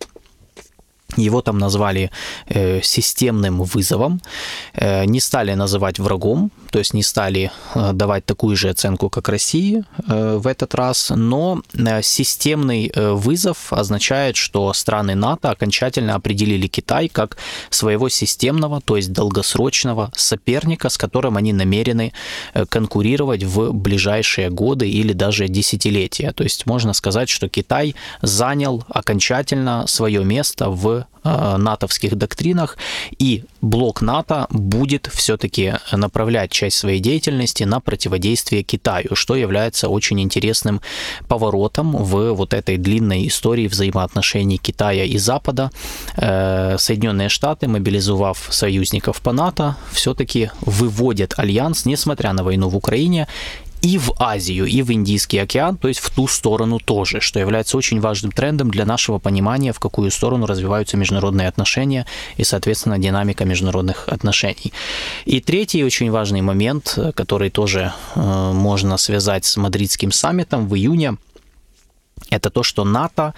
его 1.17 1.41
там 1.41 1.57
назвали 1.57 2.09
э, 2.47 2.81
системным 2.81 3.63
вызовом, 3.63 4.21
э, 4.73 5.05
не 5.05 5.19
стали 5.19 5.55
называть 5.55 5.99
врагом, 5.99 6.51
то 6.71 6.79
есть 6.79 6.93
не 6.93 7.03
стали 7.03 7.51
э, 7.75 7.91
давать 7.93 8.25
такую 8.25 8.55
же 8.55 8.69
оценку, 8.69 9.09
как 9.09 9.29
России 9.29 9.83
э, 10.07 10.37
в 10.37 10.47
этот 10.47 10.73
раз, 10.73 11.11
но 11.15 11.61
э, 11.73 12.01
системный 12.01 12.91
вызов 12.95 13.73
означает, 13.73 14.37
что 14.37 14.73
страны 14.73 15.15
НАТО 15.15 15.51
окончательно 15.51 16.15
определили 16.15 16.67
Китай 16.67 17.09
как 17.09 17.37
своего 17.69 18.09
системного, 18.09 18.81
то 18.81 18.95
есть 18.95 19.11
долгосрочного 19.11 20.11
соперника, 20.15 20.89
с 20.89 20.97
которым 20.97 21.37
они 21.37 21.53
намерены 21.53 22.13
конкурировать 22.69 23.43
в 23.43 23.73
ближайшие 23.73 24.49
годы 24.49 24.89
или 24.89 25.13
даже 25.13 25.47
десятилетия. 25.47 26.31
То 26.31 26.43
есть 26.43 26.65
можно 26.65 26.93
сказать, 26.93 27.29
что 27.29 27.49
Китай 27.49 27.95
занял 28.21 28.83
окончательно 28.89 29.85
свое 29.87 30.23
место 30.23 30.69
в 30.69 31.05
натовских 31.23 32.15
доктринах, 32.15 32.77
и 33.17 33.43
блок 33.61 34.01
НАТО 34.01 34.47
будет 34.49 35.09
все-таки 35.13 35.75
направлять 35.91 36.51
часть 36.51 36.77
своей 36.77 36.99
деятельности 36.99 37.63
на 37.63 37.79
противодействие 37.79 38.63
Китаю, 38.63 39.15
что 39.15 39.35
является 39.35 39.87
очень 39.89 40.19
интересным 40.19 40.81
поворотом 41.27 41.91
в 41.91 42.33
вот 42.33 42.53
этой 42.53 42.77
длинной 42.77 43.27
истории 43.27 43.67
взаимоотношений 43.67 44.57
Китая 44.57 45.03
и 45.03 45.17
Запада. 45.17 45.71
Э, 46.17 46.77
Соединенные 46.77 47.29
Штаты, 47.29 47.67
мобилизовав 47.67 48.47
союзников 48.49 49.21
по 49.21 49.31
НАТО, 49.31 49.75
все-таки 49.91 50.51
выводят 50.61 51.33
альянс, 51.37 51.85
несмотря 51.85 52.33
на 52.33 52.43
войну 52.43 52.69
в 52.69 52.75
Украине, 52.75 53.27
и 53.81 53.97
в 53.97 54.13
Азию, 54.19 54.65
и 54.65 54.81
в 54.83 54.91
Индийский 54.91 55.39
океан, 55.39 55.77
то 55.77 55.87
есть 55.87 55.99
в 55.99 56.09
ту 56.11 56.27
сторону 56.27 56.79
тоже, 56.79 57.19
что 57.19 57.39
является 57.39 57.77
очень 57.77 57.99
важным 57.99 58.31
трендом 58.31 58.69
для 58.69 58.85
нашего 58.85 59.17
понимания, 59.17 59.73
в 59.73 59.79
какую 59.79 60.11
сторону 60.11 60.45
развиваются 60.45 60.97
международные 60.97 61.47
отношения 61.47 62.05
и, 62.37 62.43
соответственно, 62.43 62.99
динамика 62.99 63.45
международных 63.45 64.07
отношений. 64.07 64.71
И 65.25 65.41
третий 65.41 65.83
очень 65.83 66.11
важный 66.11 66.41
момент, 66.41 66.97
который 67.15 67.49
тоже 67.49 67.91
э, 68.15 68.51
можно 68.53 68.97
связать 68.97 69.45
с 69.45 69.57
мадридским 69.57 70.11
саммитом 70.11 70.67
в 70.67 70.75
июне, 70.75 71.17
это 72.29 72.49
то, 72.49 72.63
что 72.63 72.83
НАТО 72.83 73.33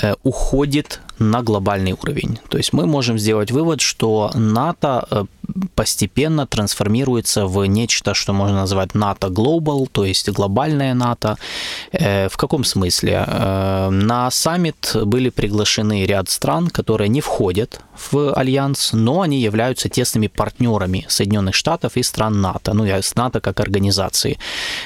э, 0.00 0.14
уходит 0.22 1.00
на 1.18 1.42
глобальный 1.42 1.92
уровень. 1.92 2.38
То 2.48 2.58
есть 2.58 2.72
мы 2.72 2.86
можем 2.86 3.18
сделать 3.18 3.50
вывод, 3.50 3.80
что 3.80 4.30
НАТО 4.34 5.06
э, 5.10 5.24
постепенно 5.74 6.46
трансформируется 6.46 7.46
в 7.46 7.64
нечто, 7.66 8.14
что 8.14 8.32
можно 8.32 8.56
назвать 8.56 8.94
НАТО 8.94 9.28
Global, 9.28 9.88
то 9.90 10.04
есть 10.04 10.28
глобальное 10.30 10.94
НАТО. 10.94 11.36
Э, 11.92 12.28
в 12.28 12.36
каком 12.36 12.64
смысле? 12.64 13.24
Э, 13.26 13.90
на 13.90 14.30
саммит 14.30 14.96
были 15.04 15.30
приглашены 15.30 16.06
ряд 16.06 16.28
стран, 16.28 16.68
которые 16.68 17.08
не 17.08 17.20
входят 17.20 17.80
в 18.12 18.32
альянс, 18.32 18.92
но 18.92 19.20
они 19.20 19.40
являются 19.40 19.88
тесными 19.88 20.28
партнерами 20.28 21.04
Соединенных 21.08 21.54
Штатов 21.54 21.96
и 21.96 22.02
стран 22.02 22.40
НАТО, 22.40 22.72
ну 22.74 22.84
с 22.84 23.14
НАТО 23.14 23.40
как 23.40 23.60
организации. 23.60 24.38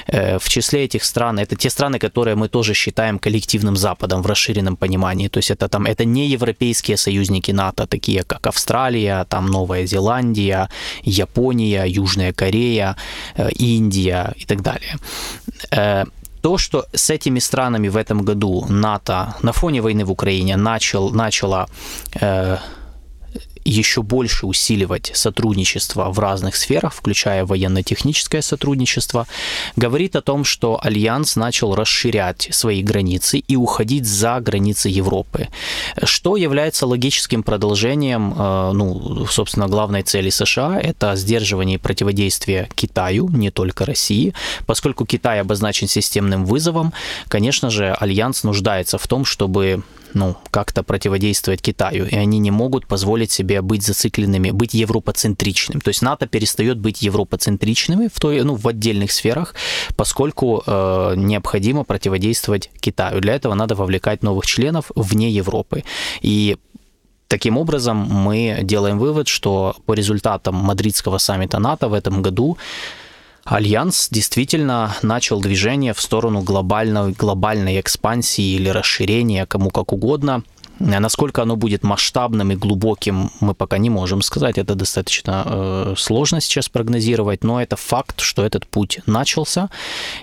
В 0.07 0.49
числе 0.49 0.83
этих 0.83 1.03
стран, 1.03 1.39
это 1.39 1.55
те 1.55 1.69
страны, 1.69 1.99
которые 1.99 2.35
мы 2.35 2.49
тоже 2.49 2.73
считаем 2.73 3.19
коллективным 3.19 3.75
Западом 3.75 4.21
в 4.21 4.27
расширенном 4.27 4.75
понимании, 4.75 5.29
то 5.29 5.39
есть 5.39 5.51
это 5.51 5.67
там 5.67 5.85
это 5.85 6.05
не 6.05 6.16
европейские 6.25 6.97
союзники 6.97 7.51
НАТО, 7.51 7.85
такие 7.85 8.23
как 8.23 8.47
Австралия, 8.47 9.25
там 9.29 9.47
Новая 9.47 9.85
Зеландия, 9.85 10.69
Япония, 11.03 11.85
Южная 11.85 12.33
Корея, 12.33 12.95
э, 13.35 13.49
Индия 13.51 14.33
и 14.37 14.45
так 14.45 14.61
далее. 14.61 14.97
Э, 15.71 16.05
то, 16.41 16.57
что 16.57 16.85
с 16.93 17.09
этими 17.09 17.39
странами 17.39 17.89
в 17.89 17.97
этом 17.97 18.21
году 18.21 18.65
НАТО 18.69 19.35
на 19.41 19.51
фоне 19.51 19.81
войны 19.81 20.05
в 20.05 20.11
Украине 20.11 20.55
начал, 20.57 21.09
начало 21.09 21.67
э, 22.21 22.57
еще 23.69 24.01
больше 24.01 24.45
усиливать 24.45 25.11
сотрудничество 25.13 26.09
в 26.11 26.19
разных 26.19 26.55
сферах, 26.55 26.93
включая 26.93 27.45
военно-техническое 27.45 28.41
сотрудничество, 28.41 29.27
говорит 29.75 30.15
о 30.15 30.21
том, 30.21 30.43
что 30.43 30.79
Альянс 30.81 31.35
начал 31.35 31.75
расширять 31.75 32.47
свои 32.51 32.81
границы 32.81 33.39
и 33.39 33.55
уходить 33.55 34.05
за 34.05 34.39
границы 34.39 34.89
Европы, 34.89 35.49
что 36.03 36.37
является 36.37 36.87
логическим 36.87 37.43
продолжением, 37.43 38.33
э, 38.37 38.71
ну, 38.73 39.25
собственно, 39.27 39.67
главной 39.67 40.03
цели 40.03 40.29
США– 40.29 40.79
это 40.81 41.15
сдерживание 41.15 41.75
и 41.75 41.79
противодействие 41.79 42.69
Китаю, 42.75 43.29
не 43.29 43.51
только 43.51 43.85
России. 43.85 44.33
Поскольку 44.65 45.05
Китай 45.05 45.41
обозначен 45.41 45.87
системным 45.87 46.45
вызовом, 46.45 46.93
конечно 47.27 47.69
же, 47.69 47.95
Альянс 47.99 48.43
нуждается 48.43 48.97
в 48.97 49.07
том, 49.07 49.25
чтобы 49.25 49.83
ну, 50.13 50.35
как-то 50.51 50.83
противодействовать 50.83 51.61
Китаю, 51.61 52.05
и 52.05 52.15
они 52.15 52.39
не 52.39 52.51
могут 52.51 52.87
позволить 52.87 53.31
себе 53.31 53.61
быть 53.61 53.83
зацикленными, 53.83 54.51
быть 54.51 54.73
европоцентричным. 54.73 55.81
То 55.81 55.89
есть 55.89 56.01
НАТО 56.01 56.27
перестает 56.27 56.79
быть 56.79 57.01
европоцентричными 57.01 58.09
в, 58.13 58.19
той, 58.19 58.43
ну, 58.43 58.55
в 58.55 58.67
отдельных 58.67 59.11
сферах, 59.11 59.55
поскольку 59.95 60.63
э, 60.65 61.13
необходимо 61.15 61.83
противодействовать 61.83 62.69
Китаю. 62.79 63.21
Для 63.21 63.35
этого 63.35 63.53
надо 63.53 63.75
вовлекать 63.75 64.23
новых 64.23 64.45
членов 64.45 64.91
вне 64.95 65.29
Европы. 65.29 65.83
И 66.21 66.57
Таким 67.27 67.57
образом, 67.57 67.97
мы 67.97 68.59
делаем 68.63 68.99
вывод, 68.99 69.27
что 69.27 69.75
по 69.85 69.93
результатам 69.93 70.55
мадридского 70.55 71.17
саммита 71.17 71.59
НАТО 71.59 71.89
в 71.89 71.93
этом 71.93 72.21
году 72.21 72.57
Альянс 73.49 74.09
действительно 74.11 74.93
начал 75.01 75.39
движение 75.39 75.93
в 75.93 76.01
сторону 76.01 76.41
глобальной, 76.41 77.13
глобальной 77.13 77.79
экспансии 77.79 78.55
или 78.55 78.67
расширения, 78.67 79.45
кому 79.45 79.69
как 79.69 79.93
угодно. 79.93 80.43
Насколько 80.79 81.41
оно 81.41 81.55
будет 81.55 81.81
масштабным 81.81 82.51
и 82.51 82.55
глубоким, 82.55 83.31
мы 83.39 83.55
пока 83.55 83.77
не 83.77 83.89
можем 83.89 84.21
сказать. 84.21 84.57
Это 84.57 84.75
достаточно 84.75 85.43
э, 85.45 85.93
сложно 85.97 86.41
сейчас 86.41 86.69
прогнозировать, 86.69 87.43
но 87.43 87.61
это 87.61 87.75
факт, 87.77 88.19
что 88.19 88.43
этот 88.43 88.67
путь 88.67 88.99
начался, 89.07 89.69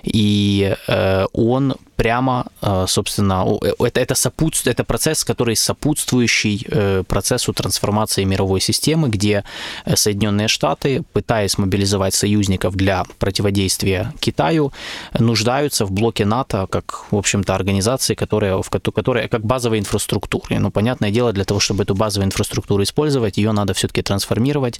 и 0.03 0.75
э, 0.87 1.25
он 1.33 1.75
прямо, 1.95 2.47
собственно, 2.87 3.45
это, 3.79 3.99
это, 3.99 4.15
сопутств, 4.15 4.67
это 4.67 4.83
процесс, 4.83 5.23
который 5.23 5.55
сопутствующий 5.55 7.03
процессу 7.03 7.53
трансформации 7.53 8.23
мировой 8.23 8.61
системы, 8.61 9.09
где 9.09 9.43
Соединенные 9.85 10.47
Штаты, 10.47 11.03
пытаясь 11.13 11.57
мобилизовать 11.57 12.13
союзников 12.13 12.75
для 12.75 13.05
противодействия 13.19 14.13
Китаю, 14.19 14.73
нуждаются 15.17 15.85
в 15.85 15.91
блоке 15.91 16.25
НАТО 16.25 16.67
как, 16.69 17.05
в 17.11 17.15
общем-то, 17.15 17.55
организации, 17.55 18.15
которая, 18.15 18.61
в, 18.61 18.69
которая 18.69 19.27
как 19.27 19.45
базовая 19.45 19.79
инфраструктура. 19.79 20.59
Ну, 20.59 20.71
понятное 20.71 21.11
дело, 21.11 21.33
для 21.33 21.45
того, 21.45 21.59
чтобы 21.59 21.83
эту 21.83 21.95
базовую 21.95 22.27
инфраструктуру 22.27 22.83
использовать, 22.83 23.37
ее 23.37 23.51
надо 23.51 23.73
все-таки 23.73 24.01
трансформировать, 24.01 24.79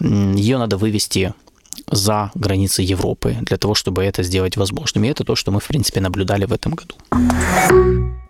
ее 0.00 0.58
надо 0.58 0.76
вывести 0.76 1.34
за 1.90 2.30
границы 2.34 2.82
Европы 2.82 3.36
для 3.42 3.56
того, 3.56 3.74
чтобы 3.74 4.04
это 4.04 4.22
сделать 4.22 4.56
возможным. 4.56 5.04
И 5.04 5.08
это 5.08 5.24
то, 5.24 5.36
что 5.36 5.50
мы, 5.50 5.60
в 5.60 5.66
принципе, 5.66 6.00
наблюдали 6.00 6.44
в 6.44 6.52
этом 6.52 6.74
году. 6.74 6.94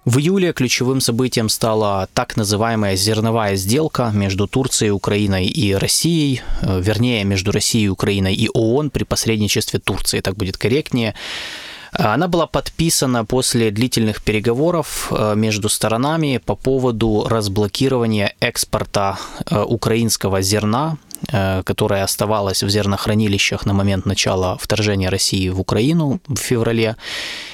В 0.05 0.18
июле 0.18 0.53
ключевым 0.53 1.01
событием 1.01 1.49
стала 1.49 2.09
так 2.12 2.36
называемая 2.36 2.95
зерновая 2.95 3.57
сделка 3.57 4.11
между 4.14 4.47
Турцией, 4.47 4.90
Украиной 4.90 5.47
и 5.47 5.72
Россией, 5.74 6.42
э, 6.61 6.80
вернее, 6.82 7.24
между 7.24 7.53
Россией, 7.53 7.88
Украиной 7.88 8.34
и 8.34 8.51
ООН 8.53 8.90
при 8.90 9.05
посредничестве 9.05 9.80
Турции, 9.80 10.20
так 10.20 10.36
будет 10.36 10.59
корректнее. 10.59 11.14
Она 11.97 12.28
была 12.28 12.47
подписана 12.47 13.24
после 13.24 13.70
длительных 13.70 14.22
переговоров 14.22 15.09
э, 15.11 15.34
между 15.36 15.68
сторонами 15.68 16.40
по 16.45 16.57
поводу 16.57 17.26
разблокирования 17.28 18.34
экспорта 18.40 19.18
э, 19.51 19.62
украинского 19.62 20.42
зерна 20.42 20.99
Э, 21.32 21.62
которая 21.62 22.05
оставалась 22.05 22.62
в 22.62 22.68
зернохранилищах 22.68 23.66
на 23.66 23.72
момент 23.72 24.07
начала 24.07 24.57
вторжения 24.59 25.09
России 25.09 25.49
в 25.49 25.61
Украину 25.61 26.20
в 26.26 26.36
феврале. 26.36 26.97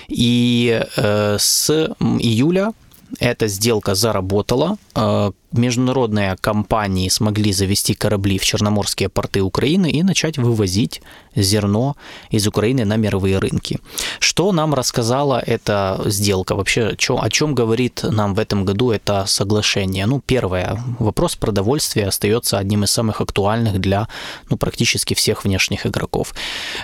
И 0.09 0.83
с 0.97 1.71
июля 1.71 2.73
эта 3.21 3.47
сделка 3.49 3.95
заработала. 3.95 4.77
Международные 5.53 6.37
компании 6.41 7.09
смогли 7.09 7.53
завести 7.53 7.95
корабли 7.95 8.39
в 8.39 8.45
черноморские 8.45 9.09
порты 9.09 9.43
Украины 9.43 9.91
и 9.91 10.03
начать 10.03 10.39
вывозить 10.39 11.03
зерно 11.35 11.97
из 12.31 12.47
Украины 12.47 12.85
на 12.85 12.97
мировые 12.97 13.39
рынки. 13.39 13.79
Что 14.19 14.53
нам 14.53 14.75
рассказала 14.75 15.43
эта 15.45 16.01
сделка? 16.07 16.55
Вообще, 16.55 16.97
о 17.09 17.31
чем 17.31 17.55
говорит 17.55 18.03
нам 18.03 18.35
в 18.35 18.39
этом 18.39 18.65
году 18.65 18.91
это 18.91 19.25
соглашение? 19.27 20.07
Ну, 20.07 20.21
первое, 20.21 20.79
вопрос 20.99 21.37
продовольствия 21.37 22.07
остается 22.07 22.59
одним 22.59 22.85
из 22.85 22.91
самых 22.91 23.21
актуальных 23.21 23.81
для 23.81 24.09
ну, 24.51 24.57
практически 24.57 25.15
всех 25.15 25.45
внешних 25.45 25.87
игроков. 25.87 26.35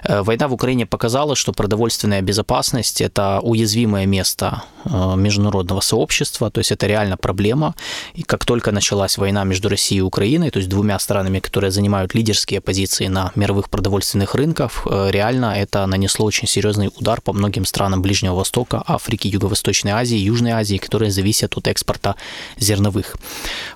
Э, 0.05 0.23
война 0.23 0.49
в 0.49 0.53
Украине 0.53 0.87
показала, 0.87 1.37
что 1.37 1.53
продовольственная 1.53 2.23
безопасность– 2.23 3.01
это 3.03 3.41
уязвимое 3.43 4.07
место 4.07 4.63
э, 4.85 5.17
международного 5.17 5.81
сообщества, 5.81 6.51
то 6.51 6.61
есть 6.61 6.73
это 6.73 6.87
реально 6.87 7.17
проблема. 7.17 7.75
И 8.15 8.23
как 8.23 8.45
только 8.45 8.56
началась 8.65 9.19
война 9.19 9.45
между 9.45 9.69
Россией 9.69 9.99
и 9.99 10.03
Украиной, 10.03 10.51
то 10.51 10.59
есть 10.59 10.69
двумя 10.69 10.99
странами, 10.99 11.41
которые 11.41 11.71
занимают 11.71 12.15
лидерские 12.15 12.61
позиции 12.61 13.07
на 13.07 13.33
мировых 13.35 13.69
продовольственных 13.71 14.35
рынках, 14.35 14.87
э, 14.87 15.11
реально 15.11 15.55
это 15.57 15.87
нанесло 15.87 16.27
очень 16.27 16.49
серьезный 16.49 16.91
удар 16.99 17.21
по 17.21 17.33
многим 17.33 17.65
странам 17.65 18.03
Ближнего 18.03 18.35
Востока, 18.35 18.83
Африки, 18.87 19.29
Юго-Восточной 19.29 19.93
Азии, 19.93 20.17
Южной 20.17 20.53
Азии, 20.53 20.77
которые 20.77 21.11
зависят 21.11 21.57
от 21.57 21.69
экспорта 21.69 22.17
зерновых. 22.59 23.17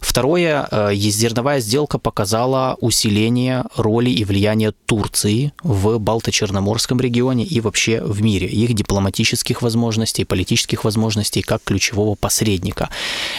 Второе, 0.00 0.66
э, 0.70 0.94
зерновая 0.94 1.60
сделка 1.60 1.98
показала 1.98 2.76
усиление 2.80 3.64
роли 3.76 4.10
и 4.10 4.24
влияния 4.24 4.72
Турции 4.86 5.52
в 5.62 5.98
Балто-Черноморском 5.98 7.00
регионе 7.00 7.44
и 7.44 7.60
вообще 7.60 8.02
в 8.02 8.22
мире, 8.22 8.46
их 8.46 8.74
дипломатических 8.74 9.62
возможностей, 9.62 10.24
политических 10.24 10.84
возможностей 10.84 11.42
как 11.42 11.62
ключевого 11.64 12.14
посредника. 12.14 12.88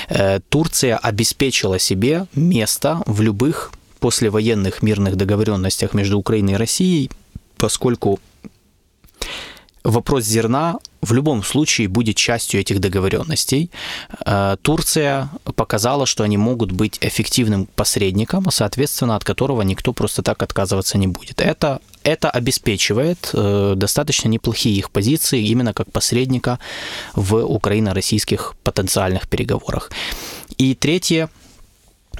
Э, 0.10 0.40
Турция 0.50 0.98
обеспечила 1.32 1.80
себе 1.80 2.26
место 2.36 3.02
в 3.06 3.22
любых 3.22 3.72
послевоенных 4.00 4.84
мирных 4.84 5.16
договоренностях 5.16 5.94
между 5.94 6.18
Украиной 6.18 6.54
и 6.54 6.58
Россией, 6.58 7.10
поскольку 7.58 8.20
вопрос 9.84 10.26
зерна 10.26 10.80
в 11.02 11.14
любом 11.14 11.44
случае 11.44 11.88
будет 11.88 12.16
частью 12.16 12.60
этих 12.60 12.80
договоренностей. 12.80 13.70
Э, 14.26 14.58
Турция 14.62 15.30
показала, 15.56 16.06
что 16.06 16.24
они 16.24 16.38
могут 16.38 16.72
быть 16.72 16.98
эффективным 17.02 17.66
посредником, 17.66 18.52
соответственно, 18.52 19.16
от 19.16 19.24
которого 19.24 19.64
никто 19.64 19.94
просто 19.94 20.22
так 20.22 20.44
отказываться 20.44 20.98
не 20.98 21.08
будет. 21.08 21.42
Это, 21.42 21.80
это 22.04 22.30
обеспечивает 22.30 23.30
э, 23.34 23.74
достаточно 23.76 24.30
неплохие 24.30 24.76
их 24.76 24.90
позиции 24.90 25.52
именно 25.52 25.74
как 25.74 25.92
посредника 25.92 26.60
в 27.16 27.36
украино-российских 27.36 28.54
потенциальных 28.64 29.28
переговорах. 29.28 29.90
И 30.62 30.76
третье, 30.76 31.32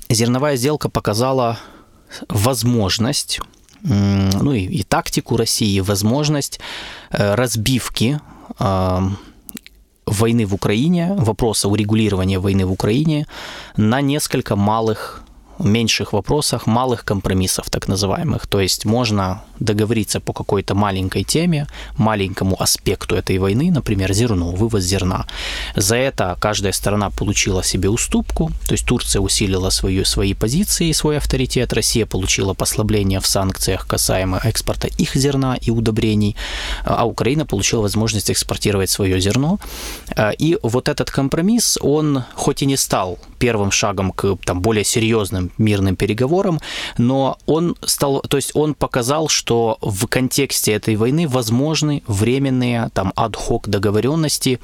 зерновая 0.10 0.56
сделка 0.56 0.90
показала 0.90 1.60
возможность 2.28 3.40
ну 3.84 4.52
и, 4.52 4.62
и 4.66 4.82
тактику 4.82 5.38
России, 5.38 5.80
возможность 5.80 6.60
э, 7.12 7.36
разбивки 7.36 8.20
э, 8.58 9.00
войны 10.08 10.46
в 10.48 10.56
Украине, 10.56 11.14
вопроса 11.20 11.68
урегулирования 11.70 12.40
войны 12.40 12.66
в 12.66 12.72
Украине 12.72 13.28
на 13.78 14.02
несколько 14.02 14.56
малых 14.56 15.21
меньших 15.68 16.14
вопросах, 16.14 16.68
малых 16.68 17.06
компромиссов 17.06 17.70
так 17.70 17.88
называемых. 17.88 18.48
То 18.48 18.60
есть 18.60 18.86
можно 18.86 19.44
договориться 19.60 20.20
по 20.20 20.34
какой-то 20.34 20.76
маленькой 20.76 21.24
теме, 21.24 21.68
маленькому 21.98 22.62
аспекту 22.62 23.16
этой 23.16 23.38
войны, 23.38 23.72
например, 23.72 24.12
зерно, 24.14 24.52
вывоз 24.52 24.84
зерна. 24.84 25.28
За 25.76 25.96
это 25.96 26.36
каждая 26.40 26.74
сторона 26.74 27.10
получила 27.12 27.64
себе 27.64 27.90
уступку, 27.90 28.52
то 28.68 28.74
есть 28.74 28.86
Турция 28.86 29.20
усилила 29.22 29.70
свою, 29.70 30.04
свои 30.06 30.34
позиции 30.34 30.88
и 30.88 30.94
свой 30.94 31.18
авторитет, 31.18 31.74
Россия 31.74 32.06
получила 32.06 32.54
послабление 32.54 33.20
в 33.20 33.28
санкциях 33.28 33.86
касаемо 33.88 34.40
экспорта 34.44 34.88
их 34.88 35.16
зерна 35.16 35.58
и 35.62 35.70
удобрений, 35.70 36.36
а 36.84 37.06
Украина 37.06 37.46
получила 37.46 37.82
возможность 37.82 38.32
экспортировать 38.32 38.90
свое 38.90 39.20
зерно. 39.22 39.60
И 40.40 40.58
вот 40.64 40.90
этот 40.90 41.12
компромисс, 41.12 41.78
он 41.82 42.24
хоть 42.34 42.64
и 42.64 42.66
не 42.66 42.78
стал 42.78 43.20
первым 43.38 43.72
шагом 43.72 44.12
к 44.12 44.38
там, 44.44 44.62
более 44.62 44.84
серьезным 44.84 45.51
мирным 45.58 45.96
переговорам, 45.96 46.60
но 46.98 47.38
он 47.46 47.76
стал, 47.86 48.22
то 48.22 48.38
есть 48.38 48.52
он 48.56 48.74
показал, 48.74 49.28
что 49.28 49.78
в 49.82 50.08
контексте 50.08 50.74
этой 50.74 50.96
войны 50.96 51.28
возможны 51.28 52.04
временные 52.08 52.90
там 52.94 53.14
ад-хок 53.16 53.68
договоренности 53.68 54.60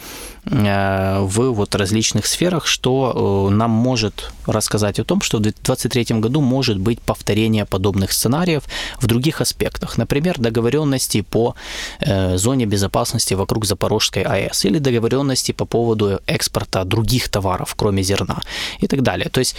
э, 0.46 1.20
в 1.22 1.52
вот 1.52 1.76
различных 1.76 2.26
сферах, 2.26 2.68
что 2.68 3.48
э, 3.50 3.54
нам 3.54 3.72
может 3.72 4.32
рассказать 4.46 5.00
о 5.00 5.04
том, 5.04 5.22
что 5.22 5.38
в 5.38 5.42
2023 5.42 6.20
году 6.20 6.42
может 6.42 6.80
быть 6.80 7.00
повторение 7.02 7.66
подобных 7.66 8.12
сценариев 8.12 8.64
в 9.00 9.08
других 9.08 9.42
аспектах. 9.42 9.98
Например, 9.98 10.36
договоренности 10.40 11.22
по 11.22 11.56
э, 12.00 12.38
зоне 12.38 12.66
безопасности 12.66 13.36
вокруг 13.36 13.66
Запорожской 13.66 14.24
АЭС 14.24 14.66
или 14.66 14.80
договоренности 14.80 15.52
по 15.52 15.66
поводу 15.66 16.20
экспорта 16.28 16.84
других 16.84 17.30
товаров, 17.30 17.76
кроме 17.76 18.04
зерна 18.04 18.42
и 18.80 18.88
так 18.88 19.02
далее. 19.02 19.30
То 19.30 19.40
есть 19.40 19.56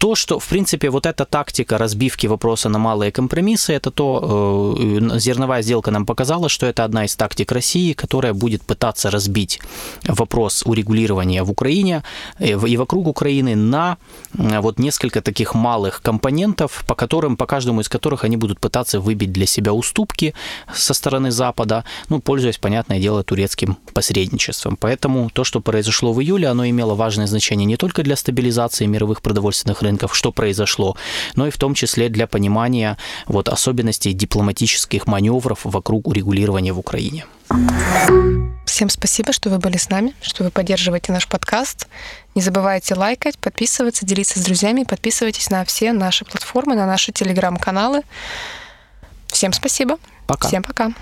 то, 0.00 0.14
что, 0.14 0.38
в 0.38 0.48
принципе, 0.48 0.88
вот 0.88 1.04
эта 1.04 1.26
тактика 1.26 1.76
разбивки 1.76 2.28
вопроса 2.28 2.70
на 2.70 2.78
малые 2.78 3.12
компромиссы, 3.12 3.74
это 3.74 3.90
то, 3.90 4.74
э, 4.78 5.18
зерновая 5.18 5.62
сделка 5.62 5.90
нам 5.90 6.06
показала, 6.06 6.48
что 6.48 6.66
это 6.66 6.84
одна 6.84 7.04
из 7.04 7.16
тактик 7.16 7.52
России, 7.52 7.92
которая 7.92 8.32
будет 8.32 8.62
пытаться 8.62 9.10
разбить 9.10 9.60
вопрос 10.08 10.62
урегулирования 10.64 11.42
в 11.42 11.50
Украине 11.50 12.02
э, 12.38 12.68
и 12.68 12.76
вокруг 12.78 13.08
Украины 13.08 13.54
на 13.56 13.98
вот 14.32 14.78
несколько 14.78 15.20
таких 15.20 15.54
малых 15.54 16.00
компонентов, 16.00 16.82
по 16.86 16.94
которым, 16.94 17.36
по 17.36 17.46
каждому 17.46 17.80
из 17.80 17.88
которых 17.88 18.24
они 18.24 18.38
будут 18.38 18.58
пытаться 18.58 19.00
выбить 19.00 19.32
для 19.32 19.46
себя 19.46 19.72
уступки 19.72 20.32
со 20.74 20.94
стороны 20.94 21.30
Запада, 21.30 21.84
ну, 22.08 22.20
пользуясь, 22.20 22.56
понятное 22.56 23.00
дело, 23.00 23.22
турецким 23.22 23.76
посредничеством. 23.92 24.78
Поэтому 24.80 25.28
то, 25.28 25.44
что 25.44 25.60
произошло 25.60 26.14
в 26.14 26.20
июле, 26.22 26.48
оно 26.48 26.66
имело 26.66 26.94
важное 26.94 27.26
значение 27.26 27.66
не 27.66 27.76
только 27.76 28.02
для 28.02 28.16
стабилизации 28.16 28.86
мировых 28.86 29.20
продовольственных 29.20 29.82
рынков, 29.90 30.16
что 30.16 30.32
произошло, 30.32 30.96
но 31.36 31.46
и 31.46 31.50
в 31.50 31.56
том 31.56 31.74
числе 31.74 32.08
для 32.08 32.26
понимания 32.26 32.96
вот 33.26 33.48
особенностей 33.48 34.12
дипломатических 34.12 35.06
маневров 35.06 35.60
вокруг 35.64 36.08
урегулирования 36.08 36.72
в 36.72 36.78
Украине. 36.78 37.26
Всем 38.66 38.88
спасибо, 38.88 39.32
что 39.32 39.50
вы 39.50 39.58
были 39.58 39.76
с 39.76 39.90
нами, 39.90 40.14
что 40.22 40.44
вы 40.44 40.50
поддерживаете 40.50 41.12
наш 41.12 41.26
подкаст. 41.26 41.88
Не 42.36 42.42
забывайте 42.42 42.94
лайкать, 42.94 43.36
подписываться, 43.38 44.06
делиться 44.06 44.38
с 44.38 44.44
друзьями, 44.44 44.84
подписывайтесь 44.84 45.50
на 45.50 45.64
все 45.64 45.92
наши 45.92 46.24
платформы, 46.24 46.76
на 46.76 46.86
наши 46.86 47.10
телеграм-каналы. 47.12 48.02
Всем 49.26 49.52
спасибо. 49.52 49.98
Пока. 50.26 50.48
Всем 50.48 50.62
пока. 50.62 50.92